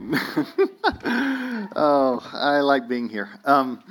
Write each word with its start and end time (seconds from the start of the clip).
oh, 1.76 2.30
I 2.32 2.60
like 2.60 2.88
being 2.88 3.10
here. 3.10 3.28
Um, 3.44 3.82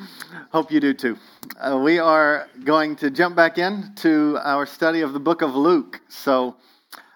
hope 0.52 0.72
you 0.72 0.80
do 0.80 0.92
too. 0.92 1.18
Uh, 1.60 1.80
we 1.84 2.00
are 2.00 2.48
going 2.64 2.96
to 2.96 3.12
jump 3.12 3.36
back 3.36 3.60
in 3.60 3.94
to 3.98 4.40
our 4.42 4.66
study 4.66 5.02
of 5.02 5.14
the 5.14 5.20
book 5.20 5.44
of 5.44 5.56
Luke. 5.56 6.02
So 6.08 6.56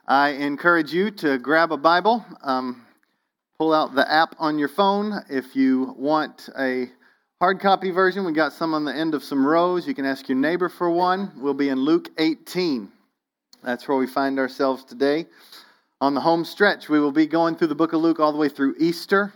I 0.07 0.29
encourage 0.29 0.93
you 0.93 1.09
to 1.09 1.39
grab 1.39 1.71
a 1.71 1.77
Bible, 1.77 2.23
um, 2.43 2.85
pull 3.57 3.73
out 3.73 3.95
the 3.95 4.09
app 4.09 4.35
on 4.37 4.59
your 4.59 4.69
phone. 4.69 5.23
If 5.27 5.55
you 5.55 5.95
want 5.97 6.49
a 6.55 6.87
hard 7.39 7.59
copy 7.59 7.89
version, 7.89 8.25
we 8.25 8.31
got 8.31 8.53
some 8.53 8.75
on 8.75 8.85
the 8.85 8.93
end 8.93 9.15
of 9.15 9.23
some 9.23 9.43
rows. 9.43 9.87
You 9.87 9.95
can 9.95 10.05
ask 10.05 10.29
your 10.29 10.37
neighbor 10.37 10.69
for 10.69 10.91
one. 10.91 11.31
We'll 11.37 11.55
be 11.55 11.69
in 11.69 11.79
Luke 11.79 12.09
18. 12.19 12.91
That's 13.63 13.87
where 13.87 13.97
we 13.97 14.05
find 14.05 14.37
ourselves 14.37 14.83
today. 14.83 15.25
On 16.03 16.13
the 16.13 16.19
home 16.19 16.43
stretch, 16.43 16.89
we 16.89 16.99
will 16.99 17.13
be 17.13 17.25
going 17.25 17.55
through 17.55 17.67
the 17.67 17.75
book 17.75 17.93
of 17.93 18.01
Luke 18.01 18.19
all 18.19 18.33
the 18.33 18.37
way 18.37 18.49
through 18.49 18.75
Easter. 18.77 19.31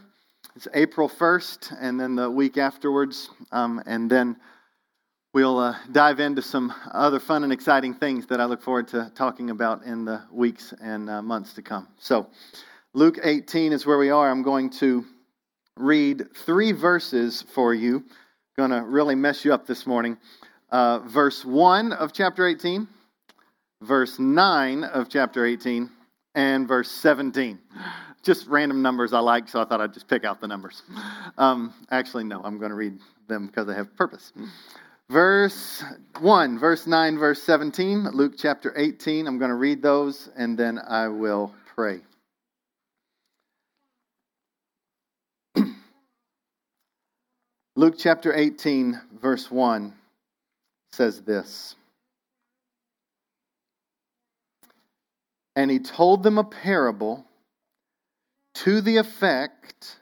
It's 0.54 0.68
April 0.74 1.08
1st, 1.08 1.78
and 1.80 1.98
then 1.98 2.16
the 2.16 2.30
week 2.30 2.58
afterwards. 2.58 3.30
Um, 3.54 3.82
and 3.86 4.12
then 4.12 4.36
we'll 5.34 5.60
uh, 5.60 5.78
dive 5.94 6.20
into 6.20 6.42
some 6.42 6.74
other 6.92 7.22
fun 7.22 7.46
and 7.46 7.54
exciting 7.54 7.94
things 7.94 8.28
that 8.28 8.42
I 8.42 8.46
look 8.46 8.62
forward 8.62 8.90
to 8.90 9.10
talking 9.16 9.50
about 9.50 9.86
in 9.86 10.04
the 10.04 10.24
weeks 10.30 10.74
and 10.82 11.10
uh, 11.10 11.22
months 11.22 11.54
to 11.54 11.62
come. 11.62 11.88
So, 12.00 12.28
Luke 12.94 13.18
18 13.24 13.72
is 13.72 13.86
where 13.86 13.98
we 13.98 14.10
are. 14.10 14.30
I'm 14.30 14.44
going 14.44 14.70
to 14.72 15.06
read 15.78 16.36
three 16.36 16.74
verses 16.74 17.46
for 17.54 17.74
you. 17.74 18.04
Going 18.58 18.72
to 18.72 18.82
really 18.82 19.16
mess 19.16 19.46
you 19.46 19.54
up 19.54 19.68
this 19.68 19.88
morning. 19.88 20.18
Uh, 20.70 21.00
verse 21.00 21.46
1 21.46 21.94
of 21.94 22.12
chapter 22.12 22.46
18, 22.46 22.90
verse 23.84 24.20
9 24.20 24.84
of 24.84 25.08
chapter 25.08 25.46
18 25.46 25.92
and 26.38 26.68
verse 26.68 26.90
17. 26.92 27.60
Just 28.22 28.48
random 28.48 28.82
numbers 28.84 29.12
I 29.12 29.20
like, 29.20 29.50
so 29.50 29.60
I 29.60 29.66
thought 29.66 29.82
I'd 29.82 29.94
just 29.94 30.08
pick 30.08 30.24
out 30.24 30.40
the 30.40 30.48
numbers. 30.48 30.84
Um, 31.38 31.74
actually, 31.90 32.26
no, 32.26 32.42
I'm 32.44 32.60
going 32.60 32.70
to 32.70 32.76
read 32.76 33.00
them 33.28 33.48
because 33.48 33.66
they 33.66 33.74
have 33.74 33.96
purpose. 33.98 34.32
Verse 35.10 35.84
1, 36.20 36.60
verse 36.60 36.86
9, 36.86 37.18
verse 37.18 37.42
17, 37.42 38.10
Luke 38.14 38.34
chapter 38.38 38.72
18. 38.78 39.26
I'm 39.26 39.40
going 39.40 39.50
to 39.50 39.56
read 39.56 39.82
those 39.82 40.30
and 40.38 40.56
then 40.58 40.80
I 40.80 41.08
will 41.08 41.56
pray. 41.76 42.02
Luke 47.76 47.96
chapter 47.98 48.36
18, 48.36 49.02
verse 49.20 49.50
1 49.50 49.92
says 50.92 51.22
this. 51.22 51.77
And 55.58 55.72
he 55.72 55.80
told 55.80 56.22
them 56.22 56.38
a 56.38 56.44
parable 56.44 57.26
to 58.54 58.80
the 58.80 58.98
effect 58.98 60.00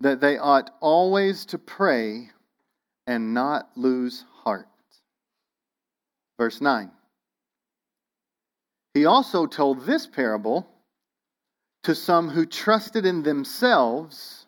that 0.00 0.20
they 0.20 0.36
ought 0.36 0.70
always 0.80 1.46
to 1.46 1.58
pray 1.58 2.28
and 3.06 3.32
not 3.32 3.70
lose 3.74 4.26
heart. 4.44 4.66
Verse 6.38 6.60
9. 6.60 6.90
He 8.92 9.06
also 9.06 9.46
told 9.46 9.86
this 9.86 10.06
parable 10.06 10.68
to 11.84 11.94
some 11.94 12.28
who 12.28 12.44
trusted 12.44 13.06
in 13.06 13.22
themselves 13.22 14.44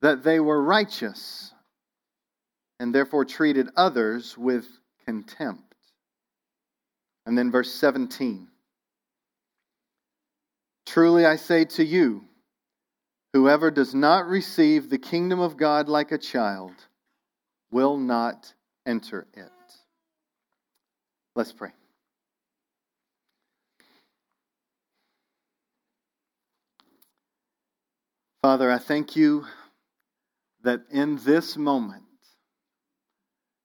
that 0.00 0.24
they 0.24 0.40
were 0.40 0.60
righteous 0.60 1.54
and 2.80 2.92
therefore 2.92 3.24
treated 3.24 3.68
others 3.76 4.36
with 4.36 4.66
contempt. 5.06 5.76
And 7.26 7.38
then 7.38 7.52
verse 7.52 7.72
17. 7.72 8.48
Truly 10.92 11.24
I 11.24 11.36
say 11.36 11.64
to 11.64 11.82
you, 11.82 12.22
whoever 13.32 13.70
does 13.70 13.94
not 13.94 14.28
receive 14.28 14.90
the 14.90 14.98
kingdom 14.98 15.40
of 15.40 15.56
God 15.56 15.88
like 15.88 16.12
a 16.12 16.18
child 16.18 16.74
will 17.70 17.96
not 17.96 18.52
enter 18.84 19.26
it. 19.32 19.50
Let's 21.34 21.50
pray. 21.50 21.70
Father, 28.42 28.70
I 28.70 28.76
thank 28.76 29.16
you 29.16 29.46
that 30.62 30.82
in 30.90 31.18
this 31.24 31.56
moment 31.56 32.02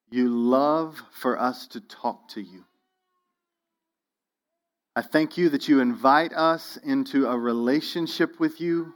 you 0.10 0.30
love 0.30 1.02
for 1.12 1.38
us 1.38 1.68
to 1.68 1.82
talk 1.82 2.30
to 2.30 2.42
you. 2.42 2.64
I 4.98 5.04
thank 5.04 5.38
you 5.38 5.50
that 5.50 5.68
you 5.68 5.80
invite 5.80 6.34
us 6.34 6.76
into 6.78 7.28
a 7.28 7.38
relationship 7.38 8.40
with 8.40 8.60
you 8.60 8.96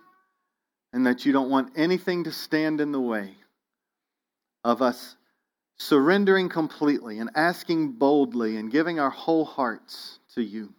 and 0.94 1.06
that 1.06 1.28
you 1.28 1.31
don't 1.31 1.51
want 1.51 1.73
anything 1.75 2.23
to 2.23 2.31
stand 2.31 2.81
in 2.81 2.91
the 2.91 3.00
way 3.00 3.35
of 4.63 4.81
us 4.81 5.16
surrendering 5.78 6.50
completely 6.50 7.19
and 7.19 7.29
asking 7.35 7.91
boldly 7.91 8.57
and 8.57 8.72
giving 8.72 9.00
our 9.00 9.12
whole 9.12 9.45
hearts 9.45 10.17
to 10.34 10.41
you. 10.41 10.73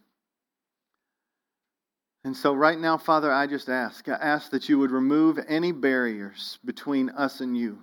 And 2.25 2.37
so, 2.37 2.53
right 2.53 2.81
now, 2.81 2.99
Father, 2.99 3.31
I 3.31 3.47
just 3.47 3.69
ask, 3.69 4.09
I 4.09 4.15
ask 4.15 4.51
that 4.51 4.69
you 4.69 4.81
would 4.81 4.91
remove 4.91 5.39
any 5.47 5.71
barriers 5.71 6.59
between 6.65 7.11
us 7.11 7.41
and 7.41 7.57
you 7.57 7.79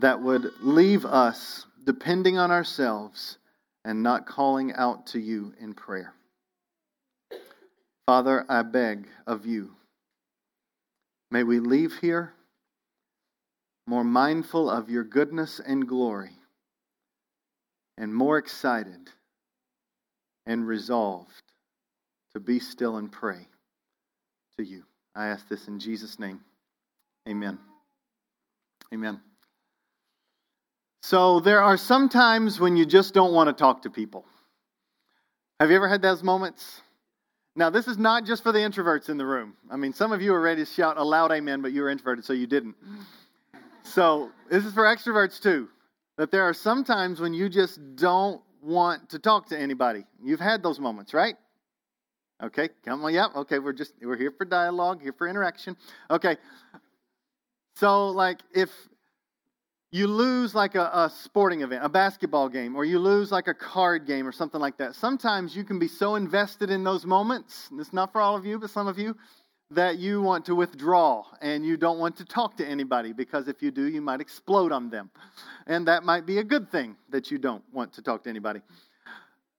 that 0.00 0.20
would 0.20 0.50
leave 0.60 1.06
us 1.06 1.64
depending 1.82 2.36
on 2.36 2.50
ourselves 2.50 3.37
and 3.88 4.02
not 4.02 4.26
calling 4.26 4.70
out 4.74 5.06
to 5.06 5.18
you 5.18 5.54
in 5.58 5.72
prayer. 5.72 6.12
Father, 8.06 8.44
I 8.46 8.60
beg 8.60 9.08
of 9.26 9.46
you, 9.46 9.70
may 11.30 11.42
we 11.42 11.58
leave 11.58 11.96
here 11.98 12.34
more 13.86 14.04
mindful 14.04 14.68
of 14.68 14.90
your 14.90 15.04
goodness 15.04 15.58
and 15.66 15.88
glory, 15.88 16.32
and 17.96 18.14
more 18.14 18.36
excited 18.36 19.08
and 20.44 20.66
resolved 20.66 21.42
to 22.34 22.40
be 22.40 22.58
still 22.58 22.98
and 22.98 23.10
pray 23.10 23.48
to 24.58 24.66
you. 24.66 24.84
I 25.16 25.28
ask 25.28 25.48
this 25.48 25.66
in 25.66 25.80
Jesus' 25.80 26.18
name. 26.18 26.40
Amen. 27.26 27.58
Amen. 28.92 29.18
So 31.00 31.40
there 31.40 31.62
are 31.62 31.76
some 31.76 32.08
times 32.08 32.58
when 32.58 32.76
you 32.76 32.84
just 32.84 33.14
don't 33.14 33.32
want 33.32 33.48
to 33.48 33.52
talk 33.52 33.82
to 33.82 33.90
people. 33.90 34.24
Have 35.60 35.70
you 35.70 35.76
ever 35.76 35.88
had 35.88 36.02
those 36.02 36.22
moments? 36.22 36.82
Now, 37.56 37.70
this 37.70 37.88
is 37.88 37.98
not 37.98 38.24
just 38.24 38.42
for 38.42 38.52
the 38.52 38.58
introverts 38.58 39.08
in 39.08 39.16
the 39.16 39.26
room. 39.26 39.54
I 39.70 39.76
mean, 39.76 39.92
some 39.92 40.12
of 40.12 40.22
you 40.22 40.32
are 40.32 40.40
ready 40.40 40.64
to 40.64 40.70
shout 40.70 40.96
a 40.96 41.02
loud 41.02 41.32
amen, 41.32 41.60
but 41.60 41.72
you 41.72 41.82
were 41.82 41.90
introverted, 41.90 42.24
so 42.24 42.32
you 42.32 42.46
didn't. 42.46 42.76
So, 43.82 44.30
this 44.48 44.64
is 44.64 44.72
for 44.72 44.84
extroverts 44.84 45.40
too. 45.40 45.68
That 46.18 46.30
there 46.30 46.42
are 46.42 46.54
some 46.54 46.84
times 46.84 47.20
when 47.20 47.34
you 47.34 47.48
just 47.48 47.80
don't 47.96 48.40
want 48.62 49.08
to 49.10 49.18
talk 49.18 49.48
to 49.48 49.58
anybody. 49.58 50.04
You've 50.22 50.40
had 50.40 50.62
those 50.62 50.78
moments, 50.78 51.14
right? 51.14 51.34
Okay, 52.42 52.68
come 52.84 53.04
on, 53.04 53.12
yeah, 53.12 53.26
okay, 53.34 53.58
we're 53.58 53.72
just 53.72 53.94
we're 54.00 54.16
here 54.16 54.30
for 54.30 54.44
dialogue, 54.44 55.02
here 55.02 55.12
for 55.12 55.26
interaction. 55.26 55.76
Okay. 56.10 56.36
So 57.74 58.08
like 58.08 58.40
if 58.54 58.70
you 59.90 60.06
lose 60.06 60.54
like 60.54 60.74
a, 60.74 60.90
a, 60.92 61.10
sporting 61.22 61.62
event, 61.62 61.84
a 61.84 61.88
basketball 61.88 62.48
game, 62.48 62.76
or 62.76 62.84
you 62.84 62.98
lose 62.98 63.32
like 63.32 63.48
a 63.48 63.54
card 63.54 64.06
game 64.06 64.26
or 64.26 64.32
something 64.32 64.60
like 64.60 64.76
that. 64.76 64.94
Sometimes 64.94 65.56
you 65.56 65.64
can 65.64 65.78
be 65.78 65.88
so 65.88 66.16
invested 66.16 66.70
in 66.70 66.84
those 66.84 67.06
moments, 67.06 67.70
it's 67.78 67.92
not 67.92 68.12
for 68.12 68.20
all 68.20 68.36
of 68.36 68.44
you, 68.44 68.58
but 68.58 68.68
some 68.70 68.86
of 68.86 68.98
you, 68.98 69.16
that 69.70 69.98
you 69.98 70.20
want 70.20 70.44
to 70.46 70.54
withdraw 70.54 71.24
and 71.40 71.64
you 71.64 71.76
don't 71.76 71.98
want 71.98 72.16
to 72.16 72.24
talk 72.24 72.56
to 72.56 72.66
anybody 72.66 73.12
because 73.12 73.48
if 73.48 73.62
you 73.62 73.70
do, 73.70 73.86
you 73.86 74.00
might 74.00 74.20
explode 74.20 74.72
on 74.72 74.90
them. 74.90 75.10
And 75.66 75.86
that 75.88 76.04
might 76.04 76.26
be 76.26 76.38
a 76.38 76.44
good 76.44 76.70
thing 76.70 76.96
that 77.10 77.30
you 77.30 77.38
don't 77.38 77.62
want 77.72 77.92
to 77.94 78.02
talk 78.02 78.24
to 78.24 78.30
anybody. 78.30 78.60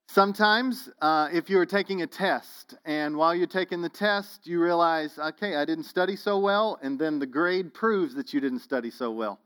Sometimes, 0.07 0.89
uh, 1.01 1.29
if 1.31 1.51
you're 1.51 1.67
taking 1.67 2.01
a 2.01 2.07
test, 2.07 2.73
and 2.83 3.15
while 3.15 3.35
you're 3.35 3.45
taking 3.45 3.83
the 3.83 3.89
test, 3.89 4.47
you 4.47 4.59
realize, 4.59 5.19
okay, 5.19 5.55
I 5.55 5.65
didn't 5.65 5.83
study 5.83 6.15
so 6.15 6.39
well, 6.39 6.79
and 6.81 6.97
then 6.97 7.19
the 7.19 7.27
grade 7.27 7.75
proves 7.75 8.15
that 8.15 8.33
you 8.33 8.39
didn't 8.39 8.59
study 8.59 8.89
so 8.89 9.11
well 9.11 9.39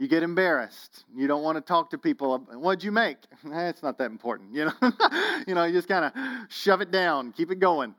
you 0.00 0.08
get 0.08 0.22
embarrassed. 0.22 1.04
You 1.14 1.26
don't 1.26 1.42
want 1.42 1.56
to 1.56 1.60
talk 1.60 1.90
to 1.90 1.98
people. 1.98 2.38
What'd 2.38 2.82
you 2.82 2.90
make? 2.90 3.18
Eh, 3.52 3.68
it's 3.68 3.82
not 3.82 3.98
that 3.98 4.10
important. 4.10 4.54
You 4.54 4.66
know, 4.66 4.72
you 5.46 5.54
know, 5.54 5.64
you 5.64 5.72
just 5.72 5.88
kind 5.88 6.04
of 6.04 6.12
shove 6.48 6.80
it 6.80 6.90
down, 6.90 7.32
keep 7.32 7.50
it 7.50 7.58
going. 7.58 7.94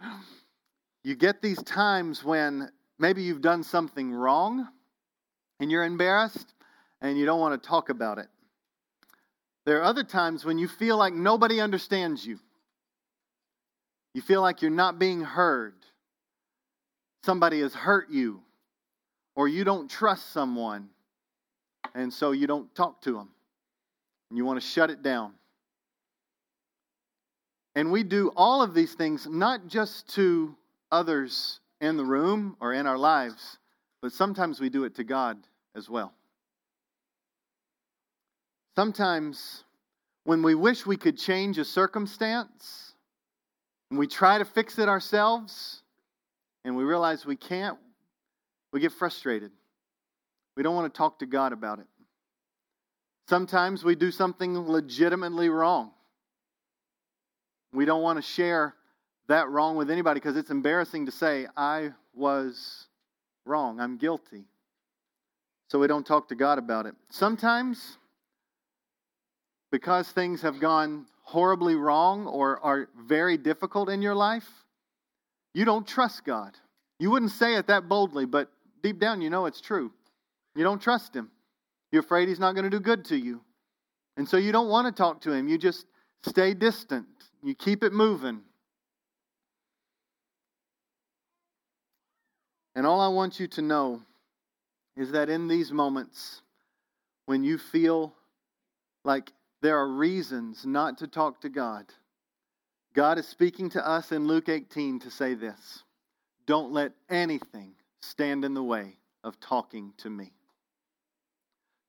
You 1.04 1.16
get 1.16 1.42
these 1.42 1.62
times 1.64 2.24
when 2.24 2.72
maybe 2.98 3.22
you've 3.22 3.42
done 3.42 3.64
something 3.64 4.12
wrong 4.12 4.68
and 5.60 5.70
you're 5.70 5.84
embarrassed 5.84 6.54
and 7.02 7.18
you 7.18 7.26
don't 7.26 7.40
want 7.40 7.62
to 7.62 7.68
talk 7.68 7.90
about 7.90 8.18
it. 8.18 8.28
There 9.66 9.80
are 9.80 9.84
other 9.84 10.04
times 10.04 10.46
when 10.46 10.58
you 10.58 10.68
feel 10.68 10.98
like 10.98 11.14
nobody 11.14 11.60
understands 11.60 12.26
you. 12.26 12.40
You 14.14 14.22
feel 14.22 14.42
like 14.42 14.62
you're 14.62 14.72
not 14.72 14.98
being 14.98 15.22
heard. 15.22 15.76
Somebody 17.24 17.60
has 17.62 17.74
hurt 17.74 18.10
you, 18.10 18.42
or 19.36 19.48
you 19.48 19.64
don't 19.64 19.90
trust 19.90 20.32
someone 20.32 20.90
and 21.94 22.14
so 22.14 22.32
you 22.32 22.48
don't 22.48 22.74
talk 22.76 23.02
to 23.02 23.14
them. 23.14 23.30
And 24.30 24.38
you 24.38 24.46
want 24.46 24.62
to 24.62 24.66
shut 24.66 24.90
it 24.90 25.02
down. 25.02 25.34
And 27.76 27.92
we 27.92 28.04
do 28.04 28.32
all 28.36 28.62
of 28.62 28.74
these 28.74 28.94
things 28.94 29.28
not 29.30 29.68
just 29.68 30.14
to 30.16 30.56
others 30.92 31.60
in 31.80 31.98
the 31.98 32.06
room 32.06 32.56
or 32.60 32.74
in 32.74 32.86
our 32.86 32.98
lives, 32.98 33.58
but 34.02 34.12
sometimes 34.12 34.60
we 34.60 34.70
do 34.70 34.84
it 34.84 34.96
to 34.96 35.04
God 35.04 35.38
as 35.76 35.90
well. 35.90 36.14
Sometimes 38.76 39.64
when 40.24 40.44
we 40.44 40.56
wish 40.56 40.86
we 40.86 40.98
could 40.98 41.18
change 41.18 41.58
a 41.58 41.66
circumstance 41.66 42.94
and 43.90 44.00
we 44.00 44.08
try 44.08 44.38
to 44.38 44.46
fix 44.46 44.80
it 44.80 44.88
ourselves 44.88 45.82
and 46.64 46.76
we 46.76 46.84
realize 46.84 47.26
we 47.26 47.36
can't, 47.36 47.78
we 48.72 48.80
get 48.80 48.92
frustrated. 48.92 49.52
We 50.56 50.64
don't 50.64 50.76
want 50.76 50.94
to 50.94 50.98
talk 50.98 51.20
to 51.20 51.26
God 51.26 51.54
about 51.54 51.80
it. 51.80 51.88
Sometimes 53.30 53.84
we 53.84 53.96
do 53.96 54.12
something 54.12 54.58
legitimately 54.60 55.50
wrong. 55.50 55.92
We 57.74 57.86
don't 57.86 58.02
want 58.02 58.18
to 58.18 58.22
share 58.22 58.76
that 59.28 59.50
wrong 59.50 59.78
with 59.78 59.90
anybody 59.90 60.20
because 60.20 60.36
it's 60.36 60.52
embarrassing 60.52 61.06
to 61.06 61.12
say, 61.12 61.48
I 61.56 61.92
was 62.14 62.88
wrong, 63.46 63.80
I'm 63.80 63.98
guilty. 63.98 64.44
So 65.70 65.80
we 65.80 65.88
don't 65.88 66.06
talk 66.06 66.28
to 66.30 66.36
God 66.36 66.58
about 66.58 66.86
it. 66.86 66.96
Sometimes, 67.10 67.98
because 69.72 70.10
things 70.10 70.42
have 70.42 70.60
gone 70.60 71.06
horribly 71.24 71.76
wrong 71.76 72.28
or 72.28 72.60
are 72.60 72.90
very 73.08 73.38
difficult 73.38 73.88
in 73.88 74.02
your 74.02 74.16
life, 74.16 74.50
you 75.54 75.64
don't 75.64 75.88
trust 75.88 76.26
God. 76.26 76.58
You 77.00 77.10
wouldn't 77.10 77.32
say 77.32 77.56
it 77.56 77.68
that 77.68 77.88
boldly, 77.88 78.26
but 78.26 78.52
deep 78.84 79.00
down 79.00 79.22
you 79.22 79.30
know 79.30 79.46
it's 79.46 79.62
true. 79.62 79.94
You 80.56 80.64
don't 80.64 80.82
trust 80.82 81.16
Him. 81.16 81.32
You're 81.92 82.02
afraid 82.02 82.28
He's 82.28 82.40
not 82.40 82.54
going 82.54 82.64
to 82.64 82.70
do 82.70 82.80
good 82.80 83.06
to 83.06 83.18
you. 83.18 83.42
And 84.18 84.28
so 84.28 84.38
you 84.38 84.52
don't 84.52 84.70
want 84.70 84.88
to 84.88 84.92
talk 84.92 85.22
to 85.22 85.32
Him. 85.32 85.48
You 85.48 85.58
just 85.58 85.86
stay 86.24 86.54
distant. 86.54 87.08
You 87.44 87.56
keep 87.56 87.84
it 87.84 87.94
moving. 87.94 88.42
And 92.76 92.86
all 92.86 93.02
I 93.02 93.08
want 93.10 93.40
you 93.40 93.48
to 93.48 93.62
know 93.62 94.02
is 94.96 95.12
that 95.12 95.30
in 95.30 95.48
these 95.48 95.72
moments, 95.72 96.42
when 97.26 97.44
you 97.44 97.58
feel 97.58 98.14
like 99.04 99.32
there 99.62 99.78
are 99.78 99.88
reasons 99.88 100.66
not 100.66 100.98
to 101.00 101.08
talk 101.08 101.42
to 101.42 101.50
God, 101.50 101.86
God 102.94 103.18
is 103.18 103.28
speaking 103.28 103.70
to 103.72 103.88
us 103.88 104.12
in 104.12 104.28
Luke 104.28 104.50
18 104.50 105.00
to 105.00 105.12
say 105.12 105.34
this 105.34 105.84
Don't 106.46 106.72
let 106.72 106.92
anything 107.10 107.74
stand 108.02 108.44
in 108.44 108.54
the 108.54 108.64
way 108.64 108.98
of 109.24 109.40
talking 109.40 109.94
to 109.98 110.10
me. 110.10 110.34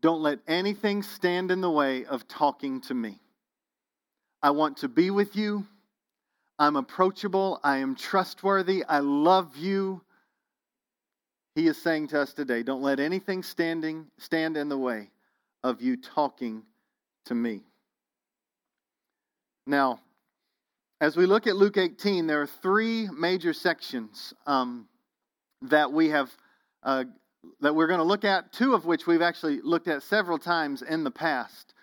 Don't 0.02 0.20
let 0.20 0.40
anything 0.48 1.04
stand 1.04 1.52
in 1.52 1.60
the 1.60 1.70
way 1.70 2.04
of 2.04 2.26
talking 2.26 2.80
to 2.82 2.94
me. 2.94 3.20
I 4.42 4.50
want 4.50 4.78
to 4.78 4.88
be 4.88 5.10
with 5.10 5.36
you. 5.36 5.64
I'm 6.58 6.74
approachable. 6.74 7.60
I 7.62 7.78
am 7.78 7.94
trustworthy. 7.94 8.84
I 8.84 8.98
love 8.98 9.56
you. 9.56 10.02
He 11.54 11.68
is 11.68 11.80
saying 11.80 12.08
to 12.08 12.20
us 12.20 12.32
today, 12.32 12.64
don't 12.64 12.82
let 12.82 12.98
anything 12.98 13.44
standing 13.44 14.06
stand 14.18 14.56
in 14.56 14.68
the 14.68 14.78
way 14.78 15.10
of 15.62 15.80
you 15.80 15.96
talking 15.96 16.64
to 17.26 17.34
me. 17.34 17.62
Now, 19.66 20.00
as 21.00 21.16
we 21.16 21.26
look 21.26 21.46
at 21.46 21.54
Luke 21.54 21.76
18, 21.76 22.26
there 22.26 22.42
are 22.42 22.46
three 22.46 23.08
major 23.08 23.52
sections 23.52 24.34
um, 24.46 24.88
that 25.62 25.92
we 25.92 26.08
have 26.08 26.30
uh, 26.82 27.04
that 27.60 27.74
we're 27.74 27.86
going 27.86 27.98
to 27.98 28.04
look 28.04 28.24
at, 28.24 28.52
two 28.52 28.74
of 28.74 28.84
which 28.84 29.06
we've 29.06 29.22
actually 29.22 29.60
looked 29.62 29.88
at 29.88 30.02
several 30.02 30.38
times 30.38 30.82
in 30.82 31.04
the 31.04 31.10
past. 31.10 31.74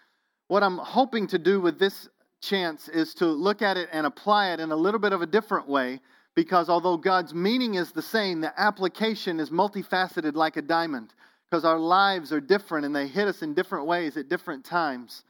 What 0.48 0.64
I'm 0.64 0.78
hoping 0.78 1.28
to 1.28 1.38
do 1.38 1.62
with 1.62 1.80
this 1.80 2.10
chance 2.42 2.88
is 2.88 3.14
to 3.16 3.26
look 3.26 3.62
at 3.62 3.78
it 3.78 3.90
and 3.92 4.06
apply 4.06 4.52
it 4.52 4.60
in 4.60 4.72
a 4.72 4.76
little 4.76 5.00
bit 5.00 5.14
of 5.14 5.22
a 5.22 5.28
different 5.28 5.68
way 5.68 6.00
because 6.36 6.70
although 6.70 6.98
God's 6.98 7.34
meaning 7.34 7.76
is 7.76 7.92
the 7.92 8.02
same, 8.02 8.40
the 8.40 8.58
application 8.60 9.40
is 9.40 9.50
multifaceted 9.50 10.36
like 10.36 10.58
a 10.58 10.62
diamond 10.62 11.14
because 11.50 11.66
our 11.66 11.80
lives 11.80 12.32
are 12.32 12.40
different 12.40 12.86
and 12.86 12.96
they 12.96 13.08
hit 13.08 13.28
us 13.28 13.42
in 13.42 13.54
different 13.54 13.88
ways 13.88 14.16
at 14.16 14.30
different 14.30 14.64
times. 14.64 15.24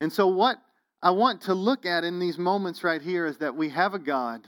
And 0.00 0.12
so, 0.12 0.26
what 0.28 0.56
I 1.02 1.10
want 1.10 1.42
to 1.42 1.54
look 1.54 1.84
at 1.84 2.04
in 2.04 2.18
these 2.18 2.38
moments 2.38 2.82
right 2.82 3.02
here 3.02 3.26
is 3.26 3.38
that 3.38 3.56
we 3.56 3.68
have 3.70 3.94
a 3.94 3.98
God 3.98 4.46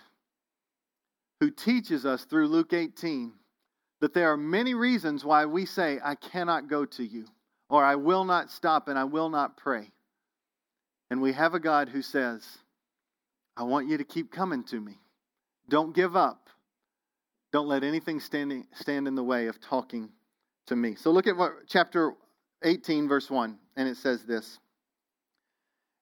who 1.41 1.51
teaches 1.51 2.07
us 2.07 2.25
through 2.25 2.49
Luke 2.49 2.73
18 2.73 3.33
that 4.01 4.15
there 4.15 4.31
are 4.33 4.37
many 4.37 4.75
reasons 4.75 5.25
why 5.25 5.47
we 5.47 5.67
say, 5.67 5.99
I 6.03 6.15
cannot 6.15 6.69
go 6.69 6.85
to 6.85 7.05
you, 7.05 7.27
or 7.69 7.85
I 7.85 7.95
will 7.97 8.25
not 8.25 8.51
stop 8.51 8.89
and 8.89 8.99
I 8.99 9.05
will 9.05 9.29
not 9.29 9.57
pray. 9.57 9.91
And 11.11 11.23
we 11.23 11.33
have 11.33 11.55
a 11.55 11.61
God 11.61 11.89
who 11.89 12.03
says, 12.03 12.47
I 13.57 13.63
want 13.63 13.89
you 13.89 13.97
to 13.99 14.05
keep 14.05 14.31
coming 14.31 14.65
to 14.65 14.81
me. 14.81 14.99
Don't 15.69 15.95
give 15.95 16.17
up. 16.17 16.49
Don't 17.53 17.69
let 17.69 17.85
anything 17.85 18.21
standing, 18.21 18.67
stand 18.75 19.09
in 19.09 19.15
the 19.15 19.25
way 19.25 19.47
of 19.47 19.61
talking 19.61 20.11
to 20.67 20.77
me. 20.77 20.95
So 20.95 21.11
look 21.11 21.27
at 21.27 21.37
what 21.37 21.53
chapter 21.69 22.13
18, 22.63 23.09
verse 23.09 23.31
1, 23.31 23.57
and 23.77 23.89
it 23.89 23.97
says 23.97 24.25
this. 24.25 24.59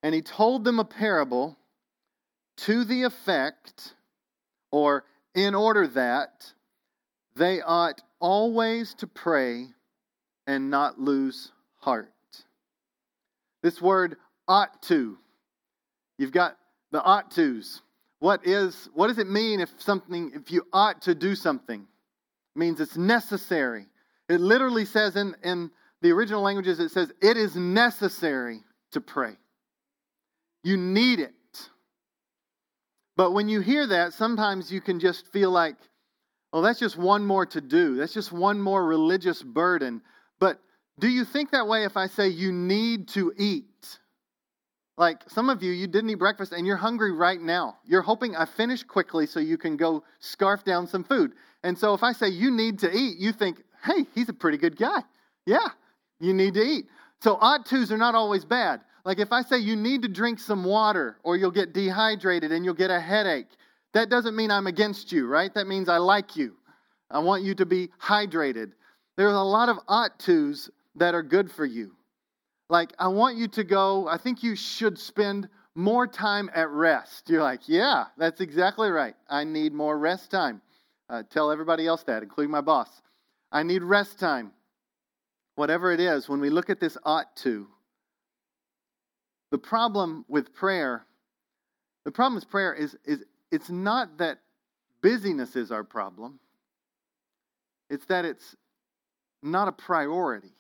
And 0.03 0.15
he 0.15 0.23
told 0.23 0.65
them 0.65 0.79
a 0.79 0.85
parable 0.85 1.57
to 2.59 2.85
the 2.85 3.03
effect, 3.03 3.95
or 4.71 5.05
in 5.35 5.55
order 5.55 5.87
that 5.89 6.53
they 7.37 7.61
ought 7.61 8.01
always 8.21 8.95
to 8.95 9.07
pray 9.07 9.67
and 10.47 10.71
not 10.71 10.99
lose 10.99 11.53
heart. 11.81 12.11
This 13.63 13.81
word 13.81 14.17
ought 14.47 14.83
to. 14.83 15.19
You've 16.19 16.33
got 16.33 16.57
the 16.93 17.03
ought 17.03 17.31
tos. 17.31 17.83
What 18.21 18.47
is 18.47 18.89
what 18.95 19.09
does 19.09 19.19
it 19.19 19.29
mean 19.29 19.61
if 19.61 19.71
something 19.79 20.33
if 20.35 20.51
you 20.51 20.67
ought 20.73 21.03
to 21.03 21.15
do 21.15 21.35
something? 21.35 21.81
It 21.81 22.59
means 22.59 22.81
it's 22.81 22.97
necessary. 22.97 23.87
It 24.29 24.41
literally 24.41 24.85
says 24.85 25.17
in, 25.17 25.35
in 25.43 25.71
the 26.01 26.13
original 26.13 26.43
languages, 26.43 26.79
it 26.81 26.91
says 26.91 27.13
it 27.21 27.37
is 27.37 27.57
necessary 27.57 28.63
to 28.93 29.01
pray. 29.01 29.37
You 30.63 30.77
need 30.77 31.21
it. 31.21 31.33
But 33.17 33.33
when 33.33 33.49
you 33.49 33.61
hear 33.61 33.87
that, 33.87 34.13
sometimes 34.13 34.73
you 34.73 34.81
can 34.81 34.99
just 34.99 35.31
feel 35.33 35.51
like, 35.51 35.77
well, 36.55 36.63
that's 36.63 36.79
just 36.79 36.97
one 36.97 37.27
more 37.27 37.45
to 37.47 37.61
do. 37.61 37.97
That's 37.97 38.15
just 38.15 38.31
one 38.31 38.61
more 38.61 38.87
religious 38.87 39.43
burden. 39.43 40.01
But 40.39 40.61
do 41.01 41.09
you 41.09 41.25
think 41.25 41.51
that 41.51 41.67
way 41.67 41.83
if 41.83 41.97
I 41.97 42.07
say 42.07 42.29
you 42.29 42.53
need 42.53 43.09
to 43.09 43.33
eat? 43.37 43.99
Like 44.97 45.25
some 45.27 45.51
of 45.51 45.65
you, 45.65 45.73
you 45.73 45.89
didn't 45.89 46.11
eat 46.11 46.15
breakfast 46.15 46.53
and 46.53 46.65
you're 46.65 46.77
hungry 46.77 47.11
right 47.11 47.41
now. 47.41 47.79
You're 47.85 48.03
hoping 48.03 48.37
I 48.37 48.45
finish 48.45 48.85
quickly 48.85 49.27
so 49.27 49.41
you 49.41 49.59
can 49.59 49.77
go 49.77 50.05
scarf 50.21 50.63
down 50.63 50.87
some 50.87 51.03
food. 51.03 51.33
And 51.65 51.77
so 51.77 51.93
if 51.93 52.05
I 52.05 52.13
say 52.13 52.29
you 52.29 52.53
need 52.53 52.79
to 52.79 52.97
eat, 52.97 53.19
you 53.19 53.33
think, 53.33 53.61
hey, 53.85 54.07
he's 54.15 54.29
a 54.29 54.33
pretty 54.33 54.59
good 54.59 54.77
guy. 54.77 55.01
Yeah, 55.47 55.71
you 56.21 56.33
need 56.35 56.55
to 56.55 56.63
eat. 56.63 56.85
So 57.21 57.37
ought 57.41 57.67
tos 57.67 57.91
are 57.91 57.99
not 57.99 58.15
always 58.15 58.45
bad. 58.45 58.81
Like 59.05 59.19
if 59.19 59.33
I 59.33 59.43
say 59.43 59.59
you 59.59 59.75
need 59.75 60.03
to 60.03 60.09
drink 60.09 60.39
some 60.39 60.63
water 60.63 61.17
or 61.25 61.37
you'll 61.37 61.51
get 61.51 61.73
dehydrated 61.73 62.53
and 62.53 62.65
you'll 62.65 62.75
get 62.75 62.93
a 62.93 63.01
headache, 63.01 63.49
that 63.95 64.11
doesn't 64.11 64.37
mean 64.37 64.51
I'm 64.51 64.67
against 64.67 65.13
you, 65.13 65.27
right? 65.27 65.53
That 65.55 65.67
means 65.67 65.89
I 65.89 65.99
like 65.99 66.37
you. 66.37 66.55
I 67.11 67.21
want 67.21 67.43
you 67.43 67.55
to 67.55 67.67
be 67.67 67.89
hydrated. 68.03 68.73
There's 69.17 69.35
a 69.35 69.39
lot 69.39 69.69
of 69.69 69.79
ought 69.89 70.19
tos 70.19 70.69
that 70.97 71.15
are 71.15 71.23
good 71.23 71.51
for 71.51 71.65
you. 71.65 71.93
Like, 72.69 72.93
I 72.99 73.09
want 73.09 73.37
you 73.37 73.47
to 73.49 73.65
go, 73.65 74.09
I 74.09 74.19
think 74.19 74.43
you 74.43 74.57
should 74.57 74.99
spend 74.99 75.49
more 75.75 76.07
time 76.07 76.51
at 76.55 76.69
rest. 76.71 77.29
You're 77.29 77.43
like, 77.43 77.69
yeah, 77.69 78.07
that's 78.17 78.41
exactly 78.41 78.91
right. 78.91 79.15
I 79.29 79.45
need 79.45 79.73
more 79.73 79.99
rest 79.99 80.31
time. 80.31 80.61
Uh, 81.09 81.23
tell 81.29 81.51
everybody 81.51 81.87
else 81.87 82.03
that, 82.05 82.23
including 82.23 82.51
my 82.51 82.61
boss. 82.61 82.89
I 83.53 83.63
need 83.63 83.83
rest 83.83 84.19
time. 84.19 84.53
Whatever 85.57 85.93
it 85.93 86.01
is, 86.01 86.29
when 86.29 86.41
we 86.41 86.51
look 86.51 86.71
at 86.71 86.81
this 86.81 86.97
ought 87.05 87.37
to, 87.37 87.69
the 89.53 89.59
problem 89.59 90.25
with 90.27 90.53
prayer, 90.53 91.07
the 92.05 92.11
problem 92.11 92.35
with 92.35 92.49
prayer 92.51 92.75
is, 92.75 92.97
is 93.05 93.23
it's 93.55 93.71
not 93.71 94.19
that 94.19 94.41
busyness 95.01 95.55
is 95.55 95.71
our 95.71 95.85
problem, 95.85 96.41
it's 97.89 98.05
that 98.07 98.25
it's 98.25 98.57
not 99.43 99.69
a 99.69 99.73
priority. 99.73 100.53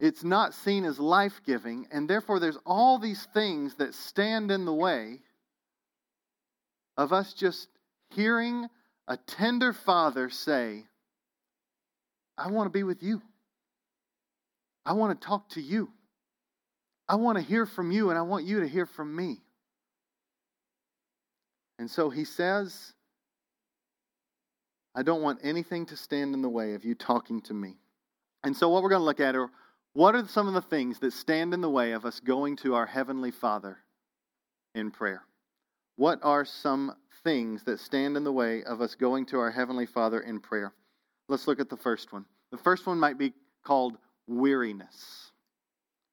It's 0.00 0.24
not 0.24 0.52
seen 0.52 0.84
as 0.84 0.98
life 0.98 1.40
giving, 1.46 1.86
and 1.92 2.10
therefore 2.10 2.40
there's 2.40 2.58
all 2.66 2.98
these 2.98 3.28
things 3.32 3.76
that 3.76 3.94
stand 3.94 4.50
in 4.50 4.64
the 4.64 4.74
way 4.74 5.20
of 6.96 7.12
us 7.12 7.32
just 7.32 7.68
hearing 8.10 8.66
a 9.06 9.16
tender 9.16 9.72
father 9.72 10.28
say, 10.28 10.82
I 12.36 12.50
want 12.50 12.66
to 12.66 12.76
be 12.76 12.82
with 12.82 13.04
you. 13.04 13.22
I 14.84 14.94
want 14.94 15.20
to 15.20 15.24
talk 15.24 15.50
to 15.50 15.62
you. 15.62 15.90
I 17.08 17.14
want 17.14 17.38
to 17.38 17.44
hear 17.44 17.66
from 17.66 17.92
you, 17.92 18.10
and 18.10 18.18
I 18.18 18.22
want 18.22 18.44
you 18.44 18.58
to 18.58 18.68
hear 18.68 18.86
from 18.86 19.14
me. 19.14 19.38
And 21.78 21.90
so 21.90 22.10
he 22.10 22.24
says, 22.24 22.92
I 24.94 25.02
don't 25.02 25.22
want 25.22 25.40
anything 25.42 25.86
to 25.86 25.96
stand 25.96 26.34
in 26.34 26.42
the 26.42 26.48
way 26.48 26.74
of 26.74 26.84
you 26.84 26.94
talking 26.94 27.40
to 27.42 27.54
me. 27.54 27.76
And 28.44 28.56
so, 28.56 28.68
what 28.68 28.82
we're 28.82 28.90
going 28.90 29.00
to 29.00 29.06
look 29.06 29.20
at 29.20 29.34
are 29.34 29.50
what 29.94 30.14
are 30.14 30.26
some 30.26 30.48
of 30.48 30.54
the 30.54 30.62
things 30.62 30.98
that 31.00 31.12
stand 31.12 31.54
in 31.54 31.60
the 31.60 31.70
way 31.70 31.92
of 31.92 32.04
us 32.04 32.20
going 32.20 32.56
to 32.56 32.74
our 32.74 32.86
Heavenly 32.86 33.30
Father 33.30 33.78
in 34.74 34.90
prayer? 34.90 35.22
What 35.96 36.20
are 36.22 36.44
some 36.44 36.94
things 37.24 37.62
that 37.64 37.78
stand 37.78 38.16
in 38.16 38.24
the 38.24 38.32
way 38.32 38.64
of 38.64 38.80
us 38.80 38.94
going 38.94 39.26
to 39.26 39.38
our 39.38 39.50
Heavenly 39.50 39.86
Father 39.86 40.20
in 40.20 40.40
prayer? 40.40 40.72
Let's 41.28 41.46
look 41.46 41.60
at 41.60 41.68
the 41.68 41.76
first 41.76 42.12
one. 42.12 42.24
The 42.50 42.58
first 42.58 42.86
one 42.86 42.98
might 42.98 43.18
be 43.18 43.32
called 43.64 43.96
weariness. 44.26 45.30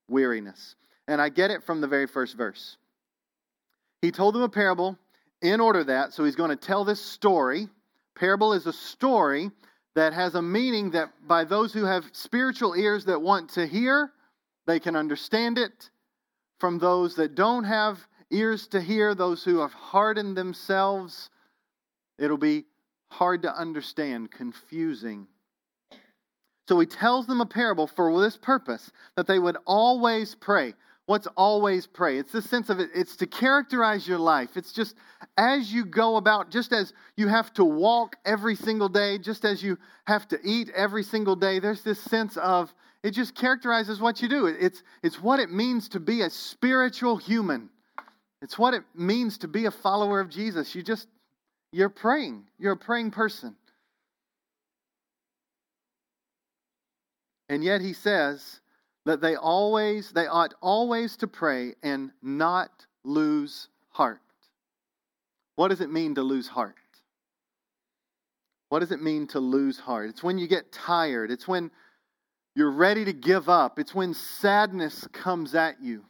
Weariness. 0.09 0.75
And 1.07 1.21
I 1.21 1.29
get 1.29 1.51
it 1.51 1.63
from 1.63 1.81
the 1.81 1.87
very 1.87 2.05
first 2.05 2.37
verse. 2.37 2.77
He 4.01 4.11
told 4.11 4.35
them 4.35 4.43
a 4.43 4.49
parable 4.49 4.97
in 5.41 5.59
order 5.59 5.83
that, 5.83 6.13
so 6.13 6.23
he's 6.25 6.35
going 6.35 6.49
to 6.49 6.55
tell 6.55 6.83
this 6.83 7.01
story. 7.01 7.67
Parable 8.15 8.53
is 8.53 8.65
a 8.65 8.73
story 8.73 9.51
that 9.95 10.13
has 10.13 10.35
a 10.35 10.41
meaning 10.41 10.91
that 10.91 11.09
by 11.27 11.43
those 11.43 11.73
who 11.73 11.85
have 11.85 12.05
spiritual 12.11 12.75
ears 12.75 13.05
that 13.05 13.21
want 13.21 13.49
to 13.51 13.65
hear, 13.65 14.11
they 14.67 14.79
can 14.79 14.95
understand 14.95 15.57
it. 15.57 15.89
From 16.59 16.77
those 16.77 17.15
that 17.15 17.35
don't 17.35 17.63
have 17.63 17.99
ears 18.31 18.67
to 18.67 18.81
hear, 18.81 19.15
those 19.15 19.43
who 19.43 19.59
have 19.59 19.73
hardened 19.73 20.35
themselves, 20.37 21.29
it'll 22.17 22.37
be 22.37 22.65
hard 23.09 23.41
to 23.43 23.55
understand, 23.55 24.29
confusing. 24.31 25.27
So 26.67 26.79
he 26.79 26.85
tells 26.85 27.25
them 27.25 27.41
a 27.41 27.45
parable 27.45 27.87
for 27.87 28.21
this 28.21 28.37
purpose 28.37 28.91
that 29.15 29.25
they 29.25 29.39
would 29.39 29.57
always 29.65 30.35
pray. 30.35 30.75
What's 31.09 31.25
always 31.35 31.87
pray? 31.87 32.19
It's 32.19 32.33
the 32.33 32.41
sense 32.43 32.69
of 32.69 32.79
it, 32.79 32.91
it's 32.93 33.15
to 33.15 33.25
characterize 33.25 34.07
your 34.07 34.19
life. 34.19 34.55
It's 34.55 34.71
just 34.71 34.93
as 35.39 35.73
you 35.73 35.83
go 35.83 36.17
about, 36.17 36.51
just 36.51 36.71
as 36.71 36.93
you 37.17 37.27
have 37.27 37.51
to 37.55 37.65
walk 37.65 38.15
every 38.25 38.55
single 38.55 38.89
day, 38.89 39.17
just 39.17 39.43
as 39.43 39.63
you 39.63 39.79
have 40.05 40.27
to 40.27 40.39
eat 40.43 40.69
every 40.75 41.01
single 41.01 41.35
day, 41.35 41.57
there's 41.57 41.81
this 41.81 41.99
sense 41.99 42.37
of 42.37 42.71
it 43.01 43.15
just 43.15 43.33
characterizes 43.33 43.99
what 43.99 44.21
you 44.21 44.29
do. 44.29 44.45
It's, 44.45 44.83
it's 45.01 45.19
what 45.19 45.39
it 45.39 45.49
means 45.49 45.89
to 45.89 45.99
be 45.99 46.21
a 46.21 46.29
spiritual 46.29 47.17
human. 47.17 47.71
It's 48.43 48.59
what 48.59 48.75
it 48.75 48.83
means 48.93 49.39
to 49.39 49.47
be 49.47 49.65
a 49.65 49.71
follower 49.71 50.19
of 50.19 50.29
Jesus. 50.29 50.75
You 50.75 50.83
just, 50.83 51.07
you're 51.71 51.89
praying. 51.89 52.43
You're 52.59 52.73
a 52.73 52.77
praying 52.77 53.09
person. 53.09 53.55
And 57.49 57.63
yet 57.63 57.81
he 57.81 57.93
says 57.93 58.61
that 59.05 59.21
they 59.21 59.35
always 59.35 60.11
they 60.11 60.27
ought 60.27 60.53
always 60.61 61.17
to 61.17 61.27
pray 61.27 61.75
and 61.83 62.11
not 62.21 62.69
lose 63.03 63.69
heart. 63.89 64.19
What 65.55 65.69
does 65.69 65.81
it 65.81 65.91
mean 65.91 66.15
to 66.15 66.23
lose 66.23 66.47
heart? 66.47 66.75
What 68.69 68.79
does 68.79 68.91
it 68.91 69.01
mean 69.01 69.27
to 69.27 69.39
lose 69.39 69.79
heart? 69.79 70.09
It's 70.09 70.23
when 70.23 70.37
you 70.37 70.47
get 70.47 70.71
tired. 70.71 71.31
It's 71.31 71.47
when 71.47 71.71
you're 72.55 72.71
ready 72.71 73.03
to 73.05 73.13
give 73.13 73.49
up. 73.49 73.79
It's 73.79 73.95
when 73.95 74.13
sadness 74.13 75.07
comes 75.11 75.55
at 75.55 75.81
you 75.81 76.05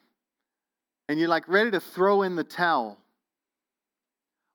and 1.07 1.19
you're 1.19 1.29
like 1.29 1.47
ready 1.47 1.71
to 1.71 1.79
throw 1.79 2.23
in 2.23 2.35
the 2.35 2.43
towel. 2.43 2.97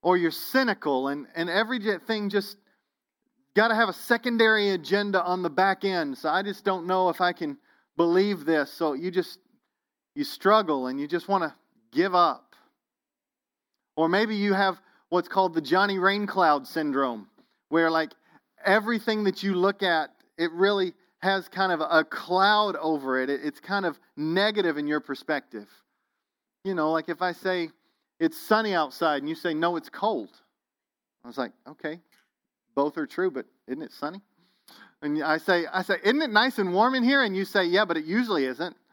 Or 0.02 0.18
you're 0.18 0.30
cynical 0.30 1.08
and, 1.08 1.26
and 1.34 1.48
everything 1.48 2.28
just 2.28 2.58
got 3.56 3.68
to 3.68 3.74
have 3.74 3.88
a 3.88 3.94
secondary 3.94 4.70
agenda 4.70 5.22
on 5.22 5.42
the 5.42 5.48
back 5.48 5.84
end. 5.84 6.18
So 6.18 6.28
I 6.28 6.42
just 6.42 6.62
don't 6.62 6.86
know 6.86 7.08
if 7.08 7.22
I 7.22 7.32
can 7.32 7.56
believe 7.96 8.44
this. 8.44 8.72
So 8.72 8.92
you 8.92 9.10
just 9.10 9.38
you 10.14 10.24
struggle 10.24 10.86
and 10.86 11.00
you 11.00 11.08
just 11.08 11.28
want 11.28 11.44
to 11.44 11.54
give 11.92 12.14
up. 12.14 12.54
Or 13.96 14.08
maybe 14.08 14.36
you 14.36 14.54
have 14.54 14.80
what's 15.08 15.28
called 15.28 15.54
the 15.54 15.60
Johnny 15.60 15.98
Raincloud 15.98 16.66
syndrome, 16.66 17.28
where 17.68 17.90
like 17.90 18.12
everything 18.64 19.24
that 19.24 19.42
you 19.42 19.54
look 19.54 19.82
at, 19.82 20.10
it 20.36 20.50
really 20.52 20.94
has 21.22 21.48
kind 21.48 21.72
of 21.72 21.80
a 21.80 22.04
cloud 22.04 22.76
over 22.76 23.20
it. 23.20 23.30
It's 23.30 23.60
kind 23.60 23.86
of 23.86 23.98
negative 24.16 24.76
in 24.76 24.86
your 24.86 25.00
perspective. 25.00 25.68
You 26.64 26.74
know, 26.74 26.90
like 26.92 27.08
if 27.08 27.22
I 27.22 27.32
say 27.32 27.70
it's 28.20 28.40
sunny 28.40 28.74
outside 28.74 29.18
and 29.18 29.28
you 29.28 29.34
say 29.34 29.54
no, 29.54 29.76
it's 29.76 29.88
cold. 29.88 30.30
I 31.24 31.28
was 31.28 31.38
like, 31.38 31.52
okay, 31.66 32.00
both 32.74 32.98
are 32.98 33.06
true, 33.06 33.30
but 33.30 33.46
isn't 33.66 33.82
it 33.82 33.92
sunny? 33.92 34.20
And 35.04 35.22
I 35.22 35.36
say, 35.36 35.66
I 35.70 35.82
say, 35.82 35.98
isn't 36.02 36.22
it 36.22 36.30
nice 36.30 36.58
and 36.58 36.72
warm 36.72 36.94
in 36.94 37.04
here? 37.04 37.22
And 37.22 37.36
you 37.36 37.44
say, 37.44 37.66
yeah, 37.66 37.84
but 37.84 37.98
it 37.98 38.06
usually 38.06 38.46
isn't. 38.46 38.76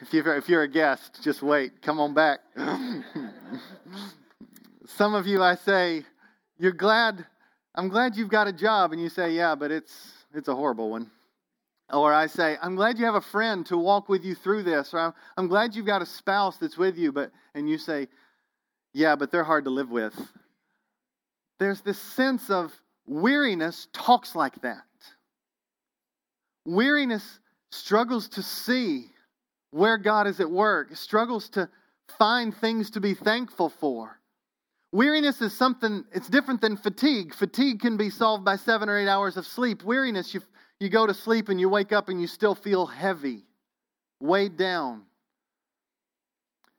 If, 0.00 0.12
you're, 0.12 0.36
if 0.36 0.48
you're 0.48 0.62
a 0.62 0.68
guest, 0.68 1.20
just 1.22 1.42
wait. 1.42 1.80
Come 1.80 1.98
on 2.00 2.12
back. 2.12 2.40
Some 4.86 5.14
of 5.14 5.26
you, 5.26 5.42
I 5.42 5.54
say, 5.54 6.04
you're 6.58 6.72
glad, 6.72 7.24
I'm 7.74 7.88
glad 7.88 8.16
you've 8.16 8.28
got 8.28 8.46
a 8.46 8.52
job. 8.52 8.92
And 8.92 9.00
you 9.00 9.08
say, 9.08 9.32
yeah, 9.32 9.54
but 9.54 9.70
it's, 9.70 10.12
it's 10.34 10.48
a 10.48 10.54
horrible 10.54 10.90
one. 10.90 11.10
Or 11.92 12.12
I 12.12 12.26
say, 12.26 12.56
I'm 12.60 12.74
glad 12.74 12.98
you 12.98 13.04
have 13.06 13.14
a 13.14 13.20
friend 13.20 13.64
to 13.66 13.76
walk 13.76 14.08
with 14.08 14.24
you 14.24 14.34
through 14.34 14.64
this. 14.64 14.92
Or 14.92 14.98
I'm, 14.98 15.14
I'm 15.36 15.48
glad 15.48 15.74
you've 15.74 15.86
got 15.86 16.02
a 16.02 16.06
spouse 16.06 16.56
that's 16.58 16.76
with 16.76 16.96
you. 16.98 17.12
But, 17.12 17.30
and 17.54 17.68
you 17.68 17.78
say, 17.78 18.08
yeah, 18.92 19.16
but 19.16 19.30
they're 19.30 19.44
hard 19.44 19.64
to 19.64 19.70
live 19.70 19.90
with 19.90 20.14
there's 21.62 21.80
this 21.82 21.98
sense 21.98 22.50
of 22.50 22.72
weariness 23.06 23.88
talks 23.92 24.34
like 24.34 24.60
that. 24.62 24.82
Weariness 26.64 27.40
struggles 27.70 28.28
to 28.30 28.42
see 28.42 29.06
where 29.70 29.98
God 29.98 30.26
is 30.26 30.40
at 30.40 30.50
work, 30.50 30.94
struggles 30.96 31.48
to 31.50 31.68
find 32.18 32.54
things 32.54 32.90
to 32.90 33.00
be 33.00 33.14
thankful 33.14 33.68
for. 33.68 34.18
Weariness 34.92 35.40
is 35.40 35.56
something, 35.56 36.04
it's 36.12 36.28
different 36.28 36.60
than 36.60 36.76
fatigue. 36.76 37.34
Fatigue 37.34 37.80
can 37.80 37.96
be 37.96 38.10
solved 38.10 38.44
by 38.44 38.56
seven 38.56 38.90
or 38.90 38.98
eight 38.98 39.08
hours 39.08 39.38
of 39.38 39.46
sleep. 39.46 39.82
Weariness, 39.82 40.34
you, 40.34 40.42
you 40.78 40.90
go 40.90 41.06
to 41.06 41.14
sleep 41.14 41.48
and 41.48 41.58
you 41.58 41.70
wake 41.70 41.92
up 41.92 42.10
and 42.10 42.20
you 42.20 42.26
still 42.26 42.54
feel 42.54 42.84
heavy, 42.84 43.44
weighed 44.20 44.58
down. 44.58 45.02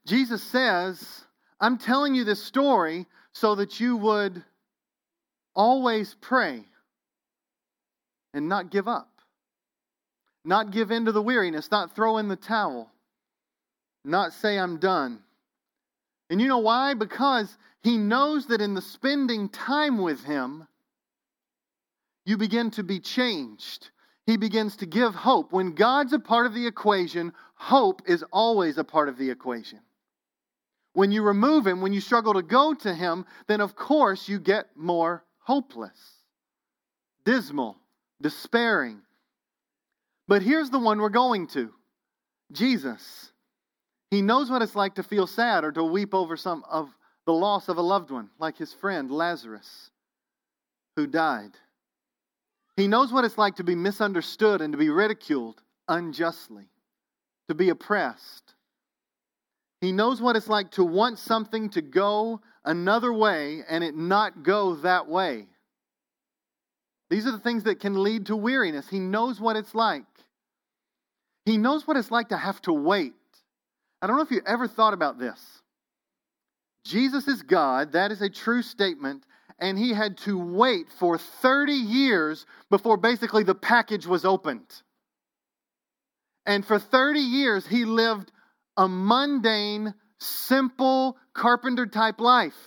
Jesus 0.05 0.43
says, 0.43 1.23
I'm 1.59 1.77
telling 1.77 2.13
you 2.13 2.23
this 2.23 2.43
story 2.43 3.07
so 3.31 3.55
that 3.55 3.79
you 3.79 3.97
would 3.97 4.43
always 5.55 6.15
pray 6.21 6.63
and 8.33 8.49
not 8.49 8.71
give 8.71 8.87
up, 8.87 9.09
not 10.43 10.71
give 10.71 10.91
in 10.91 11.05
to 11.05 11.11
the 11.11 11.21
weariness, 11.21 11.71
not 11.71 11.95
throw 11.95 12.17
in 12.17 12.27
the 12.27 12.35
towel, 12.35 12.91
not 14.03 14.33
say, 14.33 14.57
I'm 14.57 14.79
done. 14.79 15.19
And 16.29 16.41
you 16.41 16.47
know 16.47 16.59
why? 16.59 16.93
Because 16.93 17.57
he 17.81 17.97
knows 17.97 18.47
that 18.47 18.61
in 18.61 18.73
the 18.73 18.81
spending 18.81 19.49
time 19.49 19.99
with 19.99 20.23
him, 20.23 20.67
you 22.25 22.37
begin 22.37 22.71
to 22.71 22.83
be 22.83 22.99
changed. 22.99 23.89
He 24.25 24.37
begins 24.37 24.77
to 24.77 24.85
give 24.85 25.13
hope. 25.13 25.51
When 25.51 25.75
God's 25.75 26.13
a 26.13 26.19
part 26.19 26.45
of 26.45 26.53
the 26.53 26.65
equation, 26.65 27.33
hope 27.55 28.01
is 28.07 28.23
always 28.31 28.77
a 28.77 28.83
part 28.83 29.09
of 29.09 29.17
the 29.17 29.29
equation. 29.29 29.79
When 30.93 31.11
you 31.11 31.23
remove 31.23 31.67
him, 31.67 31.81
when 31.81 31.91
you 31.91 31.99
struggle 31.99 32.33
to 32.35 32.41
go 32.41 32.73
to 32.73 32.93
him, 32.93 33.25
then 33.47 33.59
of 33.61 33.75
course 33.75 34.29
you 34.29 34.39
get 34.39 34.67
more 34.75 35.23
hopeless, 35.43 35.99
dismal, 37.25 37.77
despairing. 38.21 39.01
But 40.27 40.41
here's 40.41 40.69
the 40.69 40.79
one 40.79 40.99
we're 40.99 41.09
going 41.09 41.47
to 41.47 41.71
Jesus. 42.51 43.31
He 44.11 44.21
knows 44.21 44.49
what 44.49 44.61
it's 44.61 44.75
like 44.75 44.95
to 44.95 45.03
feel 45.03 45.27
sad 45.27 45.63
or 45.63 45.71
to 45.71 45.83
weep 45.83 46.13
over 46.13 46.37
some 46.37 46.63
of 46.69 46.89
the 47.25 47.33
loss 47.33 47.67
of 47.67 47.77
a 47.77 47.81
loved 47.81 48.11
one, 48.11 48.29
like 48.39 48.57
his 48.57 48.73
friend 48.73 49.09
Lazarus, 49.09 49.89
who 50.95 51.07
died. 51.07 51.51
He 52.75 52.87
knows 52.87 53.11
what 53.11 53.25
it's 53.25 53.37
like 53.37 53.55
to 53.57 53.63
be 53.63 53.75
misunderstood 53.75 54.61
and 54.61 54.73
to 54.73 54.77
be 54.77 54.89
ridiculed 54.89 55.61
unjustly, 55.87 56.69
to 57.49 57.55
be 57.55 57.69
oppressed. 57.69 58.53
He 59.81 59.91
knows 59.91 60.21
what 60.21 60.35
it's 60.35 60.47
like 60.47 60.71
to 60.71 60.83
want 60.83 61.19
something 61.19 61.69
to 61.71 61.81
go 61.81 62.41
another 62.65 63.11
way 63.11 63.63
and 63.67 63.83
it 63.83 63.95
not 63.95 64.43
go 64.43 64.75
that 64.75 65.07
way. 65.07 65.47
These 67.09 67.27
are 67.27 67.31
the 67.31 67.39
things 67.39 67.63
that 67.63 67.79
can 67.79 68.01
lead 68.01 68.27
to 68.27 68.35
weariness. 68.35 68.89
He 68.89 68.99
knows 68.99 69.39
what 69.39 69.55
it's 69.55 69.75
like. 69.75 70.05
He 71.45 71.57
knows 71.57 71.85
what 71.85 71.97
it's 71.97 72.11
like 72.11 72.29
to 72.29 72.37
have 72.37 72.61
to 72.63 72.73
wait. 72.73 73.13
I 74.01 74.07
don't 74.07 74.15
know 74.15 74.23
if 74.23 74.31
you 74.31 74.41
ever 74.45 74.67
thought 74.67 74.93
about 74.93 75.19
this. 75.19 75.39
Jesus 76.85 77.27
is 77.27 77.41
God, 77.41 77.93
that 77.93 78.11
is 78.11 78.21
a 78.21 78.29
true 78.29 78.61
statement, 78.61 79.25
and 79.59 79.77
he 79.77 79.93
had 79.93 80.17
to 80.19 80.37
wait 80.37 80.87
for 80.99 81.17
30 81.17 81.71
years 81.71 82.45
before 82.69 82.97
basically 82.97 83.43
the 83.43 83.55
package 83.55 84.05
was 84.05 84.25
opened. 84.25 84.67
And 86.45 86.65
for 86.65 86.79
30 86.79 87.19
years, 87.19 87.65
he 87.65 87.85
lived 87.85 88.31
a 88.75 88.87
mundane, 88.87 89.93
simple 90.19 91.17
carpenter 91.33 91.85
type 91.85 92.19
life. 92.19 92.57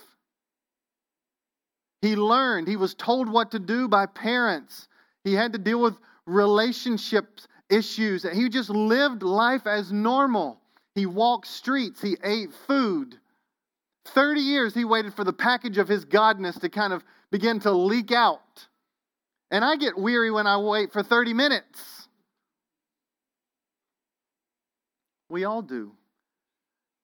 He 2.01 2.15
learned, 2.15 2.67
he 2.67 2.75
was 2.75 2.93
told 2.93 3.27
what 3.29 3.51
to 3.51 3.59
do 3.59 3.87
by 3.87 4.05
parents. 4.05 4.87
He 5.23 5.33
had 5.33 5.53
to 5.53 5.59
deal 5.59 5.81
with 5.81 5.97
relationships 6.25 7.47
issues. 7.69 8.25
And 8.25 8.35
He 8.35 8.49
just 8.49 8.69
lived 8.69 9.23
life 9.23 9.65
as 9.65 9.91
normal. 9.91 10.59
He 10.95 11.05
walked 11.05 11.47
streets, 11.47 12.01
he 12.01 12.17
ate 12.23 12.53
food. 12.65 13.19
30 14.05 14.39
years 14.41 14.73
he 14.73 14.85
waited 14.85 15.13
for 15.13 15.23
the 15.23 15.33
package 15.33 15.77
of 15.77 15.87
his 15.87 16.05
godness 16.05 16.59
to 16.61 16.69
kind 16.69 16.93
of 16.93 17.03
begin 17.29 17.59
to 17.59 17.71
leak 17.71 18.11
out. 18.11 18.67
And 19.51 19.63
I 19.63 19.75
get 19.75 19.97
weary 19.97 20.31
when 20.31 20.47
I 20.47 20.57
wait 20.57 20.93
for 20.93 21.03
30 21.03 21.33
minutes. 21.33 22.07
We 25.29 25.43
all 25.43 25.61
do. 25.61 25.96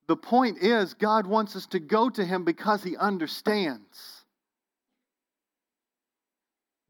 The 0.08 0.18
point 0.18 0.58
is, 0.62 0.94
God 0.94 1.26
wants 1.26 1.56
us 1.56 1.66
to 1.68 1.80
go 1.80 2.10
to 2.10 2.26
Him 2.26 2.44
because 2.44 2.84
He 2.84 2.98
understands. 2.98 4.24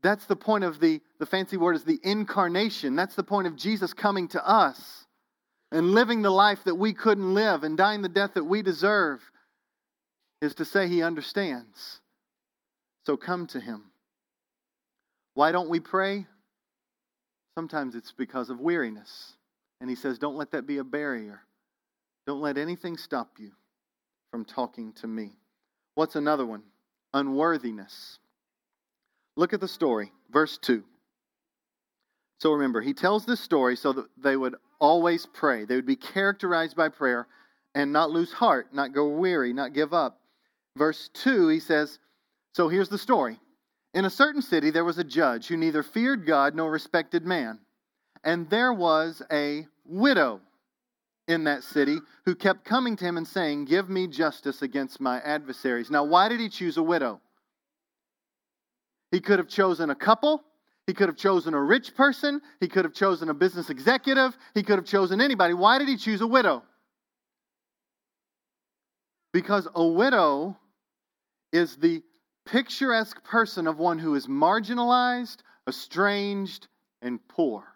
That's 0.02 0.26
the 0.26 0.36
point 0.36 0.64
of 0.64 0.80
the, 0.80 1.00
the 1.20 1.26
fancy 1.26 1.56
word 1.56 1.76
is 1.76 1.84
the 1.84 2.00
incarnation. 2.04 2.96
That's 2.96 3.16
the 3.16 3.24
point 3.24 3.48
of 3.48 3.56
Jesus 3.56 3.94
coming 3.94 4.28
to 4.30 4.48
us 4.48 5.06
and 5.72 5.94
living 5.94 6.22
the 6.22 6.30
life 6.30 6.60
that 6.66 6.76
we 6.76 6.94
couldn't 6.94 7.34
live 7.34 7.64
and 7.64 7.78
dying 7.78 8.02
the 8.02 8.10
death 8.10 8.34
that 8.34 8.44
we 8.44 8.62
deserve 8.62 9.22
is 10.42 10.56
to 10.56 10.66
say 10.66 10.88
He 10.88 11.02
understands. 11.02 12.02
So 13.06 13.16
come 13.16 13.48
to 13.48 13.60
Him. 13.60 13.86
Why 15.36 15.52
don't 15.52 15.70
we 15.70 15.80
pray? 15.80 16.26
Sometimes 17.56 17.96
it's 17.96 18.12
because 18.12 18.50
of 18.50 18.60
weariness. 18.60 19.34
And 19.80 19.90
He 19.90 19.96
says, 19.96 20.20
Don't 20.20 20.36
let 20.36 20.52
that 20.52 20.68
be 20.68 20.80
a 20.80 20.84
barrier. 20.84 21.42
Don't 22.26 22.42
let 22.42 22.58
anything 22.58 22.98
stop 22.98 23.38
you 23.38 23.52
from 24.32 24.46
talking 24.46 24.94
to 24.94 25.08
me. 25.08 25.34
What's 25.96 26.16
another 26.16 26.46
one? 26.46 26.64
Unworthiness. 27.14 28.20
Look 29.36 29.54
at 29.54 29.60
the 29.60 29.68
story, 29.68 30.12
verse 30.32 30.58
2. 30.58 30.84
So 32.40 32.54
remember, 32.54 32.82
he 32.82 32.94
tells 32.94 33.26
this 33.26 33.40
story 33.40 33.76
so 33.76 33.94
that 33.94 34.08
they 34.18 34.36
would 34.36 34.56
always 34.80 35.26
pray. 35.26 35.66
They 35.66 35.76
would 35.76 35.86
be 35.86 35.96
characterized 35.96 36.76
by 36.76 36.90
prayer 36.90 37.28
and 37.76 37.94
not 37.94 38.12
lose 38.12 38.34
heart, 38.34 38.74
not 38.74 38.94
go 38.94 39.08
weary, 39.08 39.54
not 39.54 39.74
give 39.74 39.94
up. 39.94 40.20
Verse 40.78 41.10
2, 41.14 41.48
he 41.50 41.60
says, 41.60 42.00
So 42.54 42.68
here's 42.70 42.90
the 42.90 42.98
story. 42.98 43.40
In 43.94 44.06
a 44.06 44.10
certain 44.10 44.42
city, 44.42 44.72
there 44.72 44.86
was 44.86 44.98
a 44.98 45.04
judge 45.04 45.48
who 45.48 45.58
neither 45.58 45.84
feared 45.84 46.26
God 46.26 46.56
nor 46.56 46.72
respected 46.72 47.26
man. 47.26 47.60
And 48.24 48.50
there 48.50 48.74
was 48.74 49.22
a 49.32 49.68
widow 49.86 50.42
in 51.28 51.46
that 51.46 51.64
city 51.64 52.00
who 52.26 52.36
kept 52.36 52.66
coming 52.66 52.96
to 52.98 53.06
him 53.06 53.18
and 53.18 53.28
saying, 53.28 53.66
Give 53.66 53.90
me 53.90 54.08
justice 54.08 54.62
against 54.62 55.00
my 55.00 55.20
adversaries. 55.22 55.90
Now, 55.90 56.04
why 56.04 56.30
did 56.30 56.40
he 56.40 56.50
choose 56.50 56.78
a 56.78 56.84
widow? 56.84 57.22
He 59.12 59.20
could 59.20 59.40
have 59.40 59.48
chosen 59.48 59.90
a 59.90 59.96
couple. 59.96 60.44
He 60.88 60.94
could 60.94 61.08
have 61.08 61.18
chosen 61.18 61.54
a 61.54 61.62
rich 61.62 61.96
person. 61.96 62.42
He 62.60 62.68
could 62.68 62.84
have 62.84 62.94
chosen 62.94 63.30
a 63.30 63.34
business 63.34 63.70
executive. 63.70 64.38
He 64.54 64.64
could 64.64 64.78
have 64.78 64.86
chosen 64.86 65.22
anybody. 65.22 65.54
Why 65.54 65.78
did 65.78 65.88
he 65.88 65.98
choose 65.98 66.22
a 66.22 66.28
widow? 66.28 66.64
Because 69.32 69.68
a 69.74 69.86
widow 69.86 70.58
is 71.52 71.78
the 71.78 72.04
picturesque 72.46 73.24
person 73.24 73.68
of 73.68 73.78
one 73.78 73.98
who 73.98 74.16
is 74.16 74.28
marginalized, 74.28 75.38
estranged, 75.68 76.68
and 77.02 77.26
poor. 77.28 77.73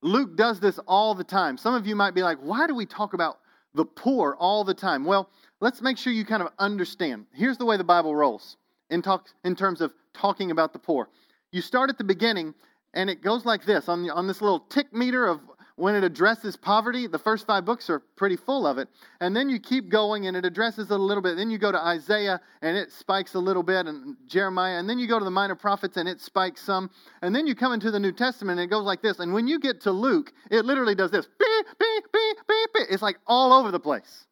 Luke 0.00 0.36
does 0.36 0.60
this 0.60 0.78
all 0.86 1.14
the 1.14 1.24
time. 1.24 1.56
Some 1.56 1.74
of 1.74 1.86
you 1.86 1.96
might 1.96 2.14
be 2.14 2.22
like, 2.22 2.38
why 2.38 2.66
do 2.66 2.74
we 2.74 2.86
talk 2.86 3.14
about 3.14 3.38
the 3.74 3.84
poor 3.84 4.36
all 4.38 4.64
the 4.64 4.74
time? 4.74 5.04
Well, 5.04 5.28
let's 5.60 5.82
make 5.82 5.98
sure 5.98 6.12
you 6.12 6.24
kind 6.24 6.42
of 6.42 6.48
understand. 6.58 7.26
Here's 7.32 7.58
the 7.58 7.64
way 7.64 7.76
the 7.76 7.84
Bible 7.84 8.14
rolls 8.14 8.56
in, 8.90 9.02
talk, 9.02 9.28
in 9.44 9.56
terms 9.56 9.80
of 9.80 9.92
talking 10.14 10.50
about 10.50 10.72
the 10.72 10.78
poor. 10.78 11.08
You 11.52 11.60
start 11.60 11.90
at 11.90 11.98
the 11.98 12.04
beginning, 12.04 12.54
and 12.94 13.10
it 13.10 13.22
goes 13.22 13.44
like 13.44 13.64
this 13.64 13.88
on, 13.88 14.08
on 14.10 14.26
this 14.26 14.40
little 14.40 14.60
tick 14.60 14.92
meter 14.92 15.26
of 15.26 15.40
when 15.78 15.94
it 15.94 16.02
addresses 16.02 16.56
poverty, 16.56 17.06
the 17.06 17.18
first 17.18 17.46
five 17.46 17.64
books 17.64 17.88
are 17.88 18.00
pretty 18.16 18.36
full 18.36 18.66
of 18.66 18.78
it. 18.78 18.88
And 19.20 19.34
then 19.34 19.48
you 19.48 19.60
keep 19.60 19.88
going 19.88 20.26
and 20.26 20.36
it 20.36 20.44
addresses 20.44 20.90
it 20.90 20.94
a 20.94 21.02
little 21.02 21.22
bit. 21.22 21.36
Then 21.36 21.50
you 21.50 21.58
go 21.58 21.70
to 21.70 21.78
Isaiah 21.78 22.40
and 22.62 22.76
it 22.76 22.90
spikes 22.90 23.34
a 23.34 23.38
little 23.38 23.62
bit, 23.62 23.86
and 23.86 24.16
Jeremiah. 24.26 24.78
And 24.78 24.90
then 24.90 24.98
you 24.98 25.06
go 25.06 25.18
to 25.18 25.24
the 25.24 25.30
minor 25.30 25.54
prophets 25.54 25.96
and 25.96 26.08
it 26.08 26.20
spikes 26.20 26.62
some. 26.62 26.90
And 27.22 27.34
then 27.34 27.46
you 27.46 27.54
come 27.54 27.72
into 27.72 27.90
the 27.90 28.00
New 28.00 28.12
Testament 28.12 28.58
and 28.58 28.66
it 28.66 28.70
goes 28.70 28.84
like 28.84 29.02
this. 29.02 29.20
And 29.20 29.32
when 29.32 29.46
you 29.46 29.60
get 29.60 29.80
to 29.82 29.92
Luke, 29.92 30.32
it 30.50 30.64
literally 30.64 30.96
does 30.96 31.12
this. 31.12 31.26
Beep, 31.38 31.66
beep, 31.78 32.04
beep, 32.12 32.36
beep, 32.48 32.70
beep. 32.74 32.86
It's 32.90 33.02
like 33.02 33.18
all 33.26 33.52
over 33.52 33.70
the 33.70 33.80
place. 33.80 34.26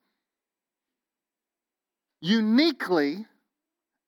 Uniquely 2.20 3.24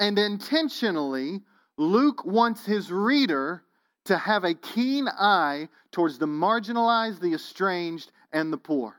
and 0.01 0.19
intentionally, 0.19 1.43
Luke 1.77 2.25
wants 2.25 2.67
his 2.67 2.91
reader 2.91 3.63
to 4.09 4.19
have 4.19 4.45
a 4.45 4.55
keen 4.55 5.09
eye 5.09 5.69
towards 5.93 6.19
the 6.19 6.27
marginalized, 6.27 7.21
the 7.21 7.33
estranged, 7.33 8.11
and 8.33 8.53
the 8.53 8.59
poor. 8.59 8.95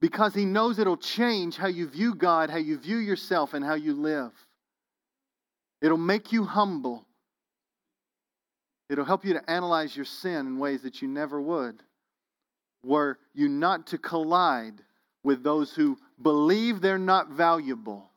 Because 0.00 0.34
he 0.34 0.44
knows 0.44 0.78
it'll 0.78 0.96
change 0.96 1.56
how 1.56 1.68
you 1.68 1.86
view 1.86 2.14
God, 2.14 2.50
how 2.50 2.56
you 2.56 2.78
view 2.78 2.96
yourself, 2.96 3.54
and 3.54 3.64
how 3.64 3.74
you 3.74 3.92
live. 3.92 4.32
It'll 5.82 5.98
make 5.98 6.32
you 6.32 6.44
humble. 6.44 7.06
It'll 8.88 9.04
help 9.04 9.24
you 9.24 9.34
to 9.34 9.50
analyze 9.50 9.94
your 9.94 10.06
sin 10.06 10.46
in 10.46 10.58
ways 10.58 10.82
that 10.82 11.02
you 11.02 11.08
never 11.08 11.40
would. 11.40 11.82
Were 12.82 13.18
you 13.34 13.48
not 13.48 13.88
to 13.88 13.98
collide 13.98 14.82
with 15.22 15.42
those 15.42 15.74
who 15.74 15.98
believe 16.20 16.80
they're 16.80 16.98
not 16.98 17.28
valuable 17.28 18.10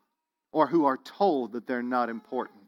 or 0.51 0.67
who 0.67 0.85
are 0.85 0.97
told 0.97 1.53
that 1.53 1.67
they're 1.67 1.83
not 1.83 2.09
important. 2.09 2.62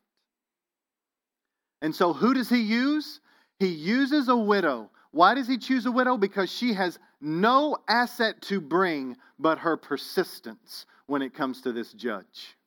And 1.85 1.95
so, 1.95 2.13
who 2.13 2.33
does 2.33 2.49
he 2.49 2.61
use? 2.61 3.19
He 3.59 3.67
uses 3.67 4.27
a 4.27 4.35
widow. 4.35 4.89
Why 5.11 5.35
does 5.35 5.47
he 5.47 5.59
choose 5.59 5.85
a 5.85 5.91
widow? 5.91 6.17
Because 6.17 6.51
she 6.51 6.73
has 6.73 6.97
no 7.21 7.77
asset 7.87 8.41
to 8.41 8.59
bring 8.59 9.15
but 9.37 9.59
her 9.59 9.77
persistence 9.77 10.87
when 11.05 11.21
it 11.21 11.35
comes 11.35 11.61
to 11.61 11.71
this 11.71 11.93
judge. 11.93 12.57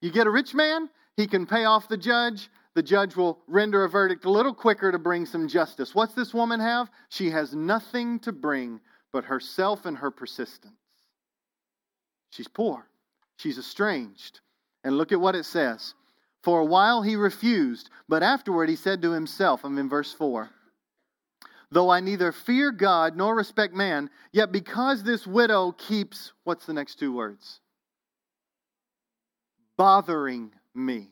You 0.00 0.10
get 0.10 0.26
a 0.26 0.30
rich 0.30 0.54
man, 0.54 0.88
he 1.18 1.26
can 1.26 1.44
pay 1.44 1.66
off 1.66 1.90
the 1.90 1.98
judge. 1.98 2.48
The 2.72 2.82
judge 2.82 3.16
will 3.16 3.38
render 3.46 3.84
a 3.84 3.88
verdict 3.90 4.24
a 4.24 4.30
little 4.30 4.54
quicker 4.54 4.90
to 4.90 4.98
bring 4.98 5.26
some 5.26 5.46
justice. 5.46 5.94
What's 5.94 6.14
this 6.14 6.32
woman 6.32 6.60
have? 6.60 6.88
She 7.10 7.28
has 7.28 7.54
nothing 7.54 8.18
to 8.20 8.32
bring 8.32 8.80
but 9.12 9.26
herself 9.26 9.84
and 9.84 9.98
her 9.98 10.10
persistence. 10.10 10.72
She's 12.30 12.48
poor, 12.48 12.88
she's 13.36 13.58
estranged. 13.58 14.40
And 14.84 14.96
look 14.96 15.12
at 15.12 15.20
what 15.20 15.34
it 15.34 15.44
says 15.44 15.92
for 16.42 16.60
a 16.60 16.64
while 16.64 17.02
he 17.02 17.16
refused, 17.16 17.90
but 18.08 18.22
afterward 18.22 18.68
he 18.68 18.76
said 18.76 19.02
to 19.02 19.12
himself, 19.12 19.64
I'm 19.64 19.78
in 19.78 19.88
verse 19.88 20.12
4 20.12 20.50
Though 21.70 21.90
I 21.90 22.00
neither 22.00 22.32
fear 22.32 22.72
God 22.72 23.16
nor 23.16 23.34
respect 23.34 23.74
man, 23.74 24.08
yet 24.32 24.52
because 24.52 25.02
this 25.02 25.26
widow 25.26 25.72
keeps, 25.72 26.32
what's 26.44 26.64
the 26.64 26.72
next 26.72 26.98
two 26.98 27.12
words? 27.12 27.60
Bothering 29.76 30.50
me, 30.74 31.10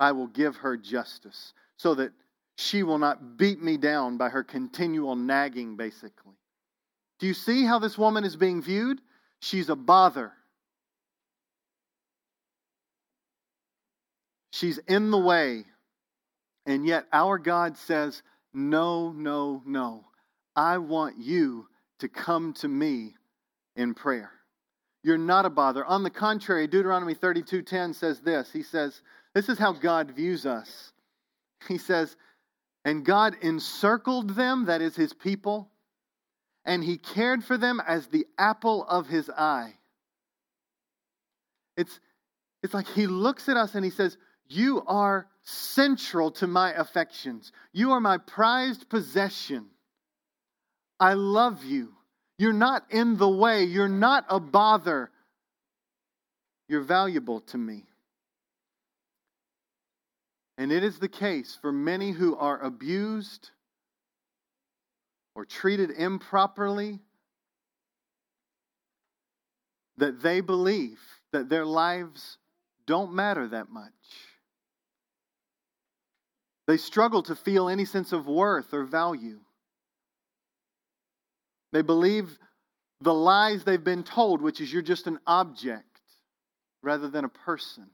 I 0.00 0.12
will 0.12 0.28
give 0.28 0.56
her 0.56 0.76
justice 0.76 1.52
so 1.76 1.94
that 1.96 2.12
she 2.56 2.82
will 2.82 2.98
not 2.98 3.36
beat 3.36 3.62
me 3.62 3.76
down 3.76 4.16
by 4.16 4.30
her 4.30 4.42
continual 4.42 5.14
nagging, 5.14 5.76
basically. 5.76 6.34
Do 7.18 7.26
you 7.26 7.34
see 7.34 7.64
how 7.64 7.78
this 7.78 7.98
woman 7.98 8.24
is 8.24 8.36
being 8.36 8.62
viewed? 8.62 9.00
She's 9.40 9.68
a 9.68 9.76
bother. 9.76 10.32
She's 14.50 14.78
in 14.88 15.10
the 15.10 15.18
way. 15.18 15.64
And 16.66 16.86
yet 16.86 17.06
our 17.12 17.38
God 17.38 17.76
says, 17.76 18.22
No, 18.52 19.12
no, 19.12 19.62
no. 19.64 20.04
I 20.56 20.78
want 20.78 21.18
you 21.18 21.66
to 22.00 22.08
come 22.08 22.52
to 22.54 22.68
me 22.68 23.14
in 23.76 23.94
prayer. 23.94 24.32
You're 25.02 25.18
not 25.18 25.46
a 25.46 25.50
bother. 25.50 25.84
On 25.84 26.02
the 26.02 26.10
contrary, 26.10 26.66
Deuteronomy 26.66 27.14
32:10 27.14 27.94
says 27.94 28.20
this. 28.20 28.50
He 28.52 28.62
says, 28.62 29.00
this 29.34 29.48
is 29.48 29.58
how 29.58 29.72
God 29.72 30.10
views 30.12 30.46
us. 30.46 30.92
He 31.68 31.78
says, 31.78 32.16
and 32.84 33.04
God 33.04 33.36
encircled 33.42 34.30
them, 34.30 34.66
that 34.66 34.80
is 34.80 34.96
his 34.96 35.12
people, 35.12 35.70
and 36.64 36.82
he 36.82 36.96
cared 36.96 37.44
for 37.44 37.56
them 37.56 37.80
as 37.86 38.06
the 38.06 38.26
apple 38.38 38.84
of 38.84 39.06
his 39.06 39.30
eye. 39.30 39.74
It's, 41.76 42.00
it's 42.62 42.74
like 42.74 42.88
he 42.88 43.06
looks 43.06 43.48
at 43.48 43.56
us 43.56 43.74
and 43.74 43.84
he 43.84 43.90
says, 43.90 44.16
you 44.48 44.82
are 44.86 45.28
central 45.42 46.30
to 46.32 46.46
my 46.46 46.72
affections. 46.72 47.52
You 47.72 47.92
are 47.92 48.00
my 48.00 48.18
prized 48.18 48.88
possession. 48.88 49.66
I 50.98 51.14
love 51.14 51.64
you. 51.64 51.92
You're 52.38 52.52
not 52.52 52.84
in 52.90 53.16
the 53.16 53.28
way. 53.28 53.64
You're 53.64 53.88
not 53.88 54.24
a 54.28 54.40
bother. 54.40 55.10
You're 56.68 56.82
valuable 56.82 57.40
to 57.40 57.58
me. 57.58 57.84
And 60.56 60.72
it 60.72 60.82
is 60.82 60.98
the 60.98 61.08
case 61.08 61.56
for 61.60 61.70
many 61.70 62.10
who 62.10 62.36
are 62.36 62.60
abused 62.60 63.50
or 65.34 65.44
treated 65.44 65.90
improperly 65.90 67.00
that 69.98 70.20
they 70.20 70.40
believe 70.40 71.00
that 71.32 71.48
their 71.48 71.64
lives 71.64 72.38
don't 72.86 73.12
matter 73.12 73.46
that 73.48 73.70
much. 73.70 73.92
They 76.68 76.76
struggle 76.76 77.22
to 77.24 77.34
feel 77.34 77.70
any 77.70 77.86
sense 77.86 78.12
of 78.12 78.28
worth 78.28 78.74
or 78.74 78.84
value. 78.84 79.40
They 81.72 81.80
believe 81.80 82.38
the 83.00 83.14
lies 83.14 83.64
they've 83.64 83.82
been 83.82 84.02
told, 84.02 84.42
which 84.42 84.60
is 84.60 84.70
you're 84.70 84.82
just 84.82 85.06
an 85.06 85.18
object 85.26 85.86
rather 86.82 87.08
than 87.08 87.24
a 87.24 87.28
person. 87.30 87.86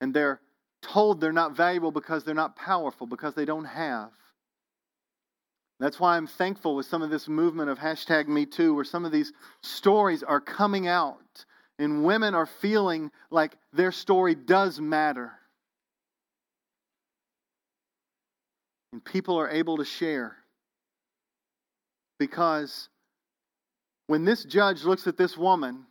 And 0.00 0.14
they're 0.14 0.40
told 0.82 1.20
they're 1.20 1.32
not 1.32 1.56
valuable 1.56 1.90
because 1.90 2.22
they're 2.22 2.34
not 2.34 2.54
powerful, 2.54 3.08
because 3.08 3.34
they 3.34 3.44
don't 3.44 3.64
have. 3.64 4.10
That's 5.80 5.98
why 5.98 6.16
I'm 6.16 6.28
thankful 6.28 6.76
with 6.76 6.86
some 6.86 7.02
of 7.02 7.10
this 7.10 7.26
movement 7.26 7.70
of 7.70 7.78
hashtag 7.78 8.28
Me 8.28 8.46
Too, 8.46 8.72
where 8.72 8.84
some 8.84 9.04
of 9.04 9.10
these 9.10 9.32
stories 9.62 10.22
are 10.22 10.40
coming 10.40 10.86
out 10.86 11.44
and 11.78 12.04
women 12.04 12.36
are 12.36 12.46
feeling 12.46 13.10
like 13.30 13.56
their 13.72 13.90
story 13.90 14.36
does 14.36 14.80
matter. 14.80 15.32
And 18.96 19.04
people 19.04 19.38
are 19.38 19.50
able 19.50 19.76
to 19.76 19.84
share. 19.84 20.38
Because 22.18 22.88
when 24.06 24.24
this 24.24 24.42
judge 24.42 24.84
looks 24.84 25.06
at 25.06 25.18
this 25.18 25.36
woman, 25.36 25.84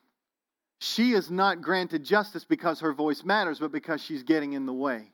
she 0.79 1.11
is 1.11 1.29
not 1.29 1.61
granted 1.61 2.03
justice 2.03 2.45
because 2.45 2.79
her 2.79 2.93
voice 2.93 3.23
matters, 3.23 3.59
but 3.59 3.71
because 3.71 4.01
she's 4.01 4.23
getting 4.23 4.53
in 4.53 4.65
the 4.65 4.73
way. 4.73 5.11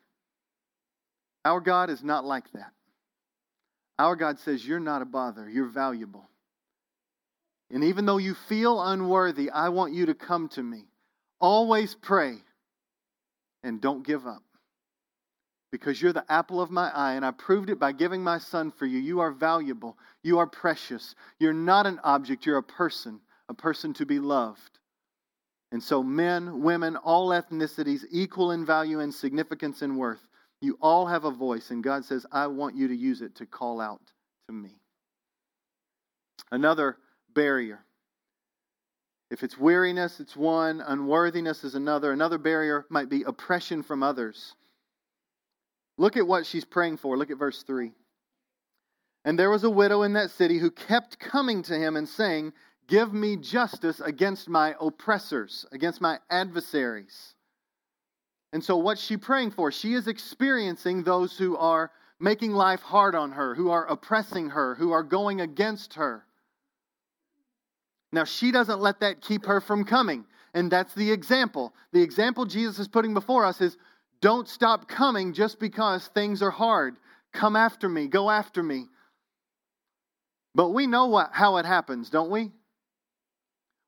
Our 1.43 1.59
God 1.59 1.89
is 1.89 2.01
not 2.01 2.23
like 2.23 2.49
that. 2.53 2.71
Our 3.99 4.15
God 4.15 4.39
says, 4.39 4.65
You're 4.65 4.79
not 4.79 5.01
a 5.01 5.05
bother, 5.05 5.49
you're 5.49 5.67
valuable. 5.67 6.29
And 7.71 7.83
even 7.83 8.05
though 8.05 8.19
you 8.19 8.35
feel 8.47 8.81
unworthy, 8.81 9.49
I 9.49 9.67
want 9.67 9.91
you 9.91 10.05
to 10.05 10.13
come 10.13 10.47
to 10.53 10.63
me. 10.63 10.85
Always 11.41 11.93
pray 11.93 12.37
and 13.65 13.81
don't 13.81 14.07
give 14.07 14.25
up. 14.25 14.43
Because 15.71 16.01
you're 16.01 16.13
the 16.13 16.29
apple 16.29 16.59
of 16.59 16.69
my 16.69 16.89
eye, 16.89 17.13
and 17.13 17.25
I 17.25 17.31
proved 17.31 17.69
it 17.69 17.79
by 17.79 17.93
giving 17.93 18.21
my 18.21 18.37
son 18.37 18.71
for 18.71 18.85
you. 18.85 18.99
You 18.99 19.21
are 19.21 19.31
valuable. 19.31 19.97
You 20.21 20.39
are 20.39 20.47
precious. 20.47 21.15
You're 21.39 21.53
not 21.53 21.87
an 21.87 21.99
object, 22.03 22.45
you're 22.45 22.57
a 22.57 22.63
person, 22.63 23.21
a 23.47 23.53
person 23.53 23.93
to 23.93 24.05
be 24.05 24.19
loved. 24.19 24.79
And 25.71 25.81
so, 25.81 26.03
men, 26.03 26.61
women, 26.61 26.97
all 26.97 27.29
ethnicities, 27.29 28.03
equal 28.11 28.51
in 28.51 28.65
value 28.65 28.99
and 28.99 29.13
significance 29.13 29.81
and 29.81 29.97
worth. 29.97 30.27
You 30.59 30.77
all 30.81 31.07
have 31.07 31.23
a 31.23 31.31
voice, 31.31 31.71
and 31.71 31.81
God 31.81 32.03
says, 32.03 32.25
I 32.31 32.47
want 32.47 32.75
you 32.75 32.89
to 32.89 32.95
use 32.95 33.21
it 33.21 33.35
to 33.35 33.45
call 33.45 33.79
out 33.79 34.01
to 34.47 34.53
me. 34.53 34.81
Another 36.51 36.97
barrier. 37.33 37.79
If 39.31 39.43
it's 39.43 39.57
weariness, 39.57 40.19
it's 40.19 40.35
one. 40.35 40.81
Unworthiness 40.81 41.63
is 41.63 41.75
another. 41.75 42.11
Another 42.11 42.37
barrier 42.37 42.85
might 42.89 43.07
be 43.07 43.23
oppression 43.23 43.81
from 43.81 44.03
others. 44.03 44.55
Look 45.97 46.17
at 46.17 46.27
what 46.27 46.45
she's 46.45 46.65
praying 46.65 46.97
for. 46.97 47.17
Look 47.17 47.31
at 47.31 47.37
verse 47.37 47.63
3. 47.63 47.91
And 49.23 49.37
there 49.37 49.49
was 49.49 49.63
a 49.63 49.69
widow 49.69 50.01
in 50.01 50.13
that 50.13 50.31
city 50.31 50.57
who 50.57 50.71
kept 50.71 51.19
coming 51.19 51.61
to 51.63 51.75
him 51.77 51.95
and 51.95 52.07
saying, 52.07 52.53
Give 52.87 53.13
me 53.13 53.37
justice 53.37 53.99
against 53.99 54.49
my 54.49 54.75
oppressors, 54.79 55.65
against 55.71 56.01
my 56.01 56.19
adversaries. 56.29 57.35
And 58.51 58.63
so, 58.63 58.75
what's 58.77 59.01
she 59.01 59.15
praying 59.15 59.51
for? 59.51 59.71
She 59.71 59.93
is 59.93 60.07
experiencing 60.07 61.03
those 61.03 61.37
who 61.37 61.55
are 61.55 61.91
making 62.19 62.51
life 62.51 62.81
hard 62.81 63.15
on 63.15 63.31
her, 63.31 63.55
who 63.55 63.69
are 63.69 63.85
oppressing 63.87 64.49
her, 64.49 64.75
who 64.75 64.91
are 64.91 65.03
going 65.03 65.39
against 65.39 65.93
her. 65.93 66.25
Now, 68.11 68.25
she 68.25 68.51
doesn't 68.51 68.81
let 68.81 68.99
that 68.99 69.21
keep 69.21 69.45
her 69.45 69.61
from 69.61 69.85
coming. 69.85 70.25
And 70.53 70.69
that's 70.69 70.93
the 70.93 71.11
example. 71.11 71.73
The 71.93 72.01
example 72.01 72.45
Jesus 72.45 72.77
is 72.77 72.87
putting 72.87 73.13
before 73.13 73.45
us 73.45 73.61
is 73.61 73.77
don't 74.21 74.47
stop 74.47 74.87
coming 74.87 75.33
just 75.33 75.59
because 75.59 76.07
things 76.07 76.41
are 76.41 76.51
hard. 76.51 76.95
Come 77.33 77.55
after 77.55 77.89
me, 77.89 78.07
go 78.07 78.29
after 78.29 78.61
me. 78.61 78.85
But 80.53 80.69
we 80.69 80.87
know 80.87 81.07
what, 81.07 81.31
how 81.33 81.57
it 81.57 81.65
happens, 81.65 82.09
don't 82.09 82.29
we? 82.29 82.51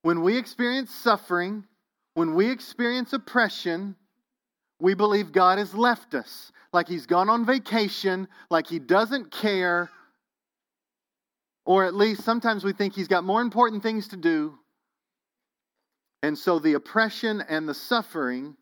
When 0.02 0.22
we 0.22 0.38
experience 0.38 0.94
suffering, 0.94 1.66
when 2.14 2.36
we 2.36 2.50
experience 2.50 3.14
oppression, 3.14 3.96
we 4.80 4.94
believe 4.94 5.32
God 5.32 5.58
has 5.58 5.74
left 5.74 6.14
us, 6.14 6.52
like 6.72 6.88
He's 6.88 7.06
gone 7.06 7.30
on 7.30 7.46
vacation, 7.46 8.28
like 8.50 8.68
He 8.68 8.80
doesn't 8.80 9.32
care, 9.32 9.90
or 11.66 11.86
at 11.86 11.94
least 11.94 12.24
sometimes 12.24 12.64
we 12.64 12.74
think 12.74 12.94
he's 12.94 13.08
got 13.08 13.24
more 13.24 13.42
important 13.42 13.84
things 13.84 14.08
to 14.10 14.18
do. 14.18 14.58
And 16.22 16.38
so 16.38 16.60
the 16.60 16.74
oppression 16.74 17.44
and 17.48 17.68
the 17.68 17.74
suffering 17.74 18.56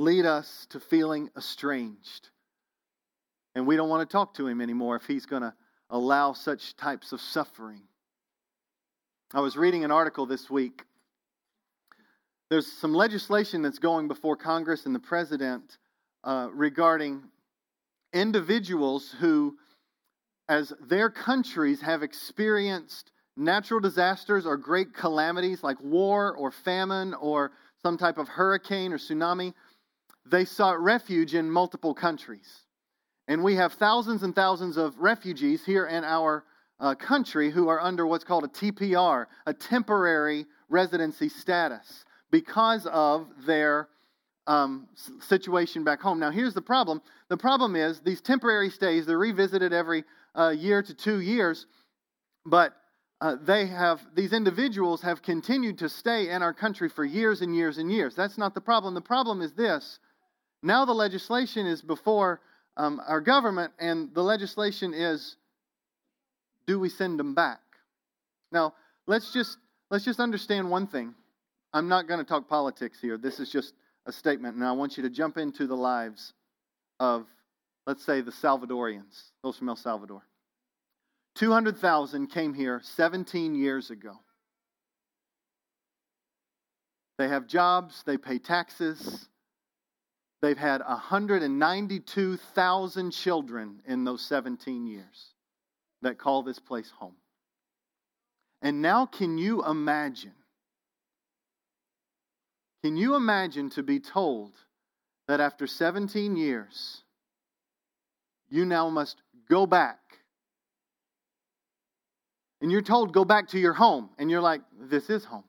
lead 0.00 0.24
us 0.24 0.66
to 0.70 0.80
feeling 0.80 1.28
estranged. 1.36 2.30
And 3.54 3.66
we 3.66 3.76
don't 3.76 3.90
want 3.90 4.08
to 4.08 4.10
talk 4.10 4.34
to 4.34 4.46
him 4.46 4.60
anymore 4.60 4.96
if 4.96 5.04
he's 5.04 5.26
going 5.26 5.42
to 5.42 5.52
allow 5.90 6.32
such 6.32 6.74
types 6.76 7.12
of 7.12 7.20
suffering. 7.20 7.82
I 9.34 9.40
was 9.40 9.56
reading 9.56 9.84
an 9.84 9.90
article 9.90 10.24
this 10.24 10.48
week. 10.48 10.84
There's 12.48 12.66
some 12.66 12.94
legislation 12.94 13.60
that's 13.62 13.78
going 13.78 14.08
before 14.08 14.36
Congress 14.36 14.86
and 14.86 14.94
the 14.94 15.00
president 15.00 15.76
uh, 16.24 16.48
regarding 16.52 17.22
individuals 18.12 19.14
who 19.20 19.56
as 20.48 20.72
their 20.80 21.10
countries 21.10 21.80
have 21.82 22.02
experienced 22.02 23.12
natural 23.36 23.80
disasters 23.80 24.46
or 24.46 24.56
great 24.56 24.94
calamities 24.94 25.62
like 25.62 25.80
war 25.80 26.34
or 26.34 26.50
famine 26.50 27.14
or 27.14 27.52
some 27.82 27.96
type 27.96 28.18
of 28.18 28.28
hurricane 28.28 28.92
or 28.92 28.98
tsunami, 28.98 29.54
they 30.30 30.44
sought 30.44 30.80
refuge 30.80 31.34
in 31.34 31.50
multiple 31.50 31.94
countries. 31.94 32.64
And 33.28 33.44
we 33.44 33.56
have 33.56 33.74
thousands 33.74 34.22
and 34.22 34.34
thousands 34.34 34.76
of 34.76 34.98
refugees 34.98 35.64
here 35.64 35.86
in 35.86 36.04
our 36.04 36.44
uh, 36.80 36.94
country 36.94 37.50
who 37.50 37.68
are 37.68 37.80
under 37.80 38.06
what's 38.06 38.24
called 38.24 38.44
a 38.44 38.48
TPR, 38.48 39.26
a 39.46 39.54
temporary 39.54 40.46
residency 40.68 41.28
status, 41.28 42.04
because 42.30 42.86
of 42.86 43.28
their 43.46 43.88
um, 44.46 44.88
situation 45.20 45.84
back 45.84 46.00
home. 46.00 46.18
Now, 46.18 46.30
here's 46.30 46.54
the 46.54 46.62
problem 46.62 47.02
the 47.28 47.36
problem 47.36 47.76
is 47.76 48.00
these 48.00 48.20
temporary 48.20 48.70
stays, 48.70 49.06
they're 49.06 49.18
revisited 49.18 49.72
every 49.72 50.04
a 50.34 50.52
year 50.52 50.82
to 50.82 50.94
two 50.94 51.20
years, 51.20 51.66
but 52.46 52.74
uh, 53.20 53.36
they 53.44 53.66
have 53.66 54.00
these 54.14 54.32
individuals 54.32 55.02
have 55.02 55.22
continued 55.22 55.78
to 55.78 55.88
stay 55.88 56.30
in 56.30 56.42
our 56.42 56.54
country 56.54 56.88
for 56.88 57.04
years 57.04 57.42
and 57.42 57.54
years 57.54 57.78
and 57.78 57.92
years. 57.92 58.14
That's 58.14 58.38
not 58.38 58.54
the 58.54 58.60
problem. 58.60 58.94
The 58.94 59.00
problem 59.00 59.42
is 59.42 59.52
this: 59.52 59.98
now 60.62 60.84
the 60.84 60.92
legislation 60.92 61.66
is 61.66 61.82
before 61.82 62.40
um, 62.76 63.00
our 63.06 63.20
government, 63.20 63.72
and 63.78 64.14
the 64.14 64.22
legislation 64.22 64.94
is: 64.94 65.36
do 66.66 66.78
we 66.78 66.88
send 66.88 67.18
them 67.18 67.34
back? 67.34 67.60
Now 68.52 68.74
let's 69.06 69.32
just 69.32 69.58
let's 69.90 70.04
just 70.04 70.20
understand 70.20 70.70
one 70.70 70.86
thing. 70.86 71.14
I'm 71.72 71.88
not 71.88 72.08
going 72.08 72.18
to 72.18 72.24
talk 72.24 72.48
politics 72.48 72.98
here. 73.00 73.16
This 73.16 73.38
is 73.38 73.50
just 73.50 73.74
a 74.06 74.12
statement, 74.12 74.56
and 74.56 74.64
I 74.64 74.72
want 74.72 74.96
you 74.96 75.02
to 75.04 75.10
jump 75.10 75.38
into 75.38 75.66
the 75.66 75.76
lives 75.76 76.32
of 76.98 77.26
let's 77.86 78.04
say 78.04 78.20
the 78.20 78.30
Salvadorians, 78.30 79.30
those 79.42 79.56
from 79.56 79.68
El 79.68 79.76
Salvador. 79.76 80.22
200,000 81.36 82.26
came 82.26 82.54
here 82.54 82.80
17 82.82 83.54
years 83.54 83.90
ago. 83.90 84.18
They 87.18 87.28
have 87.28 87.46
jobs, 87.46 88.02
they 88.04 88.16
pay 88.16 88.38
taxes. 88.38 89.28
They've 90.42 90.56
had 90.56 90.80
192,000 90.80 93.10
children 93.10 93.82
in 93.86 94.04
those 94.04 94.22
17 94.22 94.86
years 94.86 95.34
that 96.02 96.18
call 96.18 96.42
this 96.42 96.58
place 96.58 96.90
home. 96.98 97.16
And 98.62 98.80
now, 98.80 99.06
can 99.06 99.38
you 99.38 99.64
imagine? 99.64 100.32
Can 102.82 102.96
you 102.96 103.14
imagine 103.14 103.70
to 103.70 103.82
be 103.82 104.00
told 104.00 104.52
that 105.28 105.40
after 105.40 105.66
17 105.66 106.36
years, 106.36 107.02
you 108.48 108.64
now 108.64 108.90
must 108.90 109.22
go 109.48 109.66
back. 109.66 109.98
And 112.60 112.72
you're 112.72 112.82
told, 112.82 113.12
go 113.12 113.24
back 113.24 113.48
to 113.48 113.58
your 113.58 113.72
home. 113.72 114.10
And 114.18 114.30
you're 114.30 114.40
like, 114.40 114.60
this 114.78 115.08
is 115.08 115.24
home. 115.24 115.44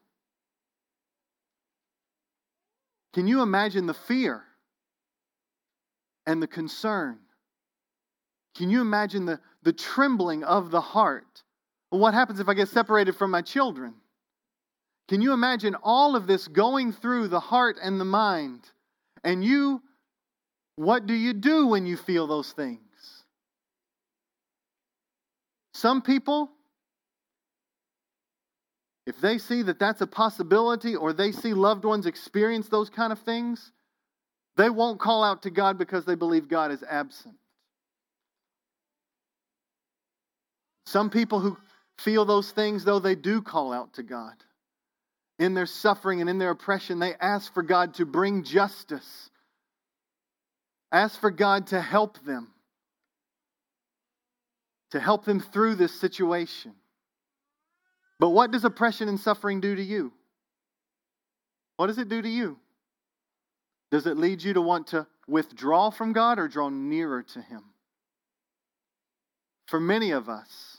Can 3.14 3.28
you 3.28 3.42
imagine 3.42 3.88
the 3.88 3.94
fear 3.94 4.44
and 6.32 6.42
the 6.42 6.48
concern? 6.48 7.20
Can 8.56 8.70
you 8.70 8.80
imagine 8.80 9.26
the, 9.26 9.42
the 9.64 9.74
trembling 9.74 10.46
of 10.46 10.72
the 10.72 10.80
heart? 10.80 11.44
What 11.90 12.14
happens 12.14 12.40
if 12.40 12.48
I 12.48 12.54
get 12.54 12.70
separated 12.70 13.18
from 13.18 13.32
my 13.32 13.42
children? 13.42 13.96
Can 15.10 15.22
you 15.22 15.34
imagine 15.34 15.76
all 15.84 16.16
of 16.16 16.28
this 16.28 16.48
going 16.48 16.94
through 16.94 17.28
the 17.28 17.42
heart 17.42 17.76
and 17.84 18.00
the 18.00 18.06
mind? 18.06 18.62
And 19.26 19.44
you, 19.44 19.82
what 20.78 21.06
do 21.06 21.14
you 21.14 21.34
do 21.34 21.68
when 21.68 21.86
you 21.86 21.98
feel 21.98 22.28
those 22.28 22.54
things? 22.54 22.80
Some 25.74 26.02
people, 26.02 26.50
if 29.06 29.20
they 29.20 29.38
see 29.38 29.64
that 29.64 29.80
that's 29.80 30.00
a 30.00 30.08
possibility 30.08 30.96
or 30.96 31.12
they 31.12 31.34
see 31.34 31.54
loved 31.54 31.84
ones 31.84 32.06
experience 32.06 32.70
those 32.70 32.90
kind 32.90 33.12
of 33.12 33.20
things, 33.20 33.74
they 34.58 34.70
won't 34.70 35.00
call 35.00 35.24
out 35.24 35.44
to 35.44 35.50
God 35.50 35.78
because 35.78 36.06
they 36.06 36.16
believe 36.16 36.48
God 36.48 36.72
is 36.72 36.84
absent. 36.90 37.36
Some 40.86 41.10
people 41.10 41.40
who 41.40 41.58
feel 42.00 42.26
those 42.26 42.52
things, 42.52 42.84
though, 42.84 43.00
they 43.00 43.16
do 43.16 43.42
call 43.42 43.74
out 43.74 43.94
to 43.94 44.04
God. 44.04 44.34
In 45.40 45.54
their 45.54 45.66
suffering 45.66 46.22
and 46.22 46.30
in 46.30 46.38
their 46.38 46.52
oppression, 46.52 47.00
they 47.00 47.16
ask 47.20 47.54
for 47.54 47.64
God 47.64 47.96
to 47.96 48.06
bring 48.06 48.44
justice, 48.44 49.30
ask 50.92 51.20
for 51.20 51.32
God 51.32 51.68
to 51.68 51.82
help 51.82 52.24
them. 52.26 52.50
to 54.92 55.00
help 55.00 55.24
them 55.26 55.40
through 55.40 55.76
this 55.76 55.98
situation. 56.00 56.74
But 58.20 58.30
what 58.30 58.52
does 58.52 58.66
oppression 58.66 59.08
and 59.08 59.20
suffering 59.20 59.62
do 59.62 59.76
to 59.76 59.82
you? 59.82 60.12
What 61.78 61.88
does 61.88 61.98
it 61.98 62.10
do 62.10 62.22
to 62.22 62.30
you? 62.30 62.58
Does 63.92 64.08
it 64.08 64.18
lead 64.18 64.42
you 64.42 64.54
to 64.54 64.62
want 64.62 64.88
to 64.88 65.06
withdraw 65.28 65.90
from 65.90 66.14
God 66.14 66.40
or 66.40 66.48
draw 66.48 66.70
nearer 66.70 67.24
to 67.24 67.42
Him? 67.42 67.64
For 69.68 69.80
many 69.80 70.12
of 70.12 70.30
us, 70.30 70.78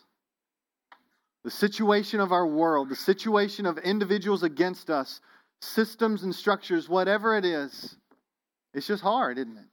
the 1.44 1.50
situation 1.50 2.20
of 2.20 2.32
our 2.32 2.46
world, 2.46 2.88
the 2.88 2.96
situation 2.96 3.66
of 3.66 3.78
individuals 3.78 4.42
against 4.42 4.90
us, 4.90 5.20
systems 5.60 6.22
and 6.22 6.34
structures, 6.34 6.88
whatever 6.88 7.36
it 7.36 7.44
is, 7.44 7.96
it's 8.74 8.86
just 8.86 9.02
hard, 9.02 9.38
isn't 9.38 9.56
it? 9.56 9.68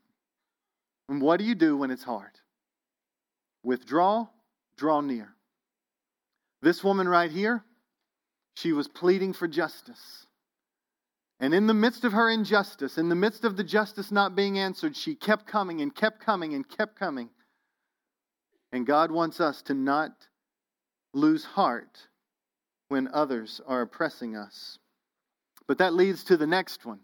And 1.08 1.22
what 1.22 1.38
do 1.38 1.46
you 1.46 1.56
do 1.56 1.78
when 1.78 1.92
it's 1.92 2.04
hard? 2.04 2.32
Withdraw, 3.64 4.28
draw 4.78 5.02
near. 5.02 5.34
This 6.62 6.84
woman 6.84 7.08
right 7.08 7.32
here, 7.32 7.64
she 8.56 8.74
was 8.74 8.88
pleading 8.88 9.34
for 9.34 9.48
justice. 9.48 10.26
And 11.40 11.54
in 11.54 11.68
the 11.68 11.74
midst 11.74 12.04
of 12.04 12.12
her 12.12 12.30
injustice, 12.30 12.98
in 12.98 13.08
the 13.08 13.16
midst 13.16 13.46
of 13.46 13.56
the 13.56 13.64
justice 13.64 14.12
not 14.12 14.36
being 14.36 14.60
answered, 14.60 14.96
she 14.96 15.16
kept 15.16 15.48
coming 15.48 15.82
and 15.82 15.96
kept 15.96 16.20
coming 16.20 16.54
and 16.54 16.68
kept 16.68 16.98
coming. 16.98 17.30
And 18.72 18.86
God 18.86 19.10
wants 19.10 19.40
us 19.40 19.62
to 19.64 19.74
not 19.74 20.12
lose 21.14 21.46
heart 21.46 22.08
when 22.90 23.08
others 23.14 23.62
are 23.66 23.82
oppressing 23.82 24.36
us. 24.36 24.78
But 25.68 25.78
that 25.78 25.94
leads 25.94 26.26
to 26.26 26.38
the 26.38 26.48
next 26.48 26.86
one. 26.86 27.00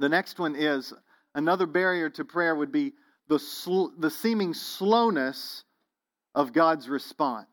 The 0.00 0.08
next 0.08 0.38
one 0.38 0.54
is 0.54 0.92
another 1.34 1.66
barrier 1.66 2.10
to 2.10 2.24
prayer 2.24 2.54
would 2.54 2.72
be 2.72 2.92
the, 3.28 3.38
sl- 3.38 3.88
the 3.98 4.10
seeming 4.10 4.52
slowness 4.52 5.64
of 6.34 6.52
God's 6.52 6.88
response. 6.88 7.46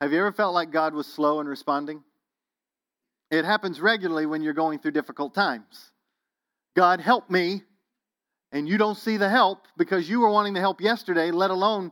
Have 0.00 0.12
you 0.12 0.18
ever 0.20 0.32
felt 0.32 0.54
like 0.54 0.70
God 0.70 0.94
was 0.94 1.06
slow 1.06 1.40
in 1.40 1.46
responding? 1.46 2.02
It 3.32 3.46
happens 3.46 3.80
regularly 3.80 4.26
when 4.26 4.42
you're 4.42 4.52
going 4.52 4.78
through 4.78 4.90
difficult 4.90 5.34
times. 5.34 5.90
God, 6.76 7.00
help 7.00 7.30
me. 7.30 7.62
And 8.52 8.68
you 8.68 8.76
don't 8.76 8.98
see 8.98 9.16
the 9.16 9.30
help 9.30 9.66
because 9.78 10.08
you 10.08 10.20
were 10.20 10.28
wanting 10.28 10.52
the 10.52 10.60
help 10.60 10.82
yesterday, 10.82 11.30
let 11.30 11.50
alone 11.50 11.90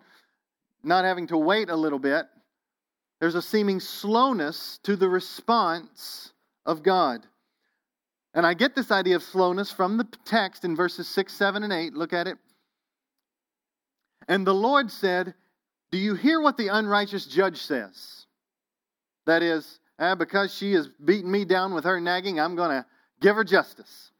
not 0.84 1.06
having 1.06 1.26
to 1.28 1.38
wait 1.38 1.70
a 1.70 1.76
little 1.76 1.98
bit. 1.98 2.26
There's 3.20 3.34
a 3.34 3.40
seeming 3.40 3.80
slowness 3.80 4.78
to 4.82 4.96
the 4.96 5.08
response 5.08 6.34
of 6.66 6.82
God. 6.82 7.26
And 8.34 8.46
I 8.46 8.52
get 8.52 8.74
this 8.74 8.90
idea 8.90 9.16
of 9.16 9.22
slowness 9.22 9.72
from 9.72 9.96
the 9.96 10.06
text 10.26 10.66
in 10.66 10.76
verses 10.76 11.08
6, 11.08 11.32
7, 11.32 11.62
and 11.62 11.72
8. 11.72 11.94
Look 11.94 12.12
at 12.12 12.26
it. 12.26 12.36
And 14.28 14.46
the 14.46 14.54
Lord 14.54 14.90
said, 14.90 15.32
Do 15.90 15.96
you 15.96 16.14
hear 16.14 16.38
what 16.42 16.58
the 16.58 16.68
unrighteous 16.68 17.24
judge 17.24 17.62
says? 17.62 18.26
That 19.24 19.42
is, 19.42 19.80
because 20.18 20.54
she 20.54 20.72
has 20.72 20.88
beaten 21.04 21.30
me 21.30 21.44
down 21.44 21.74
with 21.74 21.84
her 21.84 22.00
nagging, 22.00 22.40
I'm 22.40 22.56
going 22.56 22.70
to 22.70 22.86
give 23.20 23.36
her 23.36 23.44
justice. 23.44 24.10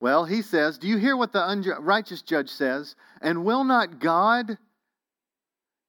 Well, 0.00 0.24
he 0.24 0.42
says, 0.42 0.78
Do 0.78 0.88
you 0.88 0.98
hear 0.98 1.16
what 1.16 1.32
the 1.32 1.48
unrighteous 1.48 2.22
judge 2.22 2.50
says? 2.50 2.94
And 3.20 3.44
will 3.44 3.64
not 3.64 3.98
God 3.98 4.58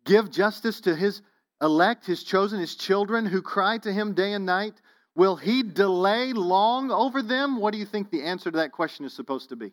give 0.05 0.31
justice 0.31 0.81
to 0.81 0.95
his 0.95 1.21
elect, 1.61 2.05
his 2.05 2.23
chosen, 2.23 2.59
his 2.59 2.75
children 2.75 3.25
who 3.25 3.41
cry 3.41 3.77
to 3.79 3.91
him 3.91 4.13
day 4.13 4.33
and 4.33 4.45
night? 4.45 4.75
Will 5.15 5.35
he 5.35 5.61
delay 5.61 6.31
long 6.33 6.89
over 6.91 7.21
them? 7.21 7.59
What 7.59 7.73
do 7.73 7.79
you 7.79 7.85
think 7.85 8.11
the 8.11 8.23
answer 8.23 8.49
to 8.49 8.57
that 8.57 8.71
question 8.71 9.05
is 9.05 9.13
supposed 9.13 9.49
to 9.49 9.55
be? 9.55 9.71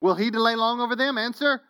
Will 0.00 0.14
he 0.14 0.30
delay 0.30 0.54
long 0.56 0.80
over 0.80 0.96
them? 0.96 1.18
Answer 1.18 1.60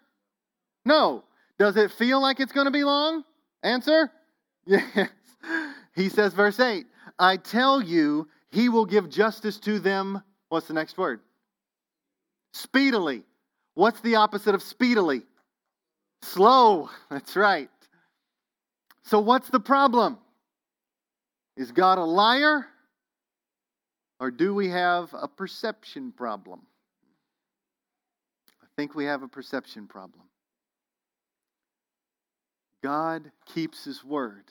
no. 0.85 1.25
Does 1.59 1.77
it 1.77 1.93
feel 1.93 2.21
like 2.21 2.41
it's 2.41 2.53
going 2.53 2.67
to 2.67 2.71
be 2.71 2.85
long? 2.85 3.25
Answer? 3.65 4.13
Yes. 4.67 5.11
He 5.95 6.09
says, 6.09 6.33
verse 6.33 6.59
8, 6.59 6.87
I 7.19 7.37
tell 7.37 7.83
you, 7.83 8.29
he 8.51 8.69
will 8.69 8.87
give 8.87 9.11
justice 9.11 9.59
to 9.61 9.79
them. 9.79 10.23
What's 10.49 10.69
the 10.69 10.75
next 10.75 10.97
word? 10.97 11.21
Speedily. 12.53 13.23
What's 13.75 14.01
the 14.01 14.17
opposite 14.17 14.55
of 14.55 14.63
speedily? 14.63 15.23
Slow. 16.23 16.89
That's 17.11 17.37
right. 17.37 17.69
So, 19.05 19.21
what's 19.21 19.51
the 19.51 19.61
problem? 19.61 20.19
Is 21.57 21.71
God 21.71 21.99
a 21.99 22.05
liar? 22.05 22.67
Or 24.19 24.31
do 24.31 24.55
we 24.55 24.69
have 24.71 25.13
a 25.13 25.29
perception 25.29 26.13
problem? 26.13 26.63
I 28.63 28.67
think 28.77 28.95
we 28.95 29.05
have 29.05 29.23
a 29.23 29.29
perception 29.29 29.87
problem. 29.87 30.25
God 32.85 33.31
keeps 33.47 33.83
his 33.83 34.05
word. 34.05 34.45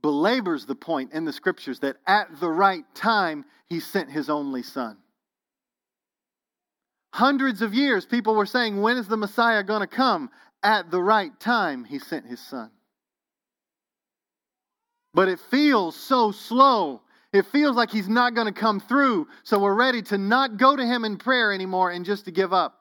Belabors 0.00 0.64
the 0.64 0.74
point 0.74 1.12
in 1.12 1.26
the 1.26 1.32
scriptures 1.32 1.80
that 1.80 1.96
at 2.06 2.40
the 2.40 2.48
right 2.48 2.84
time 2.94 3.44
he 3.68 3.80
sent 3.80 4.10
his 4.10 4.30
only 4.30 4.62
son. 4.62 4.96
Hundreds 7.12 7.60
of 7.60 7.74
years, 7.74 8.06
people 8.06 8.34
were 8.34 8.46
saying, 8.46 8.80
When 8.80 8.96
is 8.96 9.08
the 9.08 9.18
Messiah 9.18 9.62
going 9.62 9.82
to 9.82 9.86
come? 9.86 10.30
At 10.62 10.90
the 10.90 11.02
right 11.02 11.38
time, 11.38 11.84
he 11.84 11.98
sent 11.98 12.24
his 12.24 12.40
son. 12.40 12.70
But 15.12 15.28
it 15.28 15.40
feels 15.50 15.96
so 15.96 16.32
slow. 16.32 17.02
It 17.30 17.44
feels 17.52 17.76
like 17.76 17.90
he's 17.90 18.08
not 18.08 18.34
going 18.34 18.46
to 18.46 18.58
come 18.58 18.80
through. 18.80 19.28
So 19.42 19.58
we're 19.58 19.74
ready 19.74 20.00
to 20.00 20.16
not 20.16 20.56
go 20.56 20.74
to 20.74 20.86
him 20.86 21.04
in 21.04 21.18
prayer 21.18 21.52
anymore 21.52 21.90
and 21.90 22.06
just 22.06 22.24
to 22.24 22.30
give 22.30 22.54
up. 22.54 22.78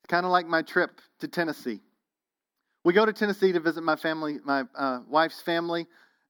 It's 0.00 0.10
kind 0.10 0.24
of 0.24 0.32
like 0.32 0.46
my 0.46 0.62
trip 0.62 0.98
to 1.20 1.28
Tennessee. 1.28 1.82
We 2.84 2.92
go 2.92 3.06
to 3.06 3.12
Tennessee 3.12 3.52
to 3.52 3.60
visit 3.60 3.84
my 3.84 3.94
family, 3.94 4.38
my 4.44 4.64
uh, 4.74 5.00
wife's 5.08 5.40
family, 5.40 5.86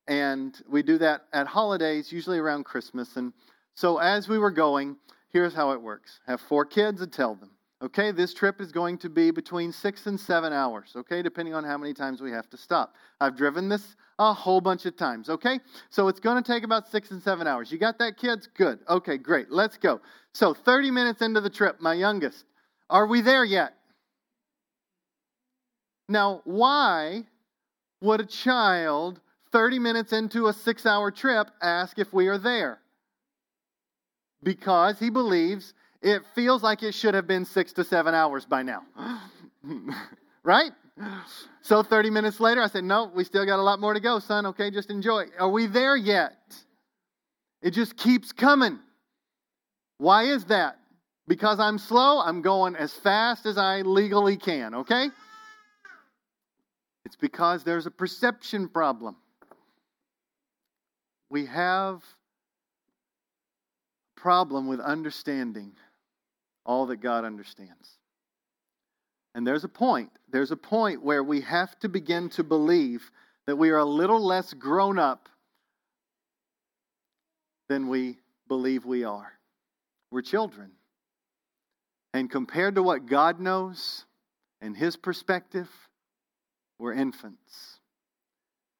and 0.06 0.54
we 0.68 0.82
do 0.82 0.98
that 0.98 1.22
at 1.32 1.46
holidays, 1.46 2.12
usually 2.12 2.38
around 2.38 2.64
Christmas. 2.64 3.16
And 3.16 3.32
so 3.74 3.96
as 3.96 4.28
we 4.28 4.38
were 4.38 4.50
going, 4.50 4.96
here's 5.30 5.54
how 5.54 5.72
it 5.72 5.80
works 5.80 6.20
have 6.26 6.42
four 6.42 6.66
kids 6.66 7.00
and 7.00 7.10
tell 7.10 7.34
them, 7.34 7.52
okay, 7.80 8.10
this 8.10 8.34
trip 8.34 8.60
is 8.60 8.70
going 8.70 8.98
to 8.98 9.08
be 9.08 9.30
between 9.30 9.72
six 9.72 10.06
and 10.06 10.20
seven 10.20 10.52
hours, 10.52 10.92
okay, 10.94 11.22
depending 11.22 11.54
on 11.54 11.64
how 11.64 11.78
many 11.78 11.94
times 11.94 12.20
we 12.20 12.30
have 12.30 12.50
to 12.50 12.58
stop. 12.58 12.96
I've 13.18 13.34
driven 13.34 13.70
this 13.70 13.96
a 14.18 14.34
whole 14.34 14.60
bunch 14.60 14.84
of 14.84 14.94
times, 14.94 15.30
okay? 15.30 15.58
So 15.88 16.08
it's 16.08 16.20
going 16.20 16.42
to 16.42 16.46
take 16.46 16.64
about 16.64 16.86
six 16.86 17.12
and 17.12 17.22
seven 17.22 17.46
hours. 17.46 17.72
You 17.72 17.78
got 17.78 17.98
that, 17.98 18.18
kids? 18.18 18.46
Good. 18.54 18.80
Okay, 18.90 19.16
great. 19.16 19.50
Let's 19.50 19.78
go. 19.78 20.02
So 20.34 20.52
30 20.52 20.90
minutes 20.90 21.22
into 21.22 21.40
the 21.40 21.50
trip, 21.50 21.80
my 21.80 21.94
youngest, 21.94 22.44
are 22.90 23.06
we 23.06 23.22
there 23.22 23.44
yet? 23.44 23.72
Now, 26.08 26.42
why 26.44 27.24
would 28.00 28.20
a 28.20 28.26
child 28.26 29.20
30 29.52 29.78
minutes 29.78 30.12
into 30.12 30.48
a 30.48 30.52
six 30.52 30.86
hour 30.86 31.10
trip 31.10 31.50
ask 31.60 31.98
if 31.98 32.12
we 32.12 32.28
are 32.28 32.38
there? 32.38 32.80
Because 34.42 34.98
he 34.98 35.10
believes 35.10 35.74
it 36.02 36.22
feels 36.34 36.62
like 36.62 36.82
it 36.82 36.94
should 36.94 37.14
have 37.14 37.28
been 37.28 37.44
six 37.44 37.72
to 37.74 37.84
seven 37.84 38.14
hours 38.14 38.44
by 38.44 38.62
now. 38.62 38.82
right? 40.42 40.72
So 41.62 41.82
30 41.82 42.10
minutes 42.10 42.40
later, 42.40 42.60
I 42.60 42.66
said, 42.66 42.84
No, 42.84 43.10
we 43.14 43.24
still 43.24 43.46
got 43.46 43.58
a 43.58 43.62
lot 43.62 43.80
more 43.80 43.94
to 43.94 44.00
go, 44.00 44.18
son. 44.18 44.46
Okay, 44.46 44.70
just 44.70 44.90
enjoy. 44.90 45.26
Are 45.38 45.48
we 45.48 45.66
there 45.66 45.96
yet? 45.96 46.36
It 47.62 47.70
just 47.70 47.96
keeps 47.96 48.32
coming. 48.32 48.80
Why 49.98 50.24
is 50.24 50.46
that? 50.46 50.78
Because 51.28 51.60
I'm 51.60 51.78
slow, 51.78 52.20
I'm 52.20 52.42
going 52.42 52.74
as 52.74 52.92
fast 52.92 53.46
as 53.46 53.56
I 53.56 53.82
legally 53.82 54.36
can, 54.36 54.74
okay? 54.74 55.06
It's 57.04 57.16
because 57.16 57.64
there's 57.64 57.86
a 57.86 57.90
perception 57.90 58.68
problem. 58.68 59.16
We 61.30 61.46
have 61.46 62.02
a 64.16 64.20
problem 64.20 64.68
with 64.68 64.80
understanding 64.80 65.72
all 66.64 66.86
that 66.86 66.98
God 67.00 67.24
understands. 67.24 67.98
And 69.34 69.46
there's 69.46 69.64
a 69.64 69.68
point. 69.68 70.10
There's 70.30 70.50
a 70.50 70.56
point 70.56 71.02
where 71.02 71.22
we 71.22 71.40
have 71.40 71.78
to 71.80 71.88
begin 71.88 72.28
to 72.30 72.44
believe 72.44 73.10
that 73.46 73.56
we 73.56 73.70
are 73.70 73.78
a 73.78 73.84
little 73.84 74.24
less 74.24 74.52
grown 74.52 74.98
up 74.98 75.28
than 77.68 77.88
we 77.88 78.18
believe 78.48 78.84
we 78.84 79.04
are. 79.04 79.32
We're 80.10 80.22
children. 80.22 80.72
And 82.14 82.30
compared 82.30 82.74
to 82.74 82.82
what 82.82 83.06
God 83.06 83.40
knows 83.40 84.04
and 84.60 84.76
His 84.76 84.96
perspective, 84.96 85.70
we're 86.78 86.92
infants. 86.92 87.78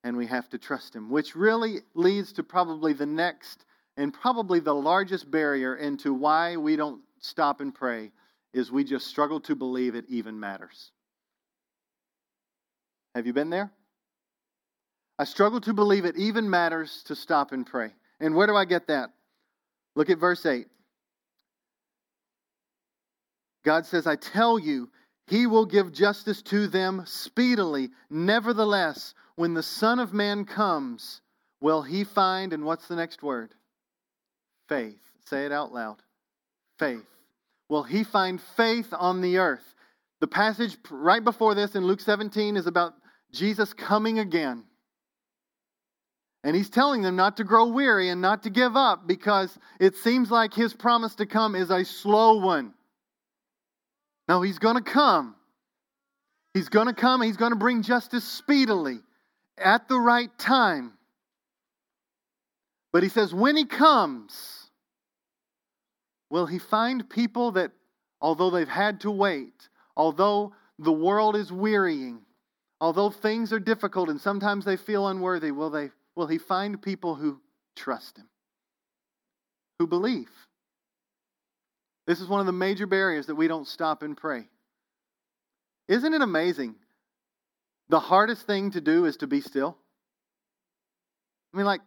And 0.04 0.16
we 0.16 0.26
have 0.26 0.48
to 0.50 0.58
trust 0.58 0.94
Him, 0.94 1.10
which 1.10 1.36
really 1.36 1.78
leads 1.94 2.32
to 2.34 2.42
probably 2.42 2.92
the 2.92 3.06
next 3.06 3.64
and 3.96 4.12
probably 4.12 4.58
the 4.58 4.74
largest 4.74 5.30
barrier 5.30 5.76
into 5.76 6.12
why 6.12 6.56
we 6.56 6.76
don't 6.76 7.02
stop 7.20 7.60
and 7.60 7.74
pray 7.74 8.10
is 8.52 8.70
we 8.70 8.84
just 8.84 9.06
struggle 9.06 9.40
to 9.40 9.54
believe 9.54 9.94
it 9.94 10.04
even 10.08 10.38
matters. 10.38 10.90
Have 13.14 13.26
you 13.26 13.32
been 13.32 13.50
there? 13.50 13.70
I 15.18 15.24
struggle 15.24 15.60
to 15.60 15.72
believe 15.72 16.04
it 16.04 16.16
even 16.16 16.48
matters 16.48 17.02
to 17.06 17.14
stop 17.14 17.52
and 17.52 17.66
pray. 17.66 17.92
And 18.18 18.34
where 18.34 18.46
do 18.46 18.56
I 18.56 18.64
get 18.64 18.88
that? 18.88 19.10
Look 19.94 20.10
at 20.10 20.18
verse 20.18 20.44
8. 20.44 20.66
God 23.64 23.86
says, 23.86 24.06
I 24.06 24.16
tell 24.16 24.58
you, 24.58 24.90
he 25.26 25.46
will 25.46 25.66
give 25.66 25.92
justice 25.92 26.42
to 26.42 26.66
them 26.66 27.04
speedily. 27.06 27.90
Nevertheless, 28.10 29.14
when 29.36 29.54
the 29.54 29.62
Son 29.62 29.98
of 29.98 30.12
Man 30.12 30.44
comes, 30.44 31.20
will 31.60 31.82
he 31.82 32.04
find, 32.04 32.52
and 32.52 32.64
what's 32.64 32.88
the 32.88 32.96
next 32.96 33.22
word? 33.22 33.54
Faith. 34.68 35.00
Say 35.26 35.46
it 35.46 35.52
out 35.52 35.72
loud. 35.72 36.02
Faith. 36.78 37.06
Will 37.68 37.82
he 37.82 38.04
find 38.04 38.40
faith 38.56 38.92
on 38.92 39.20
the 39.20 39.38
earth? 39.38 39.74
The 40.20 40.26
passage 40.26 40.76
right 40.90 41.22
before 41.22 41.54
this 41.54 41.74
in 41.74 41.86
Luke 41.86 42.00
17 42.00 42.56
is 42.56 42.66
about 42.66 42.94
Jesus 43.32 43.72
coming 43.72 44.18
again. 44.18 44.64
And 46.44 46.56
he's 46.56 46.70
telling 46.70 47.02
them 47.02 47.16
not 47.16 47.36
to 47.36 47.44
grow 47.44 47.68
weary 47.68 48.08
and 48.08 48.20
not 48.20 48.42
to 48.42 48.50
give 48.50 48.76
up 48.76 49.06
because 49.06 49.56
it 49.78 49.96
seems 49.96 50.30
like 50.30 50.52
his 50.52 50.74
promise 50.74 51.14
to 51.16 51.26
come 51.26 51.54
is 51.54 51.70
a 51.70 51.84
slow 51.84 52.38
one. 52.38 52.74
No, 54.28 54.42
he's 54.42 54.58
going 54.58 54.76
to 54.76 54.82
come. 54.82 55.34
He's 56.54 56.68
going 56.68 56.86
to 56.86 56.94
come. 56.94 57.22
He's 57.22 57.36
going 57.36 57.52
to 57.52 57.58
bring 57.58 57.82
justice 57.82 58.24
speedily 58.24 59.00
at 59.58 59.88
the 59.88 59.98
right 59.98 60.30
time. 60.38 60.92
But 62.92 63.02
he 63.02 63.08
says, 63.08 63.34
when 63.34 63.56
he 63.56 63.64
comes, 63.64 64.70
will 66.30 66.46
he 66.46 66.58
find 66.58 67.08
people 67.08 67.52
that, 67.52 67.72
although 68.20 68.50
they've 68.50 68.68
had 68.68 69.00
to 69.00 69.10
wait, 69.10 69.68
although 69.96 70.52
the 70.78 70.92
world 70.92 71.36
is 71.36 71.50
wearying, 71.50 72.20
although 72.80 73.10
things 73.10 73.52
are 73.52 73.60
difficult 73.60 74.10
and 74.10 74.20
sometimes 74.20 74.64
they 74.64 74.76
feel 74.76 75.08
unworthy, 75.08 75.52
will, 75.52 75.70
they, 75.70 75.90
will 76.14 76.26
he 76.26 76.38
find 76.38 76.82
people 76.82 77.14
who 77.14 77.40
trust 77.76 78.18
him, 78.18 78.28
who 79.78 79.86
believe? 79.86 80.30
This 82.06 82.20
is 82.20 82.28
one 82.28 82.40
of 82.40 82.46
the 82.46 82.52
major 82.52 82.86
barriers 82.86 83.26
that 83.26 83.34
we 83.34 83.48
don't 83.48 83.66
stop 83.66 84.02
and 84.02 84.16
pray. 84.16 84.48
Isn't 85.88 86.14
it 86.14 86.22
amazing? 86.22 86.74
The 87.88 88.00
hardest 88.00 88.46
thing 88.46 88.70
to 88.72 88.80
do 88.80 89.04
is 89.04 89.18
to 89.18 89.26
be 89.26 89.40
still. 89.40 89.76
I 91.52 91.56
mean, 91.56 91.66
like, 91.66 91.82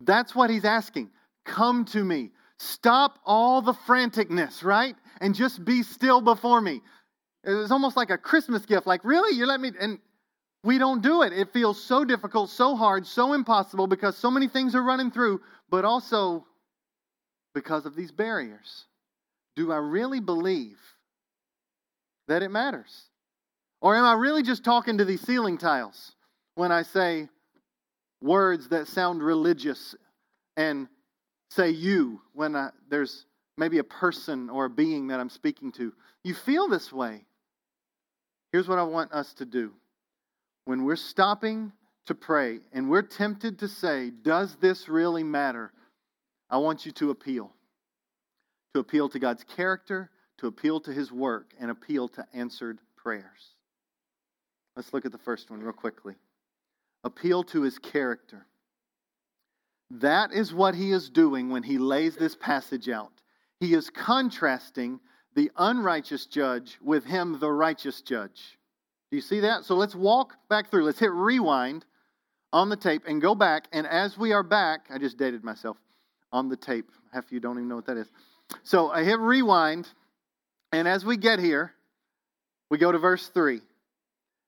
that's 0.00 0.34
what 0.34 0.50
he's 0.50 0.64
asking. 0.64 1.10
Come 1.44 1.84
to 1.86 2.04
me. 2.04 2.32
Stop 2.58 3.18
all 3.24 3.62
the 3.62 3.72
franticness, 3.72 4.64
right? 4.64 4.96
And 5.20 5.34
just 5.34 5.64
be 5.64 5.82
still 5.82 6.20
before 6.20 6.60
me. 6.60 6.80
It 7.44 7.52
was 7.52 7.70
almost 7.70 7.96
like 7.96 8.10
a 8.10 8.18
Christmas 8.18 8.66
gift. 8.66 8.86
Like, 8.86 9.04
really? 9.04 9.36
You 9.36 9.46
let 9.46 9.60
me. 9.60 9.70
And 9.80 9.98
we 10.64 10.78
don't 10.78 11.02
do 11.02 11.22
it. 11.22 11.32
It 11.32 11.52
feels 11.52 11.82
so 11.82 12.04
difficult, 12.04 12.50
so 12.50 12.74
hard, 12.74 13.06
so 13.06 13.32
impossible 13.32 13.86
because 13.86 14.16
so 14.16 14.30
many 14.30 14.48
things 14.48 14.74
are 14.74 14.82
running 14.82 15.10
through, 15.10 15.40
but 15.70 15.84
also 15.84 16.44
because 17.54 17.86
of 17.86 17.94
these 17.94 18.10
barriers. 18.10 18.86
Do 19.58 19.72
I 19.72 19.78
really 19.78 20.20
believe 20.20 20.78
that 22.28 22.44
it 22.44 22.48
matters? 22.48 23.08
Or 23.80 23.96
am 23.96 24.04
I 24.04 24.12
really 24.12 24.44
just 24.44 24.62
talking 24.62 24.98
to 24.98 25.04
these 25.04 25.20
ceiling 25.20 25.58
tiles 25.58 26.14
when 26.54 26.70
I 26.70 26.82
say 26.82 27.28
words 28.22 28.68
that 28.68 28.86
sound 28.86 29.20
religious 29.20 29.96
and 30.56 30.86
say 31.50 31.70
you 31.70 32.20
when 32.34 32.54
I, 32.54 32.70
there's 32.88 33.26
maybe 33.56 33.78
a 33.78 33.84
person 33.84 34.48
or 34.48 34.66
a 34.66 34.70
being 34.70 35.08
that 35.08 35.18
I'm 35.18 35.28
speaking 35.28 35.72
to? 35.72 35.92
You 36.22 36.34
feel 36.34 36.68
this 36.68 36.92
way. 36.92 37.24
Here's 38.52 38.68
what 38.68 38.78
I 38.78 38.84
want 38.84 39.10
us 39.10 39.34
to 39.34 39.44
do. 39.44 39.72
When 40.66 40.84
we're 40.84 40.94
stopping 40.94 41.72
to 42.06 42.14
pray 42.14 42.60
and 42.72 42.88
we're 42.88 43.02
tempted 43.02 43.58
to 43.58 43.66
say, 43.66 44.10
Does 44.22 44.54
this 44.60 44.88
really 44.88 45.24
matter? 45.24 45.72
I 46.48 46.58
want 46.58 46.86
you 46.86 46.92
to 46.92 47.10
appeal. 47.10 47.52
To 48.74 48.80
appeal 48.80 49.08
to 49.08 49.18
God's 49.18 49.44
character, 49.44 50.10
to 50.38 50.46
appeal 50.46 50.80
to 50.80 50.92
His 50.92 51.10
work, 51.10 51.52
and 51.58 51.70
appeal 51.70 52.08
to 52.08 52.26
answered 52.32 52.78
prayers. 52.96 53.54
Let's 54.76 54.92
look 54.92 55.04
at 55.04 55.12
the 55.12 55.18
first 55.18 55.50
one 55.50 55.60
real 55.60 55.72
quickly. 55.72 56.14
Appeal 57.02 57.42
to 57.44 57.62
His 57.62 57.78
character. 57.78 58.46
That 59.90 60.32
is 60.32 60.52
what 60.52 60.74
He 60.74 60.92
is 60.92 61.08
doing 61.10 61.50
when 61.50 61.62
He 61.62 61.78
lays 61.78 62.16
this 62.16 62.36
passage 62.36 62.88
out. 62.88 63.12
He 63.60 63.74
is 63.74 63.90
contrasting 63.90 65.00
the 65.34 65.50
unrighteous 65.56 66.26
judge 66.26 66.78
with 66.82 67.04
him, 67.04 67.38
the 67.38 67.50
righteous 67.50 68.02
judge. 68.02 68.58
Do 69.10 69.16
you 69.16 69.20
see 69.22 69.40
that? 69.40 69.64
So 69.64 69.76
let's 69.76 69.94
walk 69.94 70.34
back 70.48 70.70
through. 70.70 70.84
Let's 70.84 70.98
hit 70.98 71.12
rewind 71.12 71.84
on 72.52 72.68
the 72.68 72.76
tape 72.76 73.02
and 73.06 73.22
go 73.22 73.34
back. 73.34 73.68
And 73.72 73.86
as 73.86 74.18
we 74.18 74.32
are 74.32 74.42
back, 74.42 74.86
I 74.90 74.98
just 74.98 75.16
dated 75.16 75.44
myself 75.44 75.76
on 76.32 76.48
the 76.48 76.56
tape. 76.56 76.90
Half 77.12 77.26
of 77.26 77.32
you 77.32 77.40
don't 77.40 77.56
even 77.56 77.68
know 77.68 77.76
what 77.76 77.86
that 77.86 77.96
is. 77.96 78.10
So 78.62 78.90
I 78.90 79.04
hit 79.04 79.18
rewind. 79.18 79.88
And 80.72 80.86
as 80.86 81.04
we 81.04 81.16
get 81.16 81.38
here, 81.38 81.72
we 82.70 82.78
go 82.78 82.92
to 82.92 82.98
verse 82.98 83.28
3. 83.28 83.60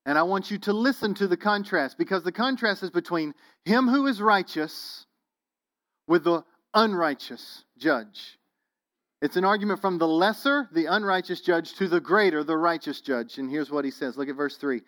And 0.06 0.18
I 0.18 0.22
want 0.22 0.50
you 0.50 0.58
to 0.58 0.72
listen 0.72 1.14
to 1.14 1.26
the 1.26 1.36
contrast 1.36 1.96
because 1.98 2.22
the 2.22 2.32
contrast 2.32 2.82
is 2.82 2.90
between 2.90 3.34
him 3.64 3.88
who 3.88 4.06
is 4.06 4.20
righteous 4.20 5.06
with 6.06 6.24
the 6.24 6.44
unrighteous 6.74 7.64
judge. 7.78 8.38
It's 9.22 9.36
an 9.36 9.44
argument 9.44 9.80
from 9.80 9.98
the 9.98 10.08
lesser, 10.08 10.68
the 10.72 10.86
unrighteous 10.86 11.42
judge, 11.42 11.74
to 11.74 11.88
the 11.88 12.00
greater, 12.00 12.42
the 12.42 12.56
righteous 12.56 13.00
judge. 13.00 13.38
And 13.38 13.50
here's 13.50 13.70
what 13.70 13.84
he 13.84 13.90
says. 13.90 14.16
Look 14.16 14.28
at 14.28 14.36
verse 14.36 14.56
3. 14.56 14.80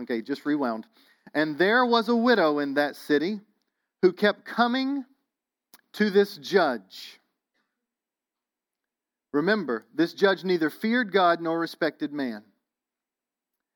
Okay, 0.00 0.22
just 0.22 0.46
rewound. 0.46 0.86
And 1.34 1.58
there 1.58 1.84
was 1.84 2.08
a 2.08 2.16
widow 2.16 2.60
in 2.60 2.74
that 2.74 2.94
city 2.96 3.40
who 4.02 4.12
kept 4.12 4.44
coming 4.44 5.04
to 5.94 6.10
this 6.10 6.36
judge. 6.36 7.20
Remember, 9.32 9.84
this 9.94 10.12
judge 10.12 10.44
neither 10.44 10.70
feared 10.70 11.12
God 11.12 11.40
nor 11.40 11.58
respected 11.58 12.12
man. 12.12 12.44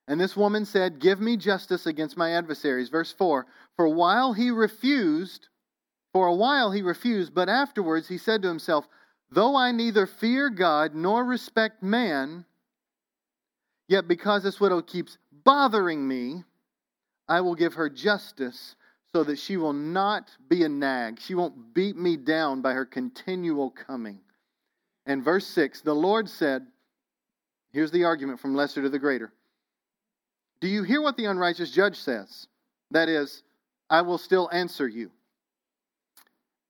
And 0.06 0.20
this 0.20 0.36
woman 0.36 0.64
said, 0.64 1.00
Give 1.00 1.20
me 1.20 1.36
justice 1.36 1.84
against 1.84 2.16
my 2.16 2.32
adversaries. 2.32 2.88
Verse 2.88 3.12
4 3.12 3.46
For 3.76 3.88
while 3.88 4.32
he 4.32 4.50
refused, 4.50 5.48
for 6.12 6.26
a 6.26 6.34
while 6.34 6.70
he 6.70 6.82
refused, 6.82 7.34
but 7.34 7.48
afterwards 7.48 8.08
he 8.08 8.18
said 8.18 8.42
to 8.42 8.48
himself, 8.48 8.86
Though 9.30 9.56
I 9.56 9.72
neither 9.72 10.06
fear 10.06 10.48
God 10.48 10.94
nor 10.94 11.24
respect 11.24 11.82
man, 11.82 12.46
yet 13.86 14.08
because 14.08 14.42
this 14.42 14.60
widow 14.60 14.80
keeps 14.80 15.18
bothering 15.44 16.06
me, 16.06 16.44
I 17.28 17.42
will 17.42 17.54
give 17.54 17.74
her 17.74 17.90
justice 17.90 18.76
so 19.14 19.24
that 19.24 19.38
she 19.38 19.56
will 19.56 19.72
not 19.72 20.30
be 20.48 20.64
a 20.64 20.68
nag. 20.68 21.18
She 21.20 21.34
won't 21.34 21.74
beat 21.74 21.96
me 21.96 22.16
down 22.16 22.60
by 22.60 22.74
her 22.74 22.84
continual 22.84 23.70
coming. 23.70 24.20
And 25.06 25.24
verse 25.24 25.46
6 25.46 25.80
the 25.80 25.94
Lord 25.94 26.28
said, 26.28 26.66
Here's 27.72 27.90
the 27.90 28.04
argument 28.04 28.40
from 28.40 28.54
lesser 28.54 28.82
to 28.82 28.88
the 28.88 28.98
greater. 28.98 29.32
Do 30.60 30.68
you 30.68 30.82
hear 30.82 31.00
what 31.00 31.16
the 31.16 31.26
unrighteous 31.26 31.70
judge 31.70 31.96
says? 31.96 32.48
That 32.90 33.08
is, 33.08 33.42
I 33.90 34.02
will 34.02 34.18
still 34.18 34.48
answer 34.52 34.88
you. 34.88 35.10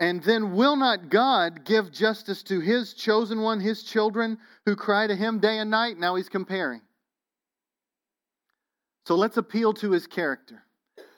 And 0.00 0.22
then 0.22 0.54
will 0.54 0.76
not 0.76 1.08
God 1.08 1.64
give 1.64 1.90
justice 1.90 2.42
to 2.44 2.60
his 2.60 2.94
chosen 2.94 3.40
one, 3.40 3.60
his 3.60 3.82
children, 3.82 4.38
who 4.64 4.76
cry 4.76 5.06
to 5.06 5.16
him 5.16 5.40
day 5.40 5.58
and 5.58 5.70
night? 5.70 5.98
Now 5.98 6.14
he's 6.14 6.28
comparing. 6.28 6.82
So 9.06 9.16
let's 9.16 9.38
appeal 9.38 9.72
to 9.74 9.90
his 9.90 10.06
character. 10.06 10.62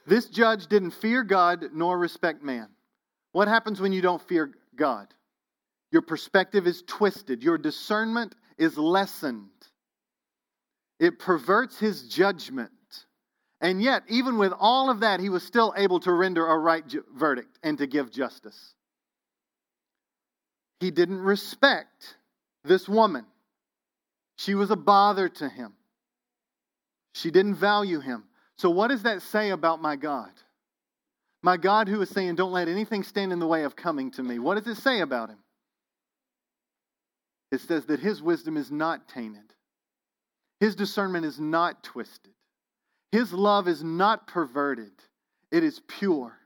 This 0.06 0.26
judge 0.26 0.66
didn't 0.66 0.92
fear 0.92 1.22
God 1.22 1.70
nor 1.72 1.98
respect 1.98 2.42
man. 2.42 2.68
What 3.32 3.48
happens 3.48 3.80
when 3.80 3.92
you 3.92 4.02
don't 4.02 4.22
fear 4.22 4.52
God? 4.74 5.08
Your 5.92 6.02
perspective 6.02 6.66
is 6.66 6.82
twisted, 6.86 7.42
your 7.42 7.58
discernment 7.58 8.34
is 8.58 8.76
lessened. 8.76 9.48
It 10.98 11.18
perverts 11.18 11.78
his 11.78 12.08
judgment. 12.08 12.70
And 13.60 13.82
yet, 13.82 14.04
even 14.08 14.38
with 14.38 14.52
all 14.58 14.90
of 14.90 15.00
that, 15.00 15.20
he 15.20 15.28
was 15.28 15.42
still 15.42 15.74
able 15.76 16.00
to 16.00 16.12
render 16.12 16.46
a 16.46 16.58
right 16.58 16.86
ju- 16.86 17.04
verdict 17.14 17.58
and 17.62 17.76
to 17.78 17.86
give 17.86 18.10
justice. 18.10 18.74
He 20.80 20.90
didn't 20.90 21.20
respect 21.20 22.16
this 22.64 22.88
woman. 22.88 23.26
She 24.36 24.54
was 24.54 24.70
a 24.70 24.76
bother 24.76 25.28
to 25.28 25.48
him. 25.48 25.74
She 27.12 27.30
didn't 27.30 27.56
value 27.56 28.00
him. 28.00 28.24
So, 28.60 28.68
what 28.68 28.88
does 28.88 29.04
that 29.04 29.22
say 29.22 29.50
about 29.50 29.80
my 29.80 29.96
God? 29.96 30.28
My 31.42 31.56
God, 31.56 31.88
who 31.88 32.02
is 32.02 32.10
saying, 32.10 32.34
Don't 32.34 32.52
let 32.52 32.68
anything 32.68 33.02
stand 33.02 33.32
in 33.32 33.38
the 33.38 33.46
way 33.46 33.64
of 33.64 33.74
coming 33.74 34.10
to 34.12 34.22
me. 34.22 34.38
What 34.38 34.62
does 34.62 34.66
it 34.76 34.82
say 34.82 35.00
about 35.00 35.30
him? 35.30 35.38
It 37.50 37.62
says 37.62 37.86
that 37.86 38.00
his 38.00 38.20
wisdom 38.20 38.58
is 38.58 38.70
not 38.70 39.08
tainted, 39.08 39.54
his 40.60 40.76
discernment 40.76 41.24
is 41.24 41.40
not 41.40 41.82
twisted. 41.82 42.34
His 43.12 43.32
love 43.32 43.66
is 43.66 43.82
not 43.82 44.26
perverted, 44.26 44.92
it 45.50 45.64
is 45.64 45.80
pure. 45.88 46.36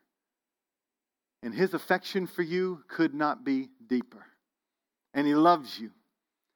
And 1.42 1.52
his 1.52 1.74
affection 1.74 2.28
for 2.28 2.42
you 2.42 2.84
could 2.86 3.12
not 3.12 3.44
be 3.44 3.70
deeper. 3.88 4.24
And 5.14 5.26
he 5.26 5.34
loves 5.34 5.80
you. 5.80 5.90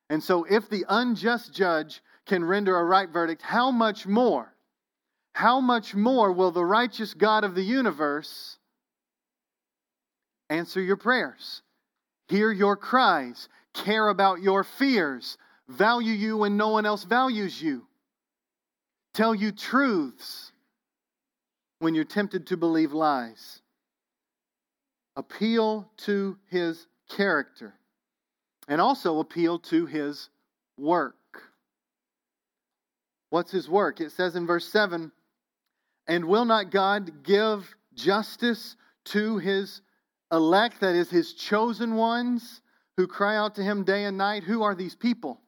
And 0.08 0.22
so, 0.22 0.44
if 0.44 0.70
the 0.70 0.84
unjust 0.88 1.52
judge 1.52 2.00
can 2.26 2.44
render 2.44 2.78
a 2.78 2.84
right 2.84 3.10
verdict, 3.10 3.42
how 3.42 3.72
much 3.72 4.06
more? 4.06 4.54
How 5.38 5.60
much 5.60 5.94
more 5.94 6.32
will 6.32 6.50
the 6.50 6.64
righteous 6.64 7.14
God 7.14 7.44
of 7.44 7.54
the 7.54 7.62
universe 7.62 8.58
answer 10.50 10.80
your 10.80 10.96
prayers, 10.96 11.62
hear 12.26 12.50
your 12.50 12.74
cries, 12.74 13.48
care 13.72 14.08
about 14.08 14.42
your 14.42 14.64
fears, 14.64 15.38
value 15.68 16.12
you 16.12 16.38
when 16.38 16.56
no 16.56 16.70
one 16.70 16.84
else 16.84 17.04
values 17.04 17.62
you, 17.62 17.86
tell 19.14 19.32
you 19.32 19.52
truths 19.52 20.50
when 21.78 21.94
you're 21.94 22.02
tempted 22.02 22.48
to 22.48 22.56
believe 22.56 22.92
lies. 22.92 23.62
Appeal 25.14 25.88
to 25.98 26.36
his 26.50 26.88
character 27.08 27.74
and 28.66 28.80
also 28.80 29.20
appeal 29.20 29.60
to 29.60 29.86
his 29.86 30.30
work. 30.76 31.14
What's 33.30 33.52
his 33.52 33.68
work? 33.68 34.00
It 34.00 34.10
says 34.10 34.34
in 34.34 34.44
verse 34.44 34.66
7 34.66 35.12
And 36.08 36.24
will 36.24 36.46
not 36.46 36.70
God 36.70 37.22
give 37.22 37.76
justice 37.94 38.76
to 39.06 39.38
his 39.38 39.82
elect, 40.32 40.80
that 40.80 40.94
is, 40.94 41.10
his 41.10 41.34
chosen 41.34 41.94
ones 41.94 42.62
who 42.96 43.06
cry 43.06 43.36
out 43.36 43.54
to 43.56 43.62
him 43.62 43.84
day 43.84 44.04
and 44.04 44.16
night? 44.16 44.42
Who 44.42 44.62
are 44.62 44.74
these 44.74 44.96
people? 44.96 45.40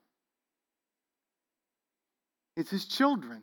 It's 2.57 2.71
his 2.71 2.85
children. 2.85 3.43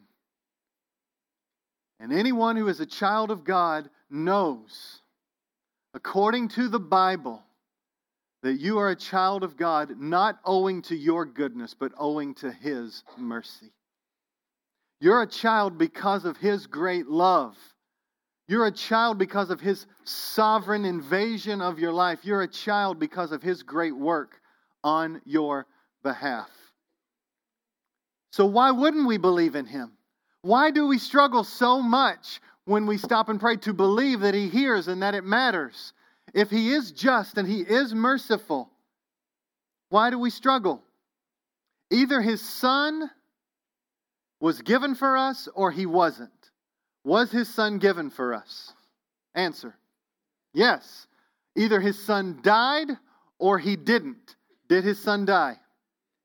And 2.00 2.14
anyone 2.14 2.56
who 2.56 2.68
is 2.68 2.80
a 2.80 2.86
child 2.86 3.32
of 3.32 3.44
God 3.44 3.90
knows, 4.10 5.02
according 5.96 6.50
to 6.50 6.68
the 6.68 6.80
Bible, 6.80 7.42
that 8.44 8.60
you 8.60 8.78
are 8.78 8.90
a 8.90 8.96
child 8.96 9.44
of 9.44 9.58
God 9.58 10.00
not 10.00 10.40
owing 10.46 10.84
to 10.84 10.96
your 10.96 11.26
goodness, 11.26 11.74
but 11.74 11.92
owing 11.98 12.36
to 12.36 12.52
his 12.52 13.04
mercy. 13.18 13.72
You're 15.00 15.22
a 15.22 15.28
child 15.28 15.78
because 15.78 16.26
of 16.26 16.38
his 16.38 16.66
great 16.68 17.08
love. 17.08 17.56
You're 18.48 18.66
a 18.66 18.72
child 18.72 19.18
because 19.18 19.50
of 19.50 19.60
his 19.60 19.86
sovereign 20.06 20.86
invasion 20.86 21.62
of 21.62 21.80
your 21.80 21.92
life. 21.92 22.20
You're 22.24 22.44
a 22.44 22.48
child 22.48 22.98
because 22.98 23.32
of 23.32 23.44
his 23.44 23.62
great 23.62 23.96
work 23.96 24.40
on 24.84 25.22
your 25.26 25.68
behalf. 26.02 26.50
So, 28.32 28.46
why 28.46 28.72
wouldn't 28.72 29.08
we 29.08 29.18
believe 29.18 29.56
in 29.56 29.66
him? 29.66 29.92
Why 30.42 30.72
do 30.72 30.88
we 30.88 30.98
struggle 30.98 31.44
so 31.44 31.82
much 31.82 32.40
when 32.66 32.86
we 32.86 32.98
stop 32.98 33.30
and 33.30 33.40
pray 33.40 33.58
to 33.58 33.74
believe 33.74 34.22
that 34.22 34.34
he 34.34 34.48
hears 34.48 34.88
and 34.88 35.02
that 35.02 35.16
it 35.16 35.26
matters? 35.26 35.94
If 36.34 36.50
he 36.50 36.72
is 36.72 36.92
just 36.92 37.38
and 37.38 37.48
he 37.48 37.62
is 37.62 37.94
merciful, 37.94 38.70
why 39.90 40.10
do 40.10 40.20
we 40.20 40.30
struggle? 40.30 40.84
Either 41.90 42.22
his 42.22 42.42
son 42.42 43.10
was 44.40 44.62
given 44.62 44.96
for 44.96 45.18
us 45.18 45.48
or 45.54 45.72
he 45.72 45.86
wasn't. 45.86 46.32
Was 47.04 47.32
his 47.32 47.54
son 47.54 47.80
given 47.80 48.10
for 48.10 48.34
us? 48.34 48.74
Answer 49.36 49.76
yes. 50.58 51.08
Either 51.56 51.80
his 51.80 52.04
son 52.04 52.40
died 52.44 52.90
or 53.40 53.58
he 53.58 53.76
didn't. 53.76 54.36
Did 54.68 54.84
his 54.84 55.02
son 55.02 55.26
die? 55.26 55.58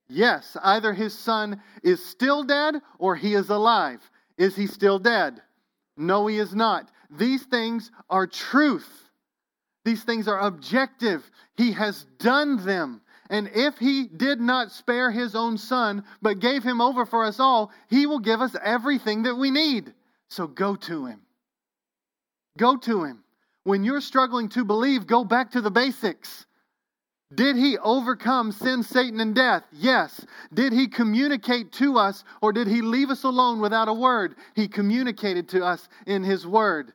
Yes, 0.09 0.57
either 0.63 0.93
his 0.93 1.17
son 1.17 1.63
is 1.83 2.05
still 2.05 2.43
dead 2.43 2.77
or 2.99 3.15
he 3.15 3.35
is 3.35 3.49
alive. 3.49 4.01
Is 4.37 4.57
he 4.57 4.67
still 4.67 4.99
dead? 4.99 5.41
No, 5.97 6.27
he 6.27 6.39
is 6.39 6.55
not. 6.55 6.91
These 7.11 7.45
things 7.45 7.91
are 8.11 8.27
truth. 8.27 9.11
These 9.85 10.05
things 10.05 10.29
are 10.29 10.41
objective. 10.41 11.31
He 11.57 11.73
has 11.73 12.05
done 12.19 12.65
them. 12.65 13.01
And 13.33 13.49
if 13.55 13.79
he 13.79 14.05
did 14.05 14.43
not 14.43 14.73
spare 14.73 15.11
his 15.11 15.35
own 15.35 15.57
son, 15.57 16.05
but 16.21 16.39
gave 16.39 16.63
him 16.63 16.83
over 16.83 17.07
for 17.07 17.25
us 17.25 17.41
all, 17.41 17.73
he 17.89 18.05
will 18.05 18.19
give 18.19 18.43
us 18.43 18.55
everything 18.63 19.23
that 19.23 19.35
we 19.35 19.51
need. 19.51 19.95
So 20.29 20.47
go 20.47 20.77
to 20.77 21.07
him. 21.07 21.23
Go 22.59 22.77
to 22.77 23.05
him. 23.05 23.25
When 23.65 23.85
you're 23.85 24.03
struggling 24.03 24.51
to 24.51 24.67
believe, 24.67 25.07
go 25.07 25.25
back 25.25 25.53
to 25.53 25.63
the 25.63 25.71
basics. 25.71 26.45
Did 27.35 27.57
he 27.57 27.79
overcome 27.79 28.53
sin, 28.53 28.83
Satan, 28.83 29.19
and 29.19 29.35
death? 29.35 29.63
Yes. 29.73 30.27
Did 30.53 30.75
he 30.75 30.87
communicate 30.87 31.73
to 31.73 31.97
us 31.97 32.25
or 32.43 32.53
did 32.53 32.69
he 32.69 32.83
leave 32.83 33.09
us 33.09 33.25
alone 33.25 33.63
without 33.63 33.89
a 33.89 33.95
word? 33.95 34.35
He 34.55 34.69
communicated 34.69 35.49
to 35.51 35.65
us 35.65 35.89
in 36.07 36.23
his 36.23 36.47
word. 36.47 36.93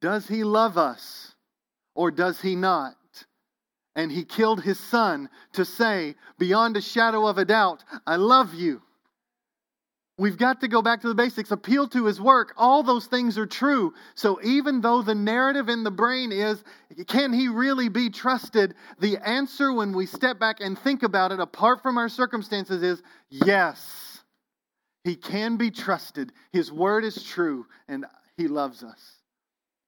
Does 0.00 0.28
he 0.28 0.44
love 0.44 0.78
us 0.78 1.34
or 1.96 2.12
does 2.12 2.40
he 2.40 2.54
not? 2.54 2.94
And 4.00 4.10
he 4.10 4.24
killed 4.24 4.62
his 4.62 4.80
son 4.80 5.28
to 5.52 5.62
say, 5.62 6.14
beyond 6.38 6.74
a 6.74 6.80
shadow 6.80 7.26
of 7.26 7.36
a 7.36 7.44
doubt, 7.44 7.84
I 8.06 8.16
love 8.16 8.54
you. 8.54 8.80
We've 10.16 10.38
got 10.38 10.62
to 10.62 10.68
go 10.68 10.80
back 10.80 11.02
to 11.02 11.08
the 11.08 11.14
basics, 11.14 11.50
appeal 11.50 11.86
to 11.88 12.06
his 12.06 12.18
work. 12.18 12.54
All 12.56 12.82
those 12.82 13.04
things 13.04 13.36
are 13.36 13.44
true. 13.44 13.92
So 14.14 14.40
even 14.42 14.80
though 14.80 15.02
the 15.02 15.14
narrative 15.14 15.68
in 15.68 15.84
the 15.84 15.90
brain 15.90 16.32
is, 16.32 16.64
can 17.08 17.30
he 17.34 17.48
really 17.48 17.90
be 17.90 18.08
trusted? 18.08 18.74
The 19.00 19.18
answer 19.18 19.70
when 19.70 19.92
we 19.92 20.06
step 20.06 20.38
back 20.38 20.60
and 20.60 20.78
think 20.78 21.02
about 21.02 21.30
it, 21.30 21.38
apart 21.38 21.82
from 21.82 21.98
our 21.98 22.08
circumstances, 22.08 22.82
is 22.82 23.02
yes. 23.28 24.22
He 25.04 25.14
can 25.14 25.58
be 25.58 25.70
trusted. 25.70 26.32
His 26.54 26.72
word 26.72 27.04
is 27.04 27.22
true, 27.22 27.66
and 27.86 28.06
he 28.38 28.48
loves 28.48 28.82
us. 28.82 29.16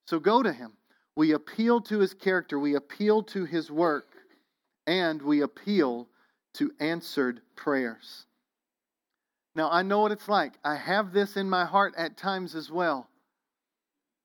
So 0.05 0.19
go 0.19 0.43
to 0.43 0.53
him. 0.53 0.73
We 1.15 1.31
appeal 1.31 1.81
to 1.81 1.99
his 1.99 2.13
character, 2.13 2.57
we 2.59 2.75
appeal 2.75 3.23
to 3.23 3.45
his 3.45 3.69
work, 3.69 4.07
and 4.87 5.21
we 5.21 5.41
appeal 5.41 6.07
to 6.55 6.71
answered 6.79 7.41
prayers. 7.55 8.25
Now, 9.55 9.69
I 9.71 9.83
know 9.83 9.99
what 9.99 10.11
it's 10.11 10.27
like. 10.27 10.53
I 10.63 10.75
have 10.75 11.13
this 11.13 11.37
in 11.37 11.49
my 11.49 11.65
heart 11.65 11.93
at 11.95 12.17
times 12.17 12.55
as 12.55 12.71
well. 12.71 13.07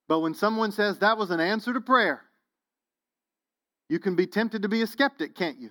But 0.08 0.20
when 0.20 0.34
someone 0.34 0.72
says 0.72 0.98
that 0.98 1.18
was 1.18 1.30
an 1.30 1.40
answer 1.40 1.74
to 1.74 1.80
prayer, 1.80 2.22
you 3.90 3.98
can 3.98 4.16
be 4.16 4.26
tempted 4.26 4.62
to 4.62 4.68
be 4.68 4.80
a 4.80 4.86
skeptic, 4.86 5.34
can't 5.34 5.58
you? 5.58 5.70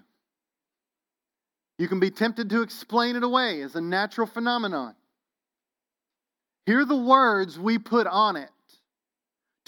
You 1.80 1.88
can 1.88 2.00
be 2.00 2.12
tempted 2.12 2.50
to 2.52 2.62
explain 2.62 3.16
it 3.16 3.24
away 3.24 3.62
as 3.62 3.76
a 3.76 3.82
natural 3.82 4.28
phenomenon. 4.28 4.96
Hear 6.66 6.86
the 6.86 6.96
words 6.96 7.60
we 7.60 7.78
put 7.80 8.08
on 8.08 8.36
it 8.36 8.50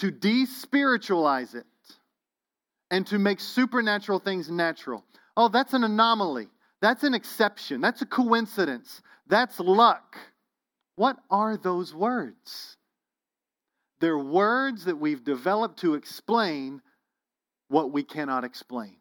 to 0.00 0.10
despiritualize 0.10 1.54
it 1.54 1.66
and 2.90 3.06
to 3.06 3.18
make 3.18 3.38
supernatural 3.38 4.18
things 4.18 4.50
natural. 4.50 5.04
Oh, 5.36 5.48
that's 5.48 5.74
an 5.74 5.84
anomaly. 5.84 6.48
That's 6.80 7.04
an 7.04 7.14
exception. 7.14 7.80
That's 7.80 8.02
a 8.02 8.06
coincidence. 8.06 9.02
That's 9.26 9.60
luck. 9.60 10.16
What 10.96 11.18
are 11.30 11.56
those 11.56 11.94
words? 11.94 12.76
They're 14.00 14.18
words 14.18 14.86
that 14.86 14.96
we've 14.96 15.22
developed 15.22 15.80
to 15.80 15.94
explain 15.94 16.80
what 17.68 17.92
we 17.92 18.02
cannot 18.02 18.44
explain. 18.44 18.96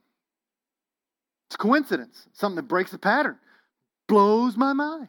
It's 1.47 1.55
coincidence, 1.55 2.27
something 2.33 2.57
that 2.57 2.67
breaks 2.67 2.91
the 2.91 2.99
pattern, 2.99 3.37
blows 4.07 4.57
my 4.57 4.73
mind. 4.73 5.07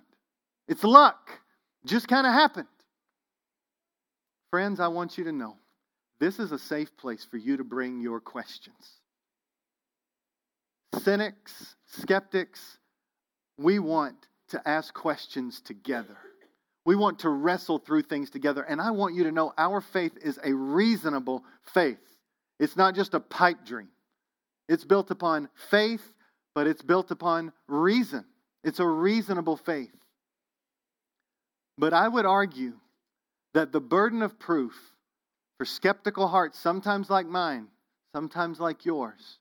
It's 0.68 0.84
luck. 0.84 1.30
Just 1.84 2.06
kind 2.06 2.26
of 2.26 2.32
happened. 2.32 2.68
Friends, 4.50 4.80
I 4.80 4.88
want 4.88 5.18
you 5.18 5.24
to 5.24 5.32
know 5.32 5.56
this 6.20 6.38
is 6.38 6.52
a 6.52 6.58
safe 6.58 6.96
place 6.96 7.26
for 7.28 7.38
you 7.38 7.56
to 7.56 7.64
bring 7.64 8.00
your 8.00 8.20
questions. 8.20 9.00
Cynics, 11.02 11.76
skeptics, 11.86 12.78
we 13.56 13.78
want 13.78 14.16
to 14.48 14.68
ask 14.68 14.92
questions 14.92 15.60
together. 15.60 16.16
We 16.84 16.96
want 16.96 17.20
to 17.20 17.28
wrestle 17.28 17.78
through 17.78 18.02
things 18.02 18.30
together. 18.30 18.62
And 18.62 18.80
I 18.80 18.90
want 18.90 19.14
you 19.14 19.24
to 19.24 19.32
know 19.32 19.52
our 19.56 19.80
faith 19.80 20.12
is 20.22 20.38
a 20.42 20.52
reasonable 20.52 21.44
faith. 21.74 21.98
It's 22.58 22.76
not 22.76 22.94
just 22.94 23.14
a 23.14 23.20
pipe 23.20 23.64
dream. 23.64 23.88
It's 24.68 24.84
built 24.84 25.10
upon 25.10 25.48
faith, 25.70 26.02
but 26.54 26.66
it's 26.66 26.82
built 26.82 27.10
upon 27.10 27.52
reason. 27.66 28.24
It's 28.62 28.80
a 28.80 28.86
reasonable 28.86 29.56
faith. 29.56 29.94
But 31.78 31.92
I 31.94 32.08
would 32.08 32.26
argue 32.26 32.74
that 33.54 33.72
the 33.72 33.80
burden 33.80 34.22
of 34.22 34.38
proof 34.38 34.89
for 35.60 35.66
skeptical 35.66 36.26
hearts, 36.26 36.58
sometimes 36.58 37.10
like 37.10 37.26
mine, 37.26 37.66
sometimes 38.14 38.58
like 38.58 38.86
yours, 38.86 39.38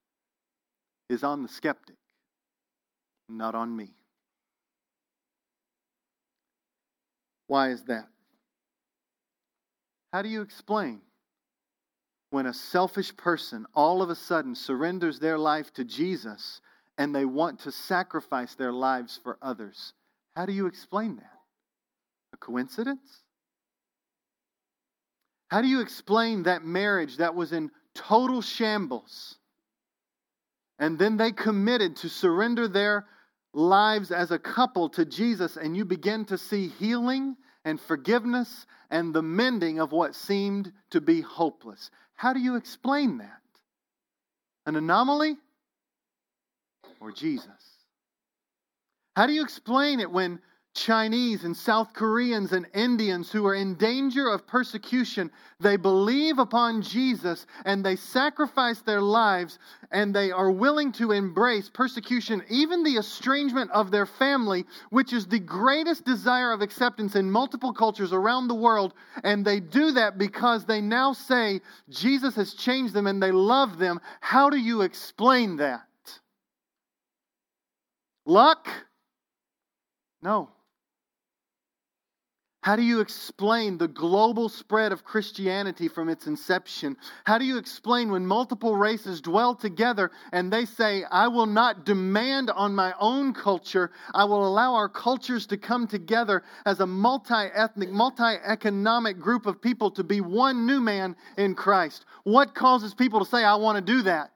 is 1.09 1.23
on 1.23 1.43
the 1.43 1.47
skeptic, 1.47 1.95
not 3.29 3.55
on 3.55 3.73
me. 3.73 3.93
Why 7.47 7.69
is 7.69 7.83
that? 7.83 8.09
How 10.11 10.21
do 10.21 10.27
you 10.27 10.41
explain 10.41 10.99
when 12.31 12.47
a 12.47 12.53
selfish 12.53 13.15
person 13.15 13.65
all 13.73 14.01
of 14.01 14.09
a 14.09 14.15
sudden 14.15 14.55
surrenders 14.55 15.19
their 15.19 15.37
life 15.37 15.71
to 15.75 15.85
Jesus 15.85 16.59
and 16.97 17.15
they 17.15 17.23
want 17.23 17.61
to 17.61 17.71
sacrifice 17.71 18.55
their 18.55 18.73
lives 18.73 19.17
for 19.23 19.37
others? 19.41 19.93
How 20.35 20.45
do 20.45 20.51
you 20.51 20.65
explain 20.65 21.15
that? 21.15 21.39
A 22.33 22.37
coincidence? 22.37 23.23
How 25.49 25.61
do 25.61 25.67
you 25.67 25.81
explain 25.81 26.43
that 26.43 26.63
marriage 26.63 27.17
that 27.17 27.35
was 27.35 27.53
in 27.53 27.71
total 27.95 28.41
shambles? 28.41 29.37
And 30.77 30.97
then 30.97 31.17
they 31.17 31.31
committed 31.31 31.97
to 31.97 32.09
surrender 32.09 32.67
their 32.67 33.05
lives 33.53 34.11
as 34.11 34.31
a 34.31 34.39
couple 34.39 34.89
to 34.89 35.05
Jesus 35.05 35.57
and 35.57 35.75
you 35.75 35.85
begin 35.85 36.23
to 36.25 36.37
see 36.37 36.67
healing 36.67 37.35
and 37.65 37.81
forgiveness 37.81 38.67
and 38.91 39.13
the 39.13 39.23
mending 39.23 39.79
of 39.79 39.91
what 39.91 40.15
seemed 40.15 40.71
to 40.91 41.01
be 41.01 41.21
hopeless. 41.21 41.89
How 42.13 42.33
do 42.33 42.39
you 42.39 42.55
explain 42.55 43.17
that? 43.17 43.41
An 44.65 44.75
anomaly 44.75 45.35
or 46.99 47.11
Jesus? 47.11 47.47
How 49.15 49.25
do 49.25 49.33
you 49.33 49.43
explain 49.43 49.99
it 49.99 50.11
when 50.11 50.39
Chinese 50.75 51.43
and 51.43 51.55
South 51.55 51.93
Koreans 51.93 52.53
and 52.53 52.67
Indians 52.73 53.31
who 53.31 53.45
are 53.45 53.55
in 53.55 53.75
danger 53.75 54.29
of 54.29 54.45
persecution, 54.45 55.31
they 55.59 55.75
believe 55.75 56.37
upon 56.37 56.81
Jesus 56.81 57.47
and 57.65 57.83
they 57.83 57.95
sacrifice 57.95 58.79
their 58.81 59.01
lives 59.01 59.57
and 59.91 60.13
they 60.13 60.31
are 60.31 60.51
willing 60.51 60.91
to 60.93 61.11
embrace 61.11 61.69
persecution, 61.69 62.43
even 62.49 62.83
the 62.83 62.97
estrangement 62.97 63.71
of 63.71 63.89
their 63.89 64.05
family, 64.05 64.65
which 64.91 65.11
is 65.11 65.25
the 65.25 65.39
greatest 65.39 66.05
desire 66.05 66.51
of 66.51 66.61
acceptance 66.61 67.15
in 67.15 67.29
multiple 67.29 67.73
cultures 67.73 68.13
around 68.13 68.47
the 68.47 68.55
world. 68.55 68.93
And 69.23 69.43
they 69.43 69.59
do 69.59 69.91
that 69.91 70.17
because 70.17 70.65
they 70.65 70.81
now 70.81 71.13
say 71.13 71.61
Jesus 71.89 72.35
has 72.35 72.53
changed 72.53 72.93
them 72.93 73.07
and 73.07 73.21
they 73.21 73.31
love 73.31 73.79
them. 73.79 73.99
How 74.21 74.49
do 74.49 74.57
you 74.57 74.81
explain 74.81 75.57
that? 75.57 75.81
Luck? 78.25 78.69
No. 80.21 80.49
How 82.69 82.75
do 82.75 82.83
you 82.83 82.99
explain 82.99 83.79
the 83.79 83.87
global 83.87 84.47
spread 84.47 84.91
of 84.91 85.03
Christianity 85.03 85.87
from 85.87 86.07
its 86.07 86.27
inception? 86.27 86.97
How 87.23 87.39
do 87.39 87.45
you 87.45 87.57
explain 87.57 88.11
when 88.11 88.27
multiple 88.27 88.75
races 88.75 89.21
dwell 89.21 89.55
together 89.55 90.11
and 90.31 90.53
they 90.53 90.65
say, 90.65 91.03
I 91.09 91.29
will 91.29 91.47
not 91.47 91.83
demand 91.83 92.51
on 92.51 92.75
my 92.75 92.93
own 92.99 93.33
culture, 93.33 93.89
I 94.13 94.25
will 94.25 94.47
allow 94.47 94.75
our 94.75 94.87
cultures 94.87 95.47
to 95.47 95.57
come 95.57 95.87
together 95.87 96.43
as 96.67 96.79
a 96.79 96.85
multi 96.85 97.47
ethnic, 97.55 97.89
multi 97.89 98.35
economic 98.45 99.17
group 99.17 99.47
of 99.47 99.59
people 99.59 99.89
to 99.89 100.03
be 100.03 100.21
one 100.21 100.67
new 100.67 100.79
man 100.79 101.15
in 101.39 101.55
Christ? 101.55 102.05
What 102.21 102.53
causes 102.53 102.93
people 102.93 103.17
to 103.17 103.25
say, 103.25 103.43
I 103.43 103.55
want 103.55 103.77
to 103.77 103.93
do 103.93 104.03
that? 104.03 104.29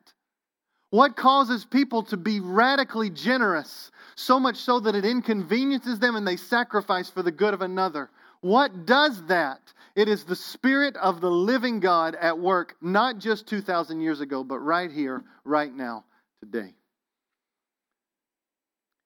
What 0.89 1.15
causes 1.15 1.65
people 1.65 2.01
to 2.05 2.17
be 2.17 2.39
radically 2.39 3.11
generous, 3.11 3.91
so 4.15 4.39
much 4.39 4.57
so 4.57 4.79
that 4.79 4.95
it 4.95 5.05
inconveniences 5.05 5.99
them 5.99 6.15
and 6.15 6.27
they 6.27 6.37
sacrifice 6.37 7.11
for 7.11 7.21
the 7.21 7.31
good 7.31 7.53
of 7.53 7.61
another? 7.61 8.09
What 8.43 8.85
does 8.85 9.25
that? 9.27 9.61
It 9.95 10.09
is 10.09 10.25
the 10.25 10.35
Spirit 10.35 10.97
of 10.97 11.21
the 11.21 11.31
living 11.31 11.79
God 11.79 12.13
at 12.15 12.37
work, 12.37 12.75
not 12.81 13.17
just 13.17 13.47
2,000 13.47 14.01
years 14.01 14.19
ago, 14.19 14.43
but 14.43 14.59
right 14.59 14.91
here, 14.91 15.23
right 15.45 15.73
now, 15.73 16.03
today. 16.41 16.73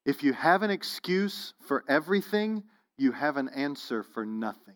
If 0.08 0.24
you 0.24 0.34
have 0.34 0.64
an 0.64 0.72
excuse 0.72 1.54
for 1.68 1.84
everything, 1.88 2.64
you 2.98 3.12
have 3.12 3.38
an 3.38 3.50
answer 3.50 4.02
for 4.02 4.26
nothing. 4.26 4.74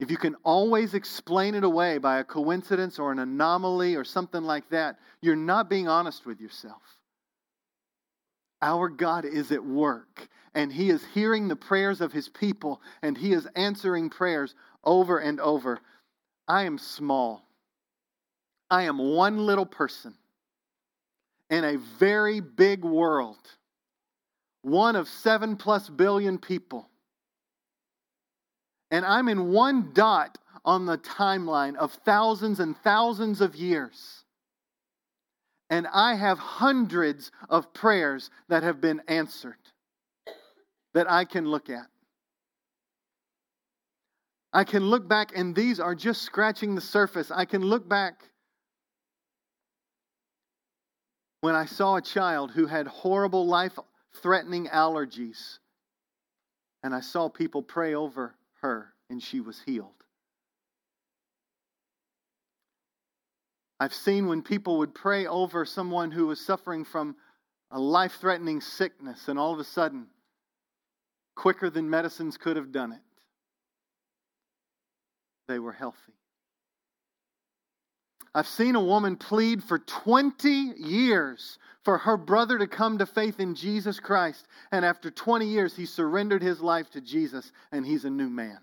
If 0.00 0.10
you 0.10 0.16
can 0.16 0.36
always 0.42 0.94
explain 0.94 1.54
it 1.54 1.62
away 1.62 1.98
by 1.98 2.20
a 2.20 2.24
coincidence 2.24 2.98
or 2.98 3.12
an 3.12 3.18
anomaly 3.18 3.96
or 3.96 4.04
something 4.04 4.44
like 4.44 4.70
that, 4.70 4.96
you're 5.20 5.36
not 5.36 5.68
being 5.68 5.88
honest 5.88 6.24
with 6.24 6.40
yourself. 6.40 6.80
Our 8.64 8.88
God 8.88 9.26
is 9.26 9.52
at 9.52 9.62
work, 9.62 10.26
and 10.54 10.72
He 10.72 10.88
is 10.88 11.04
hearing 11.12 11.48
the 11.48 11.54
prayers 11.54 12.00
of 12.00 12.12
His 12.12 12.30
people, 12.30 12.80
and 13.02 13.16
He 13.16 13.34
is 13.34 13.46
answering 13.54 14.08
prayers 14.08 14.54
over 14.82 15.18
and 15.18 15.38
over. 15.38 15.80
I 16.48 16.62
am 16.62 16.78
small. 16.78 17.46
I 18.70 18.84
am 18.84 18.96
one 18.96 19.44
little 19.44 19.66
person 19.66 20.14
in 21.50 21.62
a 21.62 21.76
very 21.76 22.40
big 22.40 22.86
world, 22.86 23.36
one 24.62 24.96
of 24.96 25.08
seven 25.08 25.56
plus 25.56 25.90
billion 25.90 26.38
people. 26.38 26.88
And 28.90 29.04
I'm 29.04 29.28
in 29.28 29.50
one 29.50 29.90
dot 29.92 30.38
on 30.64 30.86
the 30.86 30.96
timeline 30.96 31.76
of 31.76 31.92
thousands 31.92 32.60
and 32.60 32.74
thousands 32.78 33.42
of 33.42 33.54
years. 33.54 34.23
And 35.70 35.86
I 35.92 36.14
have 36.14 36.38
hundreds 36.38 37.32
of 37.48 37.72
prayers 37.72 38.30
that 38.48 38.62
have 38.62 38.80
been 38.80 39.00
answered 39.08 39.56
that 40.92 41.10
I 41.10 41.24
can 41.24 41.46
look 41.46 41.70
at. 41.70 41.86
I 44.52 44.62
can 44.62 44.84
look 44.84 45.08
back, 45.08 45.32
and 45.34 45.54
these 45.54 45.80
are 45.80 45.96
just 45.96 46.22
scratching 46.22 46.76
the 46.76 46.80
surface. 46.80 47.32
I 47.32 47.44
can 47.44 47.62
look 47.62 47.88
back 47.88 48.30
when 51.40 51.56
I 51.56 51.64
saw 51.64 51.96
a 51.96 52.02
child 52.02 52.52
who 52.52 52.66
had 52.66 52.86
horrible 52.86 53.46
life 53.46 53.78
threatening 54.14 54.68
allergies, 54.68 55.58
and 56.84 56.94
I 56.94 57.00
saw 57.00 57.28
people 57.28 57.62
pray 57.62 57.94
over 57.94 58.36
her, 58.60 58.94
and 59.10 59.20
she 59.20 59.40
was 59.40 59.60
healed. 59.60 60.03
I've 63.80 63.94
seen 63.94 64.26
when 64.26 64.42
people 64.42 64.78
would 64.78 64.94
pray 64.94 65.26
over 65.26 65.64
someone 65.64 66.10
who 66.10 66.26
was 66.26 66.40
suffering 66.40 66.84
from 66.84 67.16
a 67.70 67.78
life 67.78 68.18
threatening 68.20 68.60
sickness, 68.60 69.28
and 69.28 69.38
all 69.38 69.52
of 69.52 69.58
a 69.58 69.64
sudden, 69.64 70.06
quicker 71.34 71.70
than 71.70 71.90
medicines 71.90 72.36
could 72.36 72.56
have 72.56 72.70
done 72.70 72.92
it, 72.92 73.00
they 75.48 75.58
were 75.58 75.72
healthy. 75.72 76.14
I've 78.34 78.48
seen 78.48 78.74
a 78.74 78.82
woman 78.82 79.16
plead 79.16 79.62
for 79.62 79.78
20 79.78 80.48
years 80.76 81.58
for 81.84 81.98
her 81.98 82.16
brother 82.16 82.58
to 82.58 82.66
come 82.66 82.98
to 82.98 83.06
faith 83.06 83.38
in 83.38 83.54
Jesus 83.54 84.00
Christ. 84.00 84.48
And 84.72 84.84
after 84.84 85.10
20 85.10 85.46
years, 85.46 85.76
he 85.76 85.86
surrendered 85.86 86.42
his 86.42 86.60
life 86.60 86.90
to 86.90 87.00
Jesus 87.00 87.52
and 87.70 87.86
he's 87.86 88.04
a 88.04 88.10
new 88.10 88.28
man. 88.28 88.58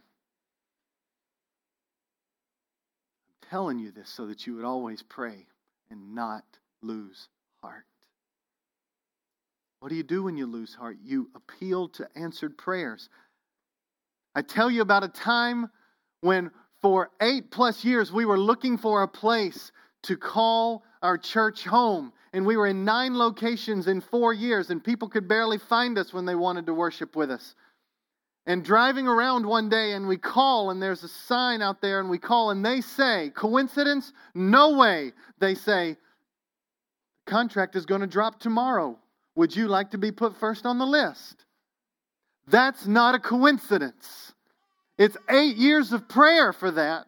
I'm 3.41 3.41
telling 3.52 3.78
you 3.78 3.92
this 3.92 4.10
so 4.10 4.28
that 4.28 4.48
you 4.48 4.56
would 4.56 4.64
always 4.64 5.04
pray 5.04 5.46
and 5.90 6.16
not 6.16 6.46
lose 6.82 7.28
heart. 7.62 7.86
What 9.82 9.90
do 9.90 9.96
you 9.96 10.04
do 10.04 10.24
when 10.24 10.38
you 10.38 10.46
lose 10.46 10.74
heart? 10.74 10.98
You 11.04 11.30
appeal 11.36 11.90
to 11.90 12.08
answered 12.16 12.58
prayers. 12.58 13.10
I 14.34 14.42
tell 14.42 14.72
you 14.72 14.82
about 14.82 15.04
a 15.04 15.10
time 15.10 15.70
when 16.22 16.50
for 16.82 17.10
eight 17.22 17.52
plus 17.52 17.84
years, 17.84 18.12
we 18.12 18.24
were 18.24 18.40
looking 18.40 18.78
for 18.78 19.04
a 19.04 19.08
place 19.08 19.74
to 20.04 20.16
call 20.16 20.84
our 21.02 21.18
church 21.18 21.66
home. 21.66 22.14
And 22.32 22.46
we 22.46 22.56
were 22.56 22.68
in 22.68 22.86
nine 22.86 23.18
locations 23.18 23.88
in 23.88 24.00
four 24.00 24.34
years, 24.34 24.70
and 24.70 24.82
people 24.82 25.10
could 25.10 25.28
barely 25.28 25.58
find 25.58 25.98
us 25.98 26.14
when 26.14 26.26
they 26.26 26.36
wanted 26.36 26.66
to 26.68 26.74
worship 26.74 27.18
with 27.18 27.30
us. 27.30 27.56
And 28.48 28.66
driving 28.66 29.08
around 29.08 29.46
one 29.46 29.70
day, 29.70 29.94
and 29.94 30.08
we 30.08 30.18
call, 30.18 30.72
and 30.72 30.82
there's 30.82 31.04
a 31.04 31.08
sign 31.08 31.62
out 31.62 31.82
there, 31.82 32.00
and 32.00 32.10
we 32.10 32.18
call, 32.18 32.50
and 32.50 32.66
they 32.66 32.82
say, 32.82 33.32
Coincidence? 33.36 34.14
No 34.34 34.78
way. 34.78 35.14
They 35.40 35.54
say, 35.54 35.98
Contract 37.28 37.76
is 37.76 37.86
going 37.86 38.02
to 38.02 38.08
drop 38.08 38.40
tomorrow. 38.40 38.98
Would 39.36 39.56
you 39.56 39.68
like 39.68 39.92
to 39.92 39.98
be 39.98 40.12
put 40.12 40.38
first 40.40 40.66
on 40.66 40.80
the 40.80 40.86
list? 40.86 41.46
That's 42.48 42.88
not 42.88 43.16
a 43.16 43.20
coincidence. 43.20 44.34
It's 44.98 45.18
eight 45.30 45.56
years 45.56 45.94
of 45.94 46.10
prayer 46.10 46.52
for 46.52 46.72
that. 46.72 47.08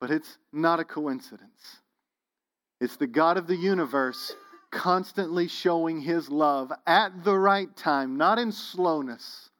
But 0.00 0.10
it's 0.10 0.36
not 0.52 0.80
a 0.80 0.84
coincidence. 0.84 1.78
It's 2.80 2.96
the 2.96 3.06
God 3.06 3.36
of 3.36 3.46
the 3.46 3.56
universe 3.56 4.34
constantly 4.72 5.46
showing 5.46 6.00
his 6.00 6.28
love 6.28 6.72
at 6.86 7.24
the 7.24 7.38
right 7.38 7.74
time, 7.76 8.16
not 8.16 8.38
in 8.38 8.50
slowness, 8.50 9.50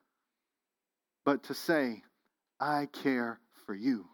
but 1.25 1.45
to 1.45 1.55
say, 1.55 2.03
I 2.61 2.87
care 2.93 3.41
for 3.67 3.75
you 3.75 4.07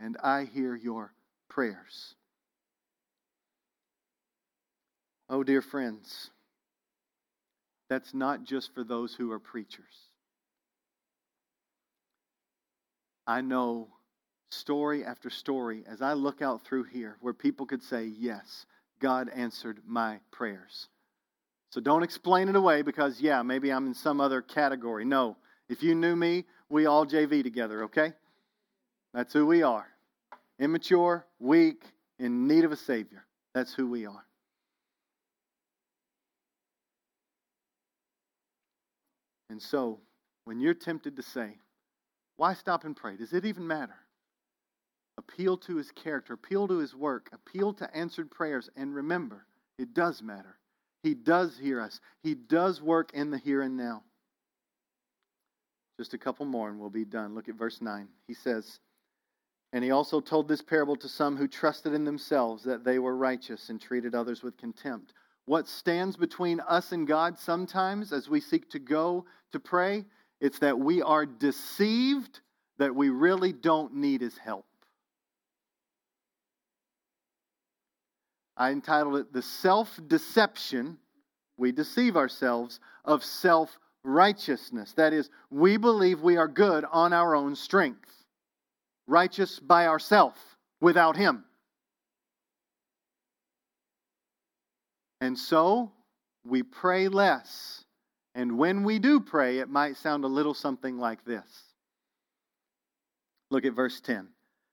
and 0.00 0.16
I 0.22 0.44
hear 0.44 0.74
your 0.74 1.12
prayers. 1.48 2.14
Oh, 5.28 5.42
dear 5.42 5.62
friends, 5.62 6.30
that's 7.88 8.14
not 8.14 8.44
just 8.44 8.74
for 8.74 8.84
those 8.84 9.14
who 9.14 9.32
are 9.32 9.40
preachers. 9.40 9.84
I 13.26 13.40
know 13.40 13.88
story 14.50 15.04
after 15.04 15.30
story 15.30 15.82
as 15.88 16.00
I 16.00 16.12
look 16.12 16.42
out 16.42 16.64
through 16.64 16.84
here 16.84 17.16
where 17.20 17.34
people 17.34 17.66
could 17.66 17.82
say, 17.82 18.04
Yes, 18.04 18.66
God 19.00 19.28
answered 19.34 19.80
my 19.86 20.20
prayers. 20.30 20.88
So 21.70 21.80
don't 21.80 22.04
explain 22.04 22.48
it 22.48 22.56
away 22.56 22.82
because, 22.82 23.20
yeah, 23.20 23.42
maybe 23.42 23.70
I'm 23.70 23.86
in 23.86 23.94
some 23.94 24.20
other 24.20 24.40
category. 24.40 25.04
No, 25.04 25.36
if 25.68 25.82
you 25.82 25.94
knew 25.94 26.16
me, 26.16 26.44
we 26.68 26.86
all 26.86 27.06
JV 27.06 27.42
together, 27.42 27.84
okay? 27.84 28.12
That's 29.14 29.32
who 29.32 29.46
we 29.46 29.62
are. 29.62 29.86
Immature, 30.58 31.26
weak, 31.38 31.84
in 32.18 32.46
need 32.46 32.64
of 32.64 32.72
a 32.72 32.76
Savior. 32.76 33.24
That's 33.54 33.74
who 33.74 33.88
we 33.88 34.06
are. 34.06 34.24
And 39.50 39.60
so, 39.62 40.00
when 40.44 40.60
you're 40.60 40.74
tempted 40.74 41.16
to 41.16 41.22
say, 41.22 41.58
why 42.36 42.54
stop 42.54 42.84
and 42.84 42.94
pray? 42.94 43.16
Does 43.16 43.32
it 43.32 43.44
even 43.44 43.66
matter? 43.66 43.96
Appeal 45.18 45.56
to 45.58 45.76
his 45.76 45.90
character, 45.92 46.34
appeal 46.34 46.68
to 46.68 46.78
his 46.78 46.94
work, 46.94 47.30
appeal 47.32 47.72
to 47.74 47.96
answered 47.96 48.30
prayers, 48.30 48.68
and 48.76 48.94
remember, 48.94 49.46
it 49.78 49.94
does 49.94 50.22
matter. 50.22 50.58
He 51.02 51.14
does 51.14 51.56
hear 51.56 51.80
us, 51.80 52.00
he 52.22 52.34
does 52.34 52.82
work 52.82 53.12
in 53.14 53.30
the 53.30 53.38
here 53.38 53.62
and 53.62 53.76
now. 53.76 54.02
Just 55.98 56.14
a 56.14 56.18
couple 56.18 56.44
more 56.44 56.68
and 56.68 56.78
we'll 56.78 56.90
be 56.90 57.04
done. 57.04 57.34
Look 57.34 57.48
at 57.48 57.54
verse 57.54 57.80
9. 57.80 58.08
He 58.26 58.34
says, 58.34 58.80
And 59.72 59.82
he 59.82 59.90
also 59.90 60.20
told 60.20 60.46
this 60.46 60.62
parable 60.62 60.96
to 60.96 61.08
some 61.08 61.36
who 61.36 61.48
trusted 61.48 61.94
in 61.94 62.04
themselves 62.04 62.64
that 62.64 62.84
they 62.84 62.98
were 62.98 63.16
righteous 63.16 63.70
and 63.70 63.80
treated 63.80 64.14
others 64.14 64.42
with 64.42 64.56
contempt. 64.56 65.12
what 65.46 65.68
stands 65.68 66.16
between 66.16 66.58
us 66.60 66.90
and 66.92 67.06
God 67.06 67.38
sometimes 67.38 68.12
as 68.12 68.28
we 68.28 68.40
seek 68.40 68.68
to 68.70 68.78
go 68.78 69.24
to 69.52 69.60
pray? 69.60 70.04
It's 70.40 70.58
that 70.58 70.78
we 70.78 71.02
are 71.02 71.24
deceived 71.24 72.40
that 72.78 72.94
we 72.94 73.08
really 73.08 73.52
don't 73.52 73.94
need 73.94 74.20
His 74.20 74.36
help. 74.36 74.66
I 78.56 78.70
entitled 78.70 79.16
it 79.16 79.32
The 79.32 79.42
Self 79.42 79.98
Deception, 80.06 80.98
we 81.56 81.72
deceive 81.72 82.16
ourselves, 82.16 82.80
of 83.04 83.24
self 83.24 83.78
righteousness. 84.06 84.92
That 84.94 85.12
is, 85.12 85.28
we 85.50 85.76
believe 85.76 86.20
we 86.20 86.36
are 86.36 86.48
good 86.48 86.84
on 86.90 87.12
our 87.12 87.34
own 87.34 87.56
strength, 87.56 88.10
righteous 89.06 89.58
by 89.58 89.86
ourselves, 89.86 90.38
without 90.80 91.16
Him. 91.16 91.44
And 95.20 95.38
so 95.38 95.92
we 96.44 96.62
pray 96.62 97.08
less. 97.08 97.84
And 98.34 98.58
when 98.58 98.84
we 98.84 98.98
do 98.98 99.20
pray, 99.20 99.58
it 99.58 99.68
might 99.68 99.96
sound 99.96 100.24
a 100.24 100.28
little 100.28 100.54
something 100.54 100.98
like 100.98 101.24
this. 101.24 101.46
Look 103.50 103.64
at 103.64 103.72
verse 103.72 104.00
10. 104.00 104.28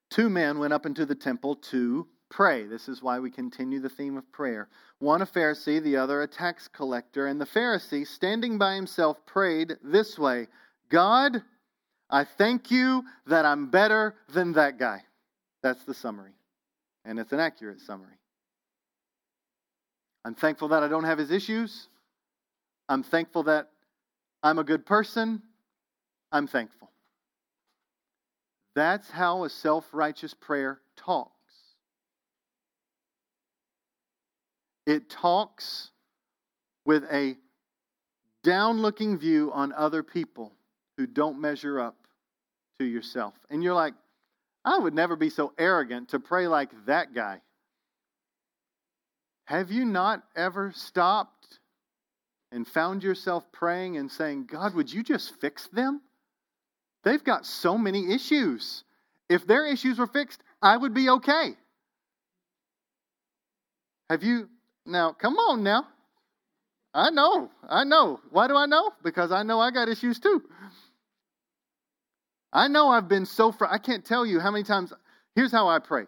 Two 0.09 0.29
men 0.29 0.59
went 0.59 0.73
up 0.73 0.85
into 0.85 1.05
the 1.05 1.15
temple 1.15 1.55
to 1.55 2.07
pray. 2.33 2.65
This 2.65 2.89
is 2.89 3.01
why 3.01 3.19
we 3.19 3.29
continue 3.29 3.79
the 3.79 3.89
theme 3.89 4.17
of 4.17 4.29
prayer. 4.31 4.67
One 4.99 5.21
a 5.21 5.25
Pharisee, 5.25 5.81
the 5.81 5.97
other 5.97 6.23
a 6.23 6.27
tax 6.27 6.67
collector. 6.67 7.27
And 7.27 7.39
the 7.39 7.45
Pharisee, 7.45 8.07
standing 8.07 8.57
by 8.57 8.73
himself, 8.73 9.23
prayed 9.25 9.77
this 9.83 10.17
way 10.17 10.47
God, 10.89 11.43
I 12.09 12.23
thank 12.23 12.71
you 12.71 13.03
that 13.27 13.45
I'm 13.45 13.69
better 13.69 14.15
than 14.33 14.53
that 14.53 14.79
guy. 14.79 15.03
That's 15.61 15.83
the 15.85 15.93
summary. 15.93 16.33
And 17.05 17.19
it's 17.19 17.31
an 17.31 17.39
accurate 17.39 17.79
summary. 17.81 18.17
I'm 20.25 20.35
thankful 20.35 20.69
that 20.69 20.83
I 20.83 20.87
don't 20.87 21.03
have 21.03 21.19
his 21.19 21.31
issues. 21.31 21.87
I'm 22.89 23.03
thankful 23.03 23.43
that 23.43 23.69
I'm 24.41 24.57
a 24.57 24.63
good 24.63 24.85
person. 24.85 25.41
I'm 26.31 26.47
thankful. 26.47 26.89
That's 28.75 29.09
how 29.11 29.43
a 29.43 29.49
self 29.49 29.85
righteous 29.93 30.33
prayer 30.33 30.79
talks. 30.95 31.32
It 34.85 35.09
talks 35.09 35.91
with 36.85 37.03
a 37.11 37.37
down 38.43 38.81
looking 38.81 39.17
view 39.17 39.51
on 39.53 39.71
other 39.73 40.03
people 40.03 40.53
who 40.97 41.07
don't 41.07 41.39
measure 41.39 41.79
up 41.79 41.95
to 42.79 42.85
yourself. 42.85 43.33
And 43.49 43.63
you're 43.63 43.73
like, 43.73 43.93
I 44.65 44.77
would 44.77 44.93
never 44.93 45.15
be 45.15 45.29
so 45.29 45.53
arrogant 45.57 46.09
to 46.09 46.19
pray 46.19 46.47
like 46.47 46.69
that 46.85 47.13
guy. 47.13 47.41
Have 49.45 49.71
you 49.71 49.85
not 49.85 50.23
ever 50.35 50.71
stopped 50.75 51.59
and 52.51 52.67
found 52.67 53.03
yourself 53.03 53.43
praying 53.51 53.97
and 53.97 54.09
saying, 54.11 54.45
God, 54.45 54.73
would 54.75 54.91
you 54.91 55.03
just 55.03 55.39
fix 55.41 55.67
them? 55.67 56.01
They've 57.03 57.23
got 57.23 57.45
so 57.45 57.77
many 57.77 58.13
issues. 58.13 58.83
If 59.29 59.45
their 59.45 59.65
issues 59.65 59.99
were 59.99 60.07
fixed, 60.07 60.41
I 60.61 60.77
would 60.77 60.93
be 60.93 61.09
okay. 61.09 61.55
Have 64.09 64.23
you, 64.23 64.49
now, 64.85 65.13
come 65.13 65.35
on 65.35 65.63
now. 65.63 65.87
I 66.93 67.09
know, 67.09 67.49
I 67.67 67.83
know. 67.83 68.19
Why 68.29 68.47
do 68.47 68.55
I 68.55 68.65
know? 68.65 68.91
Because 69.03 69.31
I 69.31 69.43
know 69.43 69.59
I 69.59 69.71
got 69.71 69.89
issues 69.89 70.19
too. 70.19 70.43
I 72.51 72.67
know 72.67 72.89
I've 72.89 73.07
been 73.07 73.25
so, 73.25 73.51
fr- 73.51 73.65
I 73.65 73.79
can't 73.79 74.05
tell 74.05 74.25
you 74.25 74.39
how 74.39 74.51
many 74.51 74.63
times, 74.63 74.93
here's 75.35 75.51
how 75.51 75.67
I 75.67 75.79
pray. 75.79 76.05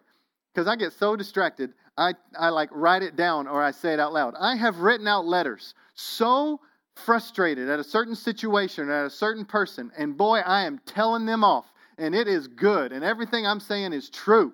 Because 0.54 0.68
I 0.68 0.76
get 0.76 0.94
so 0.94 1.16
distracted 1.16 1.74
I, 1.98 2.14
I 2.38 2.50
like 2.50 2.70
write 2.72 3.04
it 3.04 3.16
down 3.16 3.48
or 3.48 3.64
I 3.64 3.72
say 3.72 3.94
it 3.94 4.00
out 4.00 4.14
loud. 4.14 4.36
I 4.40 4.56
have 4.56 4.80
written 4.80 5.08
out 5.08 5.26
letters 5.26 5.74
so 5.94 6.60
frustrated 6.96 7.70
at 7.70 7.80
a 7.80 7.84
certain 7.84 8.16
situation, 8.16 8.90
at 8.90 9.06
a 9.06 9.10
certain 9.10 9.46
person, 9.46 9.92
and 9.98 10.18
boy, 10.18 10.40
I 10.40 10.66
am 10.66 10.80
telling 10.86 11.26
them 11.26 11.44
off, 11.44 11.66
and 11.98 12.16
it 12.16 12.28
is 12.28 12.48
good, 12.48 12.92
and 12.92 13.04
everything 13.04 13.46
I'm 13.46 13.60
saying 13.60 13.94
is 13.94 14.10
true. 14.10 14.54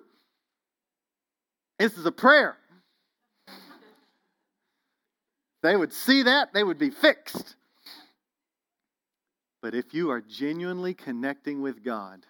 This 1.78 1.96
is 1.98 2.06
a 2.06 2.12
prayer. 2.12 2.56
They 5.62 5.76
would 5.76 5.92
see 5.92 6.24
that, 6.24 6.52
they 6.52 6.64
would 6.64 6.78
be 6.78 6.90
fixed. 6.90 7.56
But 9.62 9.74
if 9.74 9.94
you 9.94 10.10
are 10.10 10.20
genuinely 10.20 10.92
connecting 10.92 11.62
with 11.62 11.84
God, 11.84 12.26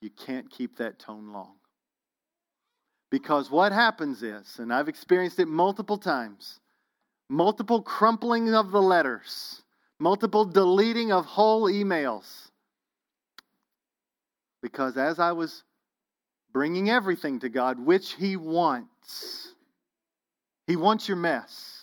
you 0.00 0.10
can't 0.10 0.50
keep 0.50 0.78
that 0.78 0.98
tone 0.98 1.32
long. 1.32 1.56
Because 3.10 3.50
what 3.50 3.72
happens 3.72 4.22
is, 4.22 4.58
and 4.58 4.72
I've 4.72 4.88
experienced 4.88 5.38
it 5.38 5.48
multiple 5.48 5.98
times, 5.98 6.60
multiple 7.28 7.82
crumpling 7.82 8.54
of 8.54 8.70
the 8.70 8.80
letters, 8.80 9.62
multiple 9.98 10.44
deleting 10.44 11.12
of 11.12 11.26
whole 11.26 11.64
emails. 11.64 12.48
Because 14.62 14.96
as 14.96 15.18
I 15.18 15.32
was 15.32 15.64
bringing 16.52 16.88
everything 16.88 17.40
to 17.40 17.48
God, 17.48 17.78
which 17.78 18.14
He 18.14 18.36
wants, 18.36 19.54
He 20.66 20.76
wants 20.76 21.06
your 21.06 21.16
mess. 21.18 21.79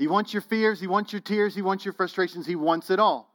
He 0.00 0.08
wants 0.08 0.32
your 0.32 0.40
fears, 0.40 0.80
He 0.80 0.86
wants 0.86 1.12
your 1.12 1.20
tears, 1.20 1.54
He 1.54 1.60
wants 1.60 1.84
your 1.84 1.92
frustrations, 1.92 2.46
He 2.46 2.56
wants 2.56 2.88
it 2.88 2.98
all. 2.98 3.30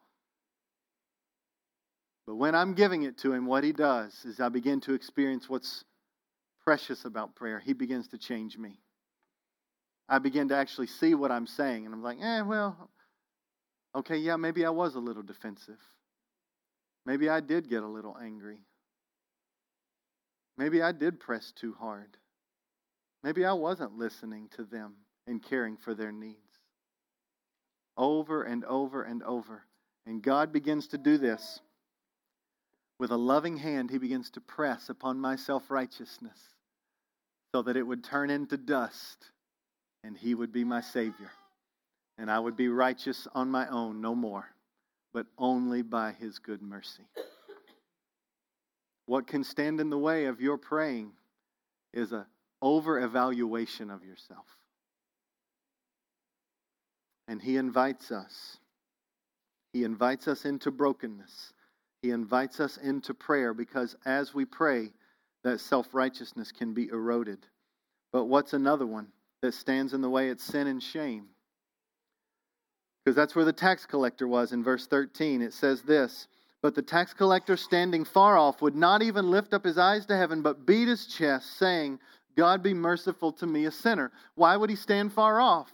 But 2.26 2.38
when 2.38 2.56
I'm 2.56 2.74
giving 2.74 3.04
it 3.04 3.20
to 3.20 3.34
Him, 3.34 3.46
what 3.46 3.64
He 3.64 3.72
does 3.72 4.26
is 4.26 4.40
I 4.40 4.50
begin 4.50 4.82
to 4.82 4.96
experience 4.96 5.48
what's 5.48 5.84
precious 6.64 7.06
about 7.06 7.36
prayer, 7.36 7.60
He 7.60 7.74
begins 7.74 8.08
to 8.08 8.18
change 8.18 8.58
me. 8.58 8.80
I 10.10 10.18
begin 10.18 10.48
to 10.48 10.56
actually 10.56 10.88
see 10.88 11.14
what 11.14 11.32
I'm 11.32 11.46
saying, 11.46 11.86
and 11.86 11.94
I'm 11.94 12.02
like, 12.02 12.18
eh, 12.20 12.42
well, 12.42 12.90
okay, 13.94 14.18
yeah, 14.18 14.36
maybe 14.36 14.66
I 14.66 14.72
was 14.72 14.96
a 14.96 15.00
little 15.00 15.22
defensive. 15.22 15.80
Maybe 17.06 17.30
I 17.30 17.42
did 17.42 17.70
get 17.70 17.84
a 17.84 17.88
little 17.88 18.18
angry. 18.18 18.58
Maybe 20.58 20.82
I 20.82 20.94
did 20.94 21.20
press 21.20 21.54
too 21.56 21.76
hard. 21.80 22.18
Maybe 23.24 23.46
I 23.46 23.54
wasn't 23.54 24.00
listening 24.00 24.50
to 24.56 24.64
them 24.64 24.96
and 25.28 25.44
caring 25.44 25.78
for 25.78 25.94
their 25.94 26.12
needs. 26.12 26.45
Over 27.98 28.44
and 28.44 28.66
over 28.66 29.04
and 29.04 29.24
over. 29.24 29.64
And 30.06 30.22
God 30.22 30.52
begins 30.52 30.88
to 30.90 30.98
do 30.98 31.18
this. 31.18 31.60
With 33.00 33.12
a 33.12 33.18
loving 33.18 33.58
hand, 33.58 33.92
He 33.92 33.98
begins 33.98 34.30
to 34.32 34.42
press 34.42 34.90
upon 34.90 35.20
my 35.20 35.36
self 35.36 35.70
righteousness 35.70 36.38
so 37.56 37.62
that 37.62 37.78
it 37.78 37.84
would 37.84 38.04
turn 38.04 38.30
into 38.30 38.58
dust 38.58 39.32
and 40.04 40.18
he 40.18 40.36
would 40.36 40.52
be 40.52 40.66
my 40.66 40.82
Savior. 40.82 41.32
And 42.18 42.30
I 42.30 42.38
would 42.38 42.58
be 42.58 42.68
righteous 42.68 43.30
on 43.34 43.50
my 43.50 43.66
own 43.70 44.02
no 44.02 44.14
more, 44.14 44.46
but 45.14 45.26
only 45.38 45.82
by 45.82 46.12
his 46.12 46.38
good 46.38 46.62
mercy. 46.62 47.04
What 49.06 49.26
can 49.26 49.46
stand 49.46 49.80
in 49.80 49.90
the 49.90 49.98
way 49.98 50.26
of 50.26 50.42
your 50.42 50.58
praying 50.58 51.14
is 51.94 52.12
a 52.12 52.28
over 52.62 53.00
evaluation 53.00 53.90
of 53.90 54.04
yourself. 54.04 54.46
And 57.28 57.42
he 57.42 57.58
invites 57.58 58.12
us. 58.12 58.58
He 59.74 59.84
invites 59.84 60.28
us 60.28 60.46
into 60.46 60.72
brokenness. 60.72 61.54
He 62.02 62.12
invites 62.12 62.60
us 62.60 62.78
into 62.78 63.14
prayer 63.14 63.54
because 63.54 63.96
as 64.06 64.34
we 64.34 64.46
pray, 64.46 64.92
that 65.44 65.60
self 65.60 65.94
righteousness 65.94 66.52
can 66.52 66.74
be 66.74 66.88
eroded. 66.90 67.40
But 68.12 68.26
what's 68.26 68.54
another 68.54 68.86
one 68.86 69.08
that 69.42 69.54
stands 69.54 69.94
in 69.94 70.02
the 70.02 70.10
way? 70.10 70.30
It's 70.30 70.44
sin 70.44 70.68
and 70.68 70.82
shame. 70.82 71.26
Because 73.04 73.16
that's 73.16 73.36
where 73.36 73.46
the 73.46 73.54
tax 73.54 73.86
collector 73.86 74.28
was 74.28 74.52
in 74.52 74.64
verse 74.64 74.88
13. 74.88 75.42
It 75.42 75.54
says 75.54 75.82
this 75.82 76.28
But 76.62 76.74
the 76.74 76.82
tax 76.82 77.14
collector, 77.14 77.58
standing 77.58 78.06
far 78.06 78.38
off, 78.38 78.62
would 78.62 78.76
not 78.76 79.02
even 79.02 79.30
lift 79.30 79.54
up 79.54 79.64
his 79.64 79.78
eyes 79.78 80.06
to 80.08 80.18
heaven, 80.18 80.42
but 80.42 80.66
beat 80.66 80.88
his 80.88 81.06
chest, 81.06 81.58
saying, 81.58 82.00
God 82.36 82.64
be 82.64 82.74
merciful 82.74 83.32
to 83.34 83.46
me, 83.46 83.66
a 83.66 83.72
sinner. 83.72 84.12
Why 84.36 84.58
would 84.58 84.70
he 84.70 84.76
stand 84.76 85.14
far 85.14 85.40
off? 85.40 85.72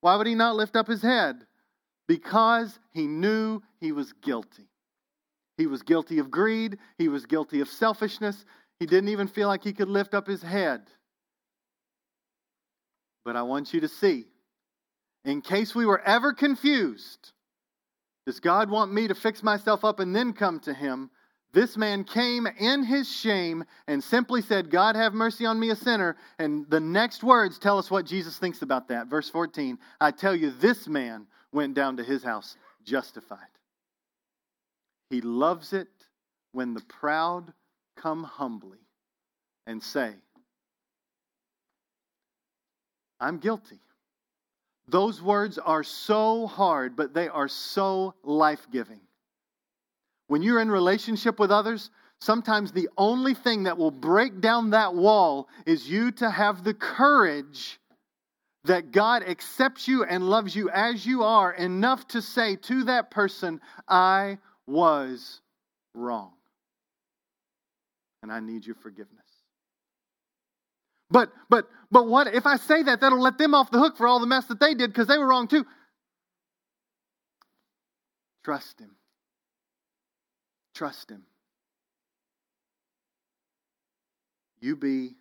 Why 0.00 0.16
would 0.16 0.26
he 0.26 0.34
not 0.34 0.56
lift 0.56 0.76
up 0.76 0.86
his 0.86 1.02
head? 1.02 1.46
Because 2.06 2.78
he 2.92 3.06
knew 3.06 3.62
he 3.80 3.92
was 3.92 4.12
guilty. 4.12 4.68
He 5.56 5.66
was 5.66 5.82
guilty 5.82 6.18
of 6.18 6.30
greed. 6.30 6.78
He 6.98 7.08
was 7.08 7.26
guilty 7.26 7.60
of 7.60 7.68
selfishness. 7.68 8.44
He 8.78 8.86
didn't 8.86 9.08
even 9.08 9.26
feel 9.26 9.48
like 9.48 9.64
he 9.64 9.72
could 9.72 9.88
lift 9.88 10.14
up 10.14 10.26
his 10.26 10.42
head. 10.42 10.82
But 13.24 13.36
I 13.36 13.42
want 13.42 13.74
you 13.74 13.80
to 13.80 13.88
see, 13.88 14.26
in 15.24 15.40
case 15.40 15.74
we 15.74 15.86
were 15.86 16.00
ever 16.00 16.32
confused, 16.32 17.32
does 18.26 18.38
God 18.38 18.70
want 18.70 18.92
me 18.92 19.08
to 19.08 19.14
fix 19.14 19.42
myself 19.42 19.84
up 19.84 19.98
and 19.98 20.14
then 20.14 20.32
come 20.32 20.60
to 20.60 20.74
him? 20.74 21.10
This 21.52 21.76
man 21.76 22.04
came 22.04 22.46
in 22.46 22.84
his 22.84 23.10
shame 23.10 23.64
and 23.86 24.02
simply 24.02 24.42
said, 24.42 24.70
God 24.70 24.94
have 24.94 25.14
mercy 25.14 25.46
on 25.46 25.58
me, 25.58 25.70
a 25.70 25.76
sinner. 25.76 26.16
And 26.38 26.68
the 26.68 26.80
next 26.80 27.24
words 27.24 27.58
tell 27.58 27.78
us 27.78 27.90
what 27.90 28.04
Jesus 28.04 28.38
thinks 28.38 28.62
about 28.62 28.88
that. 28.88 29.06
Verse 29.06 29.30
14 29.30 29.78
I 30.00 30.10
tell 30.10 30.34
you, 30.34 30.50
this 30.50 30.86
man 30.86 31.26
went 31.52 31.74
down 31.74 31.96
to 31.96 32.04
his 32.04 32.22
house 32.22 32.56
justified. 32.84 33.38
He 35.10 35.20
loves 35.20 35.72
it 35.72 35.88
when 36.52 36.74
the 36.74 36.82
proud 36.82 37.52
come 37.96 38.24
humbly 38.24 38.78
and 39.66 39.82
say, 39.82 40.14
I'm 43.18 43.38
guilty. 43.38 43.80
Those 44.88 45.20
words 45.22 45.58
are 45.58 45.82
so 45.82 46.46
hard, 46.46 46.96
but 46.96 47.14
they 47.14 47.28
are 47.28 47.48
so 47.48 48.14
life 48.22 48.66
giving. 48.70 49.00
When 50.28 50.42
you're 50.42 50.60
in 50.60 50.70
relationship 50.70 51.38
with 51.38 51.50
others, 51.50 51.90
sometimes 52.20 52.72
the 52.72 52.88
only 52.96 53.34
thing 53.34 53.64
that 53.64 53.78
will 53.78 53.90
break 53.90 54.40
down 54.40 54.70
that 54.70 54.94
wall 54.94 55.48
is 55.66 55.88
you 55.88 56.10
to 56.12 56.30
have 56.30 56.64
the 56.64 56.74
courage 56.74 57.78
that 58.64 58.90
God 58.90 59.22
accepts 59.22 59.86
you 59.86 60.04
and 60.04 60.28
loves 60.28 60.54
you 60.54 60.68
as 60.70 61.06
you 61.06 61.22
are 61.22 61.52
enough 61.52 62.06
to 62.08 62.22
say 62.22 62.56
to 62.56 62.84
that 62.84 63.10
person, 63.10 63.60
I 63.88 64.38
was 64.66 65.40
wrong. 65.94 66.32
And 68.22 68.32
I 68.32 68.40
need 68.40 68.66
your 68.66 68.74
forgiveness. 68.74 69.22
But 71.10 71.30
but 71.48 71.68
but 71.92 72.08
what 72.08 72.34
if 72.34 72.46
I 72.46 72.56
say 72.56 72.82
that 72.82 73.00
that'll 73.00 73.20
let 73.20 73.38
them 73.38 73.54
off 73.54 73.70
the 73.70 73.78
hook 73.78 73.96
for 73.96 74.08
all 74.08 74.18
the 74.18 74.26
mess 74.26 74.46
that 74.46 74.58
they 74.58 74.74
did 74.74 74.90
because 74.90 75.06
they 75.06 75.18
were 75.18 75.26
wrong 75.28 75.46
too. 75.46 75.64
Trust 78.44 78.80
him. 78.80 78.95
Trust 80.76 81.10
him. 81.10 81.22
You 84.60 84.76
be 84.76 85.14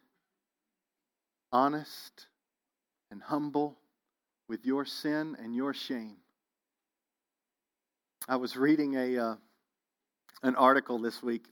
honest 1.49 2.27
and 3.09 3.21
humble 3.23 3.77
with 4.49 4.65
your 4.65 4.83
sin 4.83 5.37
and 5.41 5.55
your 5.55 5.73
shame. 5.73 6.17
I 8.27 8.35
was 8.35 8.57
reading 8.57 8.97
a 8.97 9.17
uh, 9.17 9.35
an 10.43 10.57
article 10.57 10.99
this 10.99 11.23
week 11.23 11.45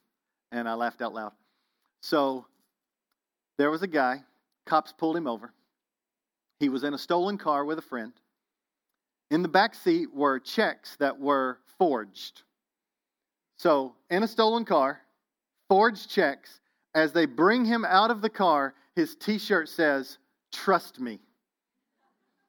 and 0.51 0.68
I 0.68 0.74
laughed 0.74 1.01
out 1.01 1.14
loud. 1.14 1.32
So 2.01 2.45
there 3.58 3.72
was 3.72 3.84
a 3.84 3.88
guy, 3.88 4.22
cops 4.66 4.91
pulled 4.91 5.16
him 5.16 5.28
over. 5.28 5.54
He 6.60 6.68
was 6.68 6.84
in 6.84 6.93
a 6.93 6.97
stolen 6.97 7.38
car 7.38 7.64
with 7.64 7.80
a 7.80 7.82
friend. 7.82 8.12
In 9.32 9.43
the 9.43 9.47
back 9.47 9.74
seat 9.74 10.14
were 10.14 10.41
checks 10.41 10.97
that 10.97 11.22
were 11.22 11.60
forged. 11.78 12.43
So, 13.58 13.95
in 14.10 14.24
a 14.24 14.28
stolen 14.28 14.66
car, 14.66 15.01
forged 15.70 16.10
checks. 16.10 16.60
As 16.95 17.12
they 17.12 17.26
bring 17.26 17.66
him 17.66 17.86
out 17.86 18.12
of 18.12 18.22
the 18.22 18.30
car, 18.30 18.76
his 18.95 19.16
t 19.16 19.39
shirt 19.39 19.68
says, 19.68 20.20
Trust 20.51 20.99
me. 20.99 21.20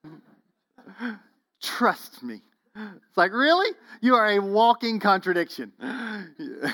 Trust 1.63 2.23
me. 2.23 2.43
It's 2.77 3.17
like, 3.17 3.33
really? 3.33 3.75
You 4.01 4.17
are 4.17 4.33
a 4.33 4.39
walking 4.41 4.99
contradiction. 4.99 5.73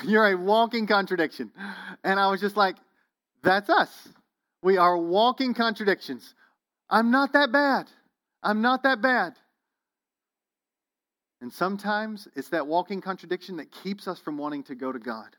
You're 0.03 0.31
a 0.31 0.35
walking 0.35 0.87
contradiction. 0.87 1.51
And 2.03 2.19
I 2.19 2.29
was 2.29 2.41
just 2.41 2.57
like, 2.57 2.75
that's 3.43 3.69
us. 3.69 4.09
We 4.63 4.77
are 4.77 4.97
walking 4.97 5.53
contradictions. 5.53 6.33
I'm 6.89 7.11
not 7.11 7.33
that 7.33 7.51
bad. 7.51 7.87
I'm 8.43 8.61
not 8.61 8.83
that 8.83 9.01
bad. 9.01 9.33
And 11.41 11.51
sometimes 11.51 12.27
it's 12.35 12.49
that 12.49 12.67
walking 12.67 13.01
contradiction 13.01 13.57
that 13.57 13.71
keeps 13.71 14.07
us 14.07 14.19
from 14.19 14.37
wanting 14.37 14.63
to 14.63 14.75
go 14.75 14.91
to 14.91 14.99
God, 14.99 15.35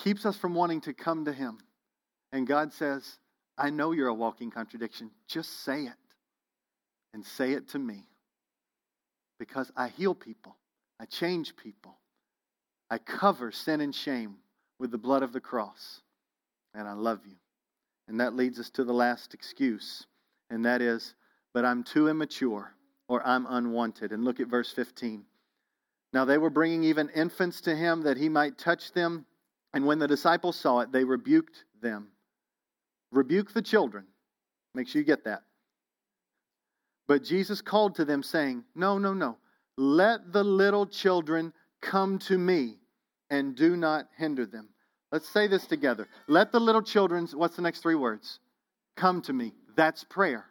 keeps 0.00 0.26
us 0.26 0.36
from 0.36 0.54
wanting 0.54 0.80
to 0.82 0.92
come 0.92 1.24
to 1.24 1.32
Him. 1.32 1.58
And 2.32 2.46
God 2.46 2.72
says, 2.72 3.18
I 3.56 3.70
know 3.70 3.92
you're 3.92 4.08
a 4.08 4.14
walking 4.14 4.50
contradiction. 4.50 5.10
Just 5.28 5.64
say 5.64 5.84
it. 5.84 5.94
And 7.14 7.24
say 7.24 7.52
it 7.52 7.70
to 7.70 7.78
me 7.78 8.04
because 9.38 9.70
I 9.76 9.88
heal 9.88 10.14
people, 10.14 10.56
I 11.00 11.06
change 11.06 11.56
people, 11.56 11.96
I 12.90 12.98
cover 12.98 13.50
sin 13.52 13.80
and 13.80 13.94
shame 13.94 14.36
with 14.78 14.90
the 14.90 14.98
blood 14.98 15.22
of 15.22 15.32
the 15.32 15.40
cross, 15.40 16.02
and 16.74 16.86
I 16.86 16.92
love 16.92 17.20
you. 17.26 17.36
And 18.08 18.20
that 18.20 18.36
leads 18.36 18.58
us 18.60 18.68
to 18.70 18.84
the 18.84 18.92
last 18.92 19.32
excuse, 19.32 20.06
and 20.50 20.64
that 20.66 20.82
is, 20.82 21.14
but 21.54 21.64
I'm 21.64 21.82
too 21.82 22.08
immature 22.08 22.74
or 23.08 23.26
I'm 23.26 23.46
unwanted. 23.48 24.12
And 24.12 24.24
look 24.24 24.40
at 24.40 24.48
verse 24.48 24.72
15. 24.72 25.24
Now 26.12 26.24
they 26.24 26.38
were 26.38 26.50
bringing 26.50 26.84
even 26.84 27.08
infants 27.10 27.60
to 27.62 27.74
him 27.74 28.02
that 28.02 28.16
he 28.16 28.28
might 28.28 28.58
touch 28.58 28.92
them. 28.92 29.26
And 29.74 29.86
when 29.86 29.98
the 29.98 30.08
disciples 30.08 30.56
saw 30.56 30.80
it, 30.80 30.92
they 30.92 31.04
rebuked 31.04 31.64
them. 31.80 32.08
Rebuke 33.12 33.52
the 33.52 33.62
children. 33.62 34.04
Make 34.74 34.88
sure 34.88 35.00
you 35.00 35.06
get 35.06 35.24
that. 35.24 35.42
But 37.08 37.22
Jesus 37.22 37.60
called 37.60 37.94
to 37.96 38.04
them, 38.04 38.22
saying, 38.22 38.64
No, 38.74 38.98
no, 38.98 39.14
no. 39.14 39.38
Let 39.76 40.32
the 40.32 40.42
little 40.42 40.86
children 40.86 41.52
come 41.80 42.18
to 42.20 42.38
me 42.38 42.78
and 43.30 43.54
do 43.54 43.76
not 43.76 44.08
hinder 44.16 44.46
them. 44.46 44.68
Let's 45.12 45.28
say 45.28 45.46
this 45.46 45.66
together. 45.66 46.08
Let 46.26 46.52
the 46.52 46.60
little 46.60 46.82
children, 46.82 47.28
what's 47.34 47.56
the 47.56 47.62
next 47.62 47.80
three 47.80 47.94
words? 47.94 48.40
Come 48.96 49.22
to 49.22 49.32
me. 49.32 49.52
That's 49.76 50.04
prayer. 50.04 50.46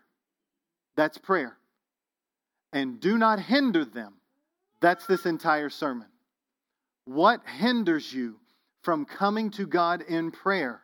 That's 0.95 1.17
prayer. 1.17 1.57
And 2.75 2.99
do 2.99 3.17
not 3.17 3.39
hinder 3.39 3.85
them. 3.85 4.15
That's 4.81 5.05
this 5.05 5.25
entire 5.25 5.69
sermon. 5.69 6.07
What 7.05 7.39
hinders 7.47 8.13
you 8.13 8.35
from 8.83 9.05
coming 9.05 9.49
to 9.51 9.65
God 9.65 10.01
in 10.01 10.29
prayer? 10.31 10.81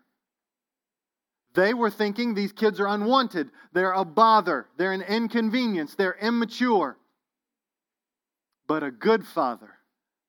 They 1.54 1.74
were 1.74 1.90
thinking 1.90 2.34
these 2.34 2.54
kids 2.54 2.80
are 2.80 2.88
unwanted. 2.88 3.52
They're 3.74 3.92
a 3.92 4.06
bother. 4.06 4.68
They're 4.78 4.94
an 4.94 5.02
inconvenience. 5.02 5.96
They're 5.96 6.16
immature. 6.22 6.98
But 8.68 8.84
a 8.84 8.92
good 8.92 9.28
father 9.28 9.72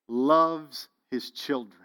loves 0.09 0.89
his 1.13 1.31
children. 1.31 1.79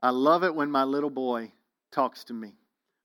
I 0.00 0.10
love 0.10 0.44
it 0.44 0.54
when 0.54 0.70
my 0.70 0.84
little 0.84 1.10
boy 1.10 1.50
talks 1.90 2.22
to 2.24 2.34
me. 2.34 2.52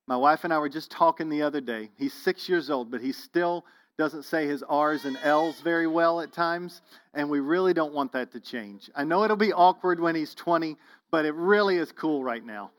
My 0.06 0.16
wife 0.16 0.44
and 0.44 0.52
I 0.52 0.58
were 0.58 0.68
just 0.68 0.92
talking 0.92 1.28
the 1.28 1.42
other 1.42 1.60
day. 1.60 1.90
He's 1.98 2.12
six 2.14 2.48
years 2.48 2.70
old, 2.70 2.88
but 2.88 3.00
he's 3.00 3.16
still 3.16 3.64
doesn't 3.98 4.24
say 4.24 4.46
his 4.46 4.62
R's 4.62 5.04
and 5.04 5.18
L's 5.22 5.60
very 5.60 5.86
well 5.86 6.20
at 6.20 6.32
times, 6.32 6.82
and 7.14 7.30
we 7.30 7.40
really 7.40 7.72
don't 7.72 7.94
want 7.94 8.12
that 8.12 8.32
to 8.32 8.40
change. 8.40 8.90
I 8.94 9.04
know 9.04 9.24
it'll 9.24 9.36
be 9.36 9.52
awkward 9.52 10.00
when 10.00 10.14
he's 10.14 10.34
20, 10.34 10.76
but 11.10 11.24
it 11.24 11.34
really 11.34 11.76
is 11.76 11.92
cool 11.92 12.22
right 12.22 12.44
now 12.44 12.70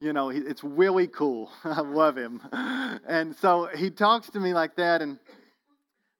you 0.00 0.14
know, 0.14 0.30
it's 0.30 0.64
really 0.64 1.06
cool. 1.06 1.50
I 1.64 1.80
love 1.80 2.16
him. 2.16 2.40
And 2.52 3.36
so 3.36 3.68
he 3.76 3.90
talks 3.90 4.30
to 4.30 4.40
me 4.40 4.54
like 4.54 4.76
that. 4.76 5.02
And 5.02 5.18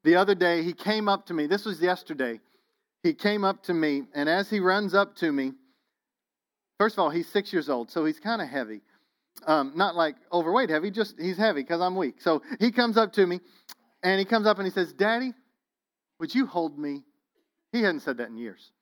the 0.04 0.16
other 0.16 0.34
day, 0.34 0.62
he 0.62 0.72
came 0.72 1.08
up 1.08 1.26
to 1.26 1.34
me. 1.34 1.46
This 1.46 1.64
was 1.64 1.80
yesterday. 1.80 2.40
He 3.02 3.14
came 3.14 3.44
up 3.44 3.62
to 3.64 3.74
me, 3.74 4.02
and 4.14 4.28
as 4.28 4.50
he 4.50 4.60
runs 4.60 4.92
up 4.92 5.16
to 5.16 5.32
me, 5.32 5.52
first 6.78 6.96
of 6.96 6.98
all, 6.98 7.08
he's 7.08 7.28
six 7.28 7.50
years 7.50 7.70
old, 7.70 7.90
so 7.90 8.04
he's 8.04 8.20
kind 8.20 8.42
of 8.42 8.48
heavy. 8.48 8.82
Um, 9.46 9.72
not 9.74 9.96
like 9.96 10.16
overweight 10.30 10.68
heavy, 10.68 10.90
just 10.90 11.18
he's 11.18 11.38
heavy 11.38 11.62
because 11.62 11.80
I'm 11.80 11.96
weak. 11.96 12.20
So 12.20 12.42
he 12.58 12.70
comes 12.70 12.98
up 12.98 13.14
to 13.14 13.26
me, 13.26 13.40
and 14.02 14.18
he 14.18 14.24
comes 14.24 14.46
up 14.46 14.58
and 14.58 14.66
he 14.66 14.72
says, 14.72 14.92
Daddy, 14.92 15.32
would 16.18 16.34
you 16.34 16.46
hold 16.46 16.78
me? 16.78 17.02
He 17.72 17.82
hadn't 17.82 18.00
said 18.00 18.18
that 18.18 18.28
in 18.28 18.36
years. 18.36 18.72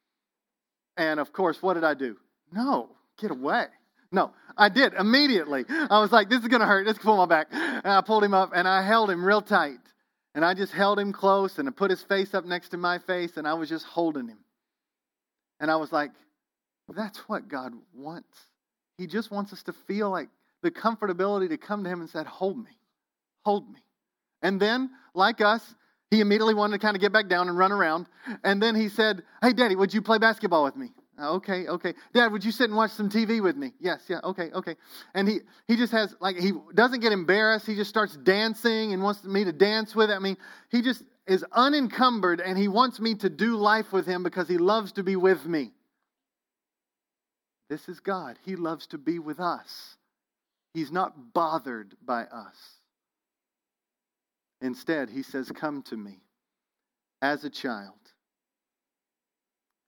And 0.97 1.21
of 1.21 1.33
course, 1.33 1.63
what 1.63 1.75
did 1.75 1.85
I 1.85 1.95
do? 1.95 2.17
No, 2.53 2.91
get 3.19 3.31
away. 3.31 3.67
No, 4.11 4.33
I 4.57 4.69
did 4.69 4.95
immediately. 4.95 5.65
I 5.69 6.01
was 6.01 6.11
like, 6.11 6.31
this 6.31 6.41
is 6.41 6.49
going 6.49 6.61
to 6.61 6.67
hurt. 6.67 6.87
Let's 6.87 6.99
pull 6.99 7.17
my 7.17 7.27
back. 7.27 7.49
And 7.53 7.87
I 7.87 8.01
pulled 8.01 8.25
him 8.25 8.35
up 8.35 8.53
and 8.55 8.67
I 8.67 8.83
held 8.83 9.11
him 9.11 9.25
real 9.25 9.43
tight. 9.43 9.79
And 10.35 10.45
I 10.45 10.55
just 10.55 10.73
held 10.73 10.99
him 10.99 11.13
close 11.13 11.59
and 11.59 11.69
I 11.69 11.73
put 11.73 11.91
his 11.91 12.03
face 12.03 12.33
up 12.33 12.45
next 12.45 12.71
to 12.71 12.77
my 12.77 12.99
face 12.99 13.37
and 13.37 13.47
I 13.47 13.55
was 13.55 13.69
just 13.69 13.85
holding 13.85 14.29
him. 14.29 14.39
And 15.61 15.71
I 15.71 15.77
was 15.77 15.93
like, 15.93 16.13
that's 16.89 17.19
what 17.29 17.49
God 17.49 17.73
wants. 17.95 18.39
He 18.97 19.07
just 19.07 19.31
wants 19.31 19.53
us 19.53 19.63
to 19.65 19.73
feel 19.73 20.11
like 20.11 20.29
the 20.63 20.71
comfortability 20.71 21.49
to 21.51 21.59
come 21.59 21.85
to 21.85 21.91
him 21.91 22.01
and 22.01 22.09
say, 22.09 22.23
hold 22.25 22.57
me, 22.57 22.79
hold 23.45 23.69
me. 23.69 23.81
And 24.43 24.61
then, 24.61 24.91
like 25.15 25.41
us, 25.41 25.75
he 26.11 26.21
immediately 26.21 26.55
wanted 26.55 26.73
to 26.73 26.79
kind 26.79 26.97
of 26.97 27.01
get 27.01 27.13
back 27.13 27.29
down 27.29 27.49
and 27.49 27.59
run 27.59 27.73
around. 27.73 28.07
And 28.45 28.63
then 28.63 28.75
he 28.75 28.89
said, 28.89 29.23
Hey, 29.43 29.53
Daddy, 29.53 29.77
would 29.77 29.93
you 29.93 30.03
play 30.03 30.19
basketball 30.19 30.65
with 30.65 30.77
me? 30.77 30.91
Uh, 31.21 31.33
okay, 31.33 31.67
okay. 31.67 31.95
Dad, 32.15 32.31
would 32.31 32.45
you 32.45 32.53
sit 32.53 32.69
and 32.69 32.77
watch 32.77 32.93
some 32.93 33.11
TV 33.11 33.43
with 33.43 33.57
me? 33.57 33.73
Yes, 33.81 34.03
yeah, 34.09 34.21
okay, 34.23 34.51
okay. 34.53 34.77
And 35.15 35.27
he, 35.27 35.41
he 35.67 35.77
just 35.77 35.93
has, 35.93 36.15
like, 36.21 36.37
he 36.37 36.53
doesn't 36.75 37.01
get 37.01 37.13
embarrassed. 37.13 37.67
He 37.67 37.75
just 37.75 37.91
starts 37.91 38.17
dancing 38.17 38.93
and 38.93 39.03
wants 39.03 39.25
me 39.25 39.45
to 39.45 39.53
dance 39.53 39.97
with 39.97 40.11
it. 40.11 40.15
I 40.15 40.21
mean, 40.21 40.37
he 40.71 40.81
just 40.81 41.03
is 41.27 41.45
unencumbered 41.53 42.41
and 42.41 42.57
he 42.57 42.69
wants 42.69 43.01
me 43.01 43.15
to 43.17 43.29
do 43.29 43.57
life 43.57 43.93
with 43.93 44.07
him 44.07 44.23
because 44.23 44.49
he 44.49 44.59
loves 44.59 44.93
to 44.93 45.03
be 45.03 45.17
with 45.17 45.45
me. 45.45 45.73
This 47.69 47.89
is 47.89 48.01
God. 48.01 48.39
He 48.45 48.57
loves 48.57 48.87
to 48.89 48.99
be 48.99 49.19
with 49.19 49.41
us. 49.41 49.97
He's 50.73 50.93
not 50.93 51.35
bothered 51.35 51.97
by 52.05 52.23
us. 52.23 52.78
Instead, 54.61 55.11
he 55.11 55.23
says, 55.23 55.51
Come 55.55 55.83
to 55.83 55.97
me 55.97 56.21
as 57.23 57.45
a 57.45 57.51
child 57.51 57.95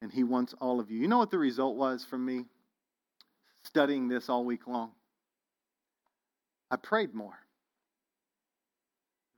and 0.03 0.13
He 0.13 0.25
wants 0.25 0.55
all 0.61 0.81
of 0.81 0.91
you. 0.91 0.99
You 0.99 1.09
know 1.09 1.19
what 1.19 1.31
the 1.31 1.39
result 1.39 1.77
was 1.77 2.05
for 2.05 2.19
me 2.19 2.47
studying 3.65 4.09
this 4.09 4.29
all 4.29 4.45
week 4.45 4.67
long? 4.67 4.93
I 6.71 6.77
prayed 6.77 7.15
more. 7.15 7.39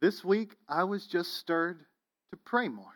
This 0.00 0.24
week, 0.24 0.56
I 0.68 0.84
was 0.84 1.06
just 1.06 1.34
stirred 1.38 1.78
to 2.32 2.36
pray 2.44 2.68
more. 2.68 2.92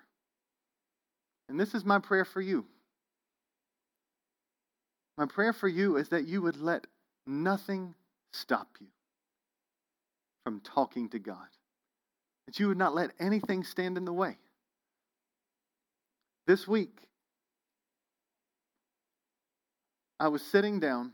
And 1.48 1.58
this 1.58 1.74
is 1.74 1.84
my 1.84 1.98
prayer 1.98 2.24
for 2.24 2.40
you. 2.40 2.66
My 5.16 5.26
prayer 5.26 5.52
for 5.52 5.68
you 5.68 5.96
is 5.96 6.10
that 6.10 6.26
you 6.26 6.42
would 6.42 6.60
let 6.60 6.86
nothing 7.26 7.94
stop 8.32 8.68
you 8.80 8.88
from 10.44 10.60
talking 10.60 11.08
to 11.10 11.18
God. 11.18 11.46
That 12.46 12.58
you 12.58 12.68
would 12.68 12.78
not 12.78 12.94
let 12.94 13.10
anything 13.18 13.64
stand 13.64 13.96
in 13.96 14.04
the 14.04 14.12
way. 14.12 14.36
This 16.46 16.66
week, 16.66 17.08
I 20.18 20.28
was 20.28 20.42
sitting 20.42 20.80
down 20.80 21.12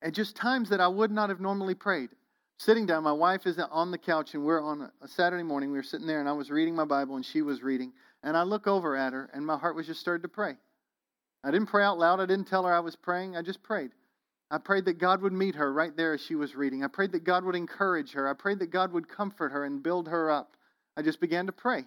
at 0.00 0.14
just 0.14 0.36
times 0.36 0.68
that 0.70 0.80
I 0.80 0.88
would 0.88 1.10
not 1.10 1.30
have 1.30 1.40
normally 1.40 1.74
prayed. 1.74 2.10
Sitting 2.58 2.86
down, 2.86 3.02
my 3.02 3.12
wife 3.12 3.46
is 3.46 3.58
on 3.58 3.90
the 3.90 3.98
couch, 3.98 4.32
and 4.34 4.44
we're 4.44 4.62
on 4.62 4.90
a 5.02 5.08
Saturday 5.08 5.42
morning. 5.42 5.70
We 5.70 5.76
were 5.76 5.82
sitting 5.82 6.06
there, 6.06 6.20
and 6.20 6.28
I 6.28 6.32
was 6.32 6.50
reading 6.50 6.74
my 6.74 6.86
Bible, 6.86 7.16
and 7.16 7.24
she 7.24 7.42
was 7.42 7.62
reading. 7.62 7.92
And 8.22 8.36
I 8.36 8.44
look 8.44 8.66
over 8.66 8.96
at 8.96 9.12
her, 9.12 9.28
and 9.34 9.44
my 9.44 9.58
heart 9.58 9.76
was 9.76 9.86
just 9.86 10.00
stirred 10.00 10.22
to 10.22 10.28
pray. 10.28 10.56
I 11.44 11.50
didn't 11.50 11.68
pray 11.68 11.84
out 11.84 11.98
loud. 11.98 12.18
I 12.18 12.26
didn't 12.26 12.48
tell 12.48 12.64
her 12.64 12.72
I 12.72 12.80
was 12.80 12.96
praying. 12.96 13.36
I 13.36 13.42
just 13.42 13.62
prayed. 13.62 13.90
I 14.50 14.58
prayed 14.58 14.84
that 14.84 14.98
God 14.98 15.22
would 15.22 15.32
meet 15.32 15.56
her 15.56 15.72
right 15.72 15.96
there 15.96 16.14
as 16.14 16.20
she 16.20 16.36
was 16.36 16.54
reading. 16.54 16.84
I 16.84 16.88
prayed 16.88 17.12
that 17.12 17.24
God 17.24 17.44
would 17.44 17.56
encourage 17.56 18.12
her. 18.12 18.28
I 18.28 18.32
prayed 18.32 18.60
that 18.60 18.70
God 18.70 18.92
would 18.92 19.08
comfort 19.08 19.50
her 19.50 19.64
and 19.64 19.82
build 19.82 20.08
her 20.08 20.30
up. 20.30 20.56
I 20.96 21.02
just 21.02 21.20
began 21.20 21.46
to 21.46 21.52
pray. 21.52 21.84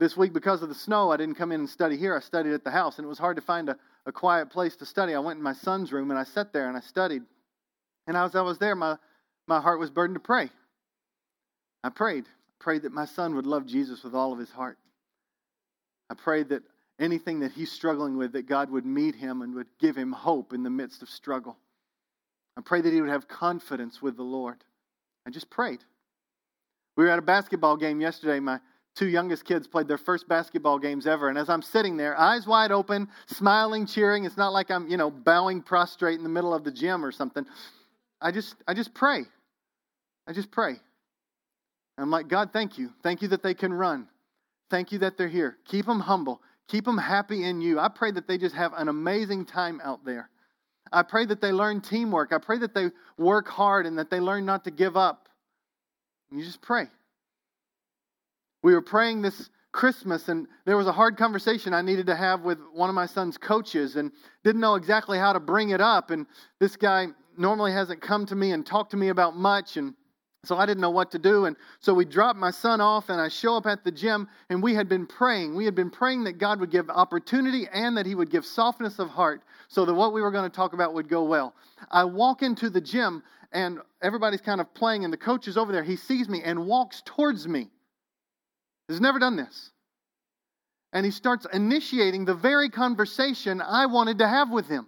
This 0.00 0.16
week, 0.16 0.32
because 0.32 0.62
of 0.62 0.68
the 0.68 0.74
snow, 0.74 1.12
I 1.12 1.16
didn't 1.16 1.36
come 1.36 1.52
in 1.52 1.60
and 1.60 1.68
study 1.68 1.96
here. 1.96 2.16
I 2.16 2.20
studied 2.20 2.52
at 2.52 2.64
the 2.64 2.70
house, 2.72 2.98
and 2.98 3.04
it 3.04 3.08
was 3.08 3.18
hard 3.18 3.36
to 3.36 3.42
find 3.42 3.68
a, 3.68 3.76
a 4.06 4.12
quiet 4.12 4.50
place 4.50 4.74
to 4.76 4.86
study. 4.86 5.14
I 5.14 5.20
went 5.20 5.38
in 5.38 5.42
my 5.42 5.52
son's 5.52 5.92
room 5.92 6.10
and 6.10 6.18
I 6.18 6.24
sat 6.24 6.52
there 6.52 6.68
and 6.68 6.76
I 6.76 6.80
studied. 6.80 7.22
And 8.08 8.16
as 8.16 8.34
I 8.34 8.42
was 8.42 8.58
there, 8.58 8.74
my, 8.74 8.96
my 9.46 9.60
heart 9.60 9.78
was 9.78 9.90
burdened 9.90 10.16
to 10.16 10.20
pray. 10.20 10.50
I 11.84 11.90
prayed. 11.90 12.24
I 12.26 12.64
prayed 12.64 12.82
that 12.82 12.92
my 12.92 13.04
son 13.04 13.36
would 13.36 13.46
love 13.46 13.66
Jesus 13.66 14.02
with 14.02 14.14
all 14.14 14.32
of 14.32 14.38
his 14.38 14.50
heart. 14.50 14.78
I 16.10 16.14
prayed 16.14 16.48
that 16.48 16.62
anything 16.98 17.40
that 17.40 17.52
he's 17.52 17.72
struggling 17.72 18.16
with, 18.16 18.32
that 18.32 18.46
God 18.46 18.70
would 18.70 18.86
meet 18.86 19.14
him 19.14 19.42
and 19.42 19.54
would 19.54 19.66
give 19.80 19.96
him 19.96 20.12
hope 20.12 20.52
in 20.52 20.62
the 20.62 20.70
midst 20.70 21.02
of 21.02 21.08
struggle. 21.08 21.56
I 22.56 22.60
pray 22.60 22.80
that 22.80 22.92
he 22.92 23.00
would 23.00 23.10
have 23.10 23.26
confidence 23.26 24.00
with 24.00 24.16
the 24.16 24.22
Lord. 24.22 24.62
I 25.26 25.30
just 25.30 25.50
prayed. 25.50 25.80
We 26.96 27.04
were 27.04 27.10
at 27.10 27.18
a 27.18 27.22
basketball 27.22 27.76
game 27.76 28.00
yesterday. 28.00 28.38
My 28.38 28.60
two 28.94 29.08
youngest 29.08 29.44
kids 29.44 29.66
played 29.66 29.88
their 29.88 29.98
first 29.98 30.28
basketball 30.28 30.78
games 30.78 31.06
ever. 31.06 31.28
And 31.28 31.36
as 31.36 31.48
I'm 31.48 31.62
sitting 31.62 31.96
there, 31.96 32.16
eyes 32.18 32.46
wide 32.46 32.70
open, 32.70 33.08
smiling, 33.26 33.86
cheering, 33.86 34.24
it's 34.24 34.36
not 34.36 34.52
like 34.52 34.70
I'm, 34.70 34.88
you 34.88 34.96
know, 34.96 35.10
bowing 35.10 35.62
prostrate 35.62 36.18
in 36.18 36.22
the 36.22 36.28
middle 36.28 36.54
of 36.54 36.62
the 36.62 36.70
gym 36.70 37.04
or 37.04 37.10
something. 37.10 37.44
I 38.20 38.30
just 38.30 38.54
I 38.68 38.74
just 38.74 38.94
pray. 38.94 39.22
I 40.26 40.32
just 40.32 40.50
pray. 40.50 40.76
I'm 41.98 42.10
like, 42.10 42.28
God, 42.28 42.50
thank 42.52 42.78
you. 42.78 42.90
Thank 43.02 43.22
you 43.22 43.28
that 43.28 43.42
they 43.42 43.54
can 43.54 43.72
run. 43.72 44.08
Thank 44.70 44.92
you 44.92 44.98
that 45.00 45.16
they're 45.16 45.28
here. 45.28 45.56
Keep 45.66 45.86
them 45.86 46.00
humble. 46.00 46.40
Keep 46.68 46.84
them 46.84 46.98
happy 46.98 47.44
in 47.44 47.60
you. 47.60 47.78
I 47.78 47.88
pray 47.88 48.10
that 48.12 48.26
they 48.26 48.38
just 48.38 48.54
have 48.54 48.72
an 48.74 48.88
amazing 48.88 49.44
time 49.44 49.80
out 49.84 50.04
there. 50.04 50.30
I 50.92 51.02
pray 51.02 51.26
that 51.26 51.40
they 51.40 51.52
learn 51.52 51.80
teamwork. 51.80 52.32
I 52.32 52.38
pray 52.38 52.58
that 52.58 52.74
they 52.74 52.90
work 53.18 53.48
hard 53.48 53.86
and 53.86 53.98
that 53.98 54.10
they 54.10 54.20
learn 54.20 54.44
not 54.44 54.64
to 54.64 54.70
give 54.70 54.96
up. 54.96 55.28
And 56.30 56.38
you 56.38 56.46
just 56.46 56.62
pray. 56.62 56.86
We 58.62 58.72
were 58.72 58.82
praying 58.82 59.22
this 59.22 59.50
Christmas, 59.72 60.28
and 60.28 60.46
there 60.64 60.76
was 60.76 60.86
a 60.86 60.92
hard 60.92 61.16
conversation 61.16 61.74
I 61.74 61.82
needed 61.82 62.06
to 62.06 62.14
have 62.14 62.42
with 62.42 62.58
one 62.72 62.88
of 62.88 62.94
my 62.94 63.06
son's 63.06 63.36
coaches 63.36 63.96
and 63.96 64.12
didn't 64.44 64.60
know 64.60 64.76
exactly 64.76 65.18
how 65.18 65.32
to 65.32 65.40
bring 65.40 65.70
it 65.70 65.80
up. 65.80 66.10
And 66.10 66.26
this 66.60 66.76
guy 66.76 67.08
normally 67.36 67.72
hasn't 67.72 68.00
come 68.00 68.24
to 68.26 68.36
me 68.36 68.52
and 68.52 68.64
talked 68.64 68.92
to 68.92 68.96
me 68.96 69.08
about 69.08 69.36
much. 69.36 69.76
And 69.76 69.94
so 70.46 70.56
I 70.56 70.66
didn't 70.66 70.80
know 70.80 70.90
what 70.90 71.10
to 71.12 71.18
do. 71.18 71.46
And 71.46 71.56
so 71.80 71.94
we 71.94 72.04
dropped 72.04 72.38
my 72.38 72.50
son 72.50 72.80
off, 72.80 73.08
and 73.08 73.20
I 73.20 73.28
show 73.28 73.56
up 73.56 73.66
at 73.66 73.84
the 73.84 73.92
gym, 73.92 74.28
and 74.48 74.62
we 74.62 74.74
had 74.74 74.88
been 74.88 75.06
praying. 75.06 75.54
We 75.54 75.64
had 75.64 75.74
been 75.74 75.90
praying 75.90 76.24
that 76.24 76.38
God 76.38 76.60
would 76.60 76.70
give 76.70 76.90
opportunity 76.90 77.66
and 77.72 77.96
that 77.96 78.06
He 78.06 78.14
would 78.14 78.30
give 78.30 78.44
softness 78.44 78.98
of 78.98 79.08
heart 79.08 79.42
so 79.68 79.84
that 79.84 79.94
what 79.94 80.12
we 80.12 80.20
were 80.20 80.30
going 80.30 80.48
to 80.50 80.54
talk 80.54 80.72
about 80.72 80.94
would 80.94 81.08
go 81.08 81.24
well. 81.24 81.54
I 81.90 82.04
walk 82.04 82.42
into 82.42 82.70
the 82.70 82.80
gym, 82.80 83.22
and 83.52 83.78
everybody's 84.02 84.40
kind 84.40 84.60
of 84.60 84.72
playing, 84.74 85.04
and 85.04 85.12
the 85.12 85.18
coach 85.18 85.48
is 85.48 85.56
over 85.56 85.72
there. 85.72 85.84
He 85.84 85.96
sees 85.96 86.28
me 86.28 86.42
and 86.42 86.66
walks 86.66 87.02
towards 87.04 87.46
me. 87.48 87.68
He's 88.88 89.00
never 89.00 89.18
done 89.18 89.36
this. 89.36 89.70
And 90.92 91.04
he 91.04 91.10
starts 91.10 91.46
initiating 91.52 92.24
the 92.24 92.34
very 92.34 92.68
conversation 92.68 93.60
I 93.60 93.86
wanted 93.86 94.18
to 94.18 94.28
have 94.28 94.50
with 94.50 94.68
him. 94.68 94.86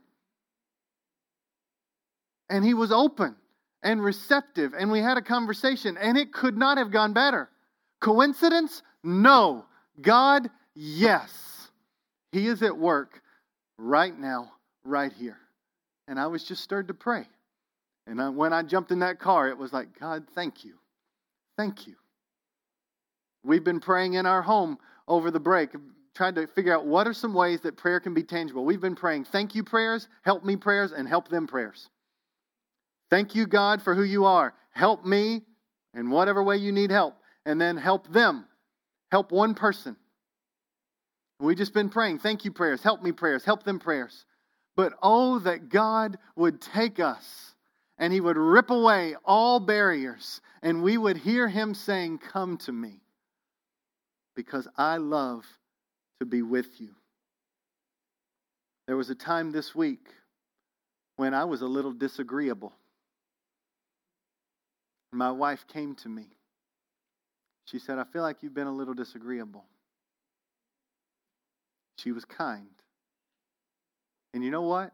And 2.49 2.65
he 2.65 2.75
was 2.75 2.93
open 2.93 3.35
and 3.87 4.03
receptive, 4.03 4.74
and 4.76 4.91
we 4.91 4.99
had 4.99 5.16
a 5.16 5.22
conversation, 5.22 5.97
and 5.97 6.18
it 6.18 6.32
could 6.32 6.59
not 6.59 6.76
have 6.76 6.91
gone 6.91 7.12
better. 7.12 7.49
Coincidence? 8.01 8.82
No. 9.05 9.64
God, 10.01 10.51
yes. 10.74 11.30
He 12.32 12.49
is 12.49 12.64
at 12.64 12.76
work 12.76 13.22
right 13.78 14.18
now, 14.18 14.51
right 14.84 15.12
here. 15.12 15.39
And 16.09 16.18
I 16.18 16.26
was 16.26 16.43
just 16.43 16.64
stirred 16.64 16.89
to 16.89 16.95
pray. 16.95 17.28
And 18.09 18.20
I, 18.20 18.28
when 18.28 18.53
I 18.53 18.64
jumped 18.64 18.91
in 18.91 18.99
that 18.99 19.20
car, 19.20 19.49
it 19.49 19.57
was 19.57 19.72
like, 19.72 19.99
God, 20.01 20.24
thank 20.34 20.64
you. 20.64 20.74
Thank 21.57 21.87
you. 21.87 21.95
We've 23.45 23.64
been 23.64 23.80
praying 23.80 24.14
in 24.14 24.26
our 24.26 24.43
home 24.43 24.78
over 25.07 25.30
the 25.30 25.39
break, 25.39 25.70
trying 26.12 26.34
to 26.34 26.49
figure 26.49 26.74
out 26.74 26.87
what 26.87 27.07
are 27.07 27.14
some 27.14 27.34
ways 27.34 27.61
that 27.61 27.76
prayer 27.76 28.01
can 28.01 28.14
be 28.14 28.24
tangible. 28.24 28.64
We've 28.64 28.80
been 28.80 28.97
praying 28.97 29.26
thank 29.26 29.55
you 29.55 29.62
prayers, 29.62 30.09
help 30.22 30.45
me 30.45 30.57
prayers, 30.57 30.91
and 30.91 31.07
help 31.07 31.28
them 31.28 31.47
prayers. 31.47 31.89
Thank 33.11 33.35
you, 33.35 33.47
God, 33.47 33.83
for 33.83 33.95
who 33.95 34.03
you 34.03 34.25
are. 34.25 34.55
Help 34.71 35.05
me 35.05 35.43
in 35.95 36.11
whatever 36.11 36.43
way 36.43 36.57
you 36.57 36.73
need 36.73 36.91
help, 36.91 37.17
and 37.45 37.61
then 37.61 37.77
help 37.77 38.13
them. 38.13 38.47
Help 39.11 39.33
one 39.33 39.55
person. 39.55 39.97
We've 41.41 41.57
just 41.57 41.75
been 41.75 41.91
praying, 41.91 42.21
thank 42.21 42.45
you 42.45 42.51
prayers, 42.51 42.83
help 42.83 43.03
me 43.03 43.13
prayers, 43.13 43.45
help 43.45 43.63
them 43.63 43.79
prayers. 43.79 44.25
But 44.75 44.95
oh, 45.03 45.39
that 45.41 45.69
God 45.69 46.19
would 46.35 46.61
take 46.61 46.99
us 47.01 47.55
and 47.99 48.13
He 48.13 48.21
would 48.21 48.37
rip 48.37 48.71
away 48.71 49.17
all 49.25 49.61
barriers, 49.61 50.41
and 50.63 50.83
we 50.83 50.99
would 50.99 51.17
hear 51.17 51.49
Him 51.49 51.75
saying, 51.75 52.19
Come 52.19 52.59
to 52.59 52.73
me, 52.73 53.01
because 54.35 54.69
I 54.77 54.99
love 54.99 55.45
to 56.21 56.27
be 56.27 56.43
with 56.43 56.81
you. 56.81 56.91
There 58.87 58.97
was 58.97 59.11
a 59.11 59.15
time 59.15 59.51
this 59.51 59.75
week 59.75 60.09
when 61.17 61.35
I 61.35 61.45
was 61.45 61.63
a 61.63 61.67
little 61.67 61.93
disagreeable. 61.93 62.73
My 65.17 65.31
wife 65.31 65.67
came 65.67 65.95
to 65.97 66.11
me. 66.11 66.27
She 67.64 67.79
said, 67.79 67.99
I 67.99 68.05
feel 68.05 68.21
like 68.21 68.43
you've 68.43 68.55
been 68.55 68.67
a 68.67 68.75
little 68.75 68.93
disagreeable. 68.93 69.64
She 71.97 72.12
was 72.12 72.27
kind. 72.27 72.69
And 74.35 74.45
you 74.45 74.51
know 74.51 74.62
what? 74.62 74.93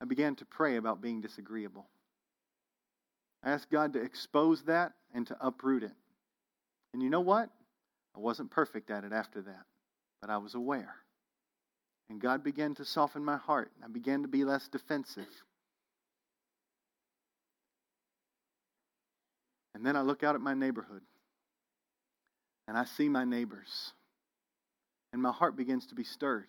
I 0.00 0.06
began 0.06 0.34
to 0.36 0.46
pray 0.46 0.76
about 0.76 1.02
being 1.02 1.20
disagreeable. 1.20 1.86
I 3.44 3.50
asked 3.50 3.70
God 3.70 3.92
to 3.92 4.00
expose 4.00 4.62
that 4.62 4.94
and 5.12 5.26
to 5.26 5.36
uproot 5.46 5.82
it. 5.82 5.92
And 6.94 7.02
you 7.02 7.10
know 7.10 7.20
what? 7.20 7.50
I 8.16 8.20
wasn't 8.20 8.50
perfect 8.50 8.90
at 8.90 9.04
it 9.04 9.12
after 9.12 9.42
that, 9.42 9.66
but 10.22 10.30
I 10.30 10.38
was 10.38 10.54
aware. 10.54 10.94
And 12.08 12.22
God 12.22 12.42
began 12.42 12.74
to 12.76 12.86
soften 12.86 13.22
my 13.22 13.36
heart. 13.36 13.70
I 13.84 13.88
began 13.88 14.22
to 14.22 14.28
be 14.28 14.44
less 14.44 14.66
defensive. 14.66 15.28
And 19.74 19.84
then 19.84 19.96
I 19.96 20.02
look 20.02 20.22
out 20.22 20.34
at 20.34 20.40
my 20.40 20.54
neighborhood 20.54 21.02
and 22.68 22.76
I 22.76 22.84
see 22.84 23.08
my 23.08 23.24
neighbors. 23.24 23.92
And 25.12 25.20
my 25.20 25.32
heart 25.32 25.56
begins 25.56 25.86
to 25.86 25.94
be 25.94 26.04
stirred 26.04 26.48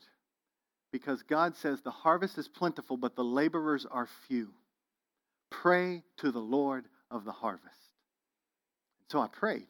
because 0.92 1.24
God 1.24 1.56
says 1.58 1.82
the 1.82 1.92
harvest 1.92 2.38
is 2.38 2.48
plentiful, 2.48 2.98
but 2.98 3.16
the 3.16 3.24
laborers 3.24 3.86
are 3.90 4.08
few. 4.28 4.50
Pray 5.50 6.04
to 6.18 6.32
the 6.32 6.40
Lord 6.40 6.86
of 7.12 7.26
the 7.26 7.32
harvest. 7.32 7.68
So 9.12 9.20
I 9.20 9.28
prayed. 9.28 9.68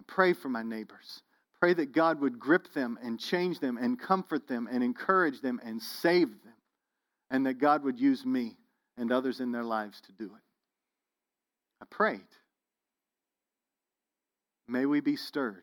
I 0.00 0.04
prayed 0.06 0.38
for 0.38 0.48
my 0.48 0.62
neighbors. 0.62 1.22
Pray 1.60 1.74
that 1.74 1.92
God 1.92 2.20
would 2.20 2.38
grip 2.38 2.72
them 2.74 2.98
and 3.02 3.18
change 3.18 3.60
them 3.60 3.76
and 3.76 3.98
comfort 3.98 4.46
them 4.46 4.68
and 4.70 4.82
encourage 4.82 5.40
them 5.40 5.60
and 5.64 5.82
save 5.82 6.28
them. 6.28 6.54
And 7.30 7.46
that 7.46 7.54
God 7.54 7.82
would 7.84 7.98
use 7.98 8.24
me 8.24 8.56
and 8.96 9.10
others 9.10 9.40
in 9.40 9.52
their 9.52 9.64
lives 9.64 10.00
to 10.02 10.12
do 10.12 10.26
it. 10.26 10.42
I 11.82 11.84
prayed. 11.90 12.20
May 14.68 14.86
we 14.86 15.00
be 15.00 15.16
stirred 15.16 15.62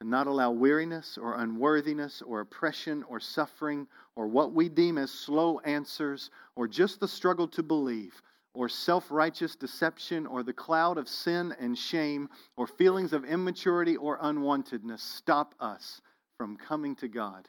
to 0.00 0.06
not 0.06 0.26
allow 0.26 0.50
weariness 0.50 1.16
or 1.16 1.36
unworthiness 1.40 2.22
or 2.22 2.40
oppression 2.40 3.02
or 3.04 3.20
suffering 3.20 3.86
or 4.16 4.26
what 4.26 4.52
we 4.52 4.68
deem 4.68 4.98
as 4.98 5.10
slow 5.10 5.58
answers 5.60 6.30
or 6.56 6.68
just 6.68 7.00
the 7.00 7.08
struggle 7.08 7.48
to 7.48 7.62
believe 7.62 8.20
or 8.54 8.68
self 8.68 9.10
righteous 9.10 9.56
deception 9.56 10.26
or 10.26 10.42
the 10.42 10.52
cloud 10.52 10.98
of 10.98 11.08
sin 11.08 11.54
and 11.58 11.76
shame 11.76 12.28
or 12.56 12.66
feelings 12.66 13.12
of 13.12 13.24
immaturity 13.24 13.96
or 13.96 14.18
unwantedness 14.18 15.00
stop 15.00 15.54
us 15.60 16.00
from 16.38 16.56
coming 16.56 16.94
to 16.96 17.08
God. 17.08 17.48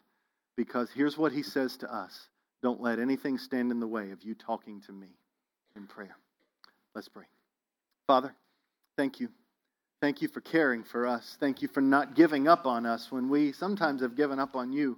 Because 0.57 0.89
here's 0.91 1.17
what 1.17 1.31
he 1.31 1.43
says 1.43 1.77
to 1.77 1.93
us 1.93 2.29
don't 2.61 2.81
let 2.81 2.99
anything 2.99 3.37
stand 3.37 3.71
in 3.71 3.79
the 3.79 3.87
way 3.87 4.11
of 4.11 4.23
you 4.23 4.33
talking 4.33 4.81
to 4.81 4.91
me 4.91 5.09
in 5.75 5.85
prayer. 5.85 6.17
Let's 6.95 7.09
pray. 7.09 7.25
Father, 8.07 8.33
thank 8.97 9.19
you. 9.19 9.29
Thank 10.01 10.21
you 10.21 10.27
for 10.27 10.41
caring 10.41 10.83
for 10.83 11.07
us. 11.07 11.37
Thank 11.39 11.61
you 11.61 11.67
for 11.67 11.81
not 11.81 12.15
giving 12.15 12.47
up 12.47 12.65
on 12.65 12.85
us 12.85 13.11
when 13.11 13.29
we 13.29 13.51
sometimes 13.51 14.01
have 14.01 14.15
given 14.15 14.39
up 14.39 14.55
on 14.55 14.71
you. 14.71 14.97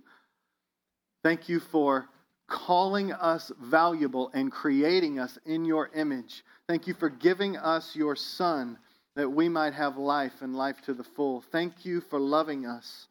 Thank 1.23 1.49
you 1.49 1.59
for 1.59 2.09
calling 2.47 3.11
us 3.11 3.51
valuable 3.61 4.31
and 4.33 4.51
creating 4.51 5.19
us 5.19 5.37
in 5.45 5.65
your 5.65 5.89
image. 5.93 6.43
Thank 6.67 6.87
you 6.87 6.93
for 6.93 7.09
giving 7.09 7.57
us 7.57 7.95
your 7.95 8.15
Son 8.15 8.77
that 9.15 9.29
we 9.29 9.49
might 9.49 9.73
have 9.73 9.97
life 9.97 10.41
and 10.41 10.55
life 10.55 10.81
to 10.85 10.93
the 10.93 11.03
full. 11.03 11.41
Thank 11.51 11.85
you 11.85 12.01
for 12.01 12.19
loving 12.19 12.65
us 12.65 13.07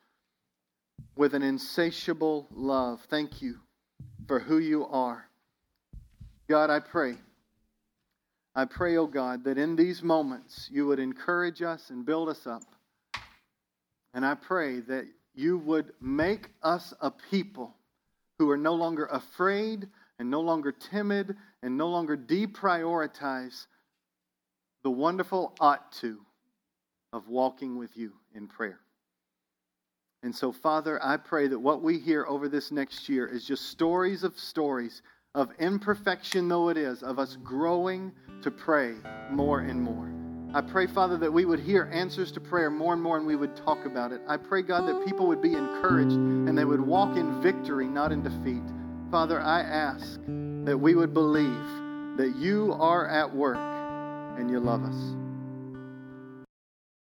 with 1.16 1.34
an 1.34 1.42
insatiable 1.42 2.46
love. 2.52 3.00
Thank 3.10 3.42
you 3.42 3.56
for 4.26 4.38
who 4.38 4.58
you 4.58 4.86
are. 4.86 5.26
God, 6.48 6.70
I 6.70 6.80
pray. 6.80 7.16
I 8.58 8.64
pray, 8.64 8.96
oh 8.96 9.06
God, 9.06 9.44
that 9.44 9.58
in 9.58 9.76
these 9.76 10.02
moments 10.02 10.70
you 10.72 10.86
would 10.86 10.98
encourage 10.98 11.60
us 11.60 11.90
and 11.90 12.06
build 12.06 12.30
us 12.30 12.46
up. 12.46 12.62
And 14.14 14.24
I 14.24 14.34
pray 14.34 14.80
that 14.80 15.04
you 15.34 15.58
would 15.58 15.92
make 16.00 16.48
us 16.62 16.94
a 17.02 17.10
people 17.10 17.74
who 18.38 18.48
are 18.48 18.56
no 18.56 18.72
longer 18.72 19.04
afraid 19.12 19.86
and 20.18 20.30
no 20.30 20.40
longer 20.40 20.72
timid 20.72 21.36
and 21.62 21.76
no 21.76 21.88
longer 21.88 22.16
deprioritize 22.16 23.66
the 24.82 24.90
wonderful 24.90 25.54
ought 25.60 25.92
to 26.00 26.18
of 27.12 27.28
walking 27.28 27.76
with 27.76 27.94
you 27.94 28.14
in 28.34 28.48
prayer. 28.48 28.80
And 30.22 30.34
so, 30.34 30.50
Father, 30.50 30.98
I 31.04 31.18
pray 31.18 31.46
that 31.48 31.58
what 31.58 31.82
we 31.82 31.98
hear 31.98 32.24
over 32.26 32.48
this 32.48 32.72
next 32.72 33.06
year 33.06 33.26
is 33.26 33.44
just 33.44 33.68
stories 33.68 34.24
of 34.24 34.38
stories 34.38 35.02
of 35.36 35.50
imperfection, 35.58 36.48
though 36.48 36.70
it 36.70 36.78
is, 36.78 37.02
of 37.02 37.18
us 37.18 37.36
growing 37.44 38.10
to 38.42 38.50
pray 38.50 38.94
more 39.30 39.60
and 39.60 39.80
more. 39.80 40.10
I 40.54 40.62
pray, 40.62 40.86
Father, 40.86 41.18
that 41.18 41.30
we 41.30 41.44
would 41.44 41.60
hear 41.60 41.90
answers 41.92 42.32
to 42.32 42.40
prayer 42.40 42.70
more 42.70 42.94
and 42.94 43.02
more 43.02 43.18
and 43.18 43.26
we 43.26 43.36
would 43.36 43.54
talk 43.54 43.84
about 43.84 44.12
it. 44.12 44.22
I 44.26 44.38
pray, 44.38 44.62
God, 44.62 44.88
that 44.88 45.04
people 45.04 45.26
would 45.26 45.42
be 45.42 45.52
encouraged 45.52 46.16
and 46.16 46.56
they 46.56 46.64
would 46.64 46.80
walk 46.80 47.18
in 47.18 47.42
victory, 47.42 47.86
not 47.86 48.12
in 48.12 48.22
defeat. 48.22 48.62
Father, 49.10 49.38
I 49.38 49.60
ask 49.60 50.18
that 50.64 50.78
we 50.78 50.94
would 50.94 51.12
believe 51.12 51.66
that 52.16 52.34
you 52.38 52.74
are 52.80 53.06
at 53.06 53.34
work 53.34 53.58
and 54.38 54.50
you 54.50 54.58
love 54.58 54.84
us. 54.84 55.25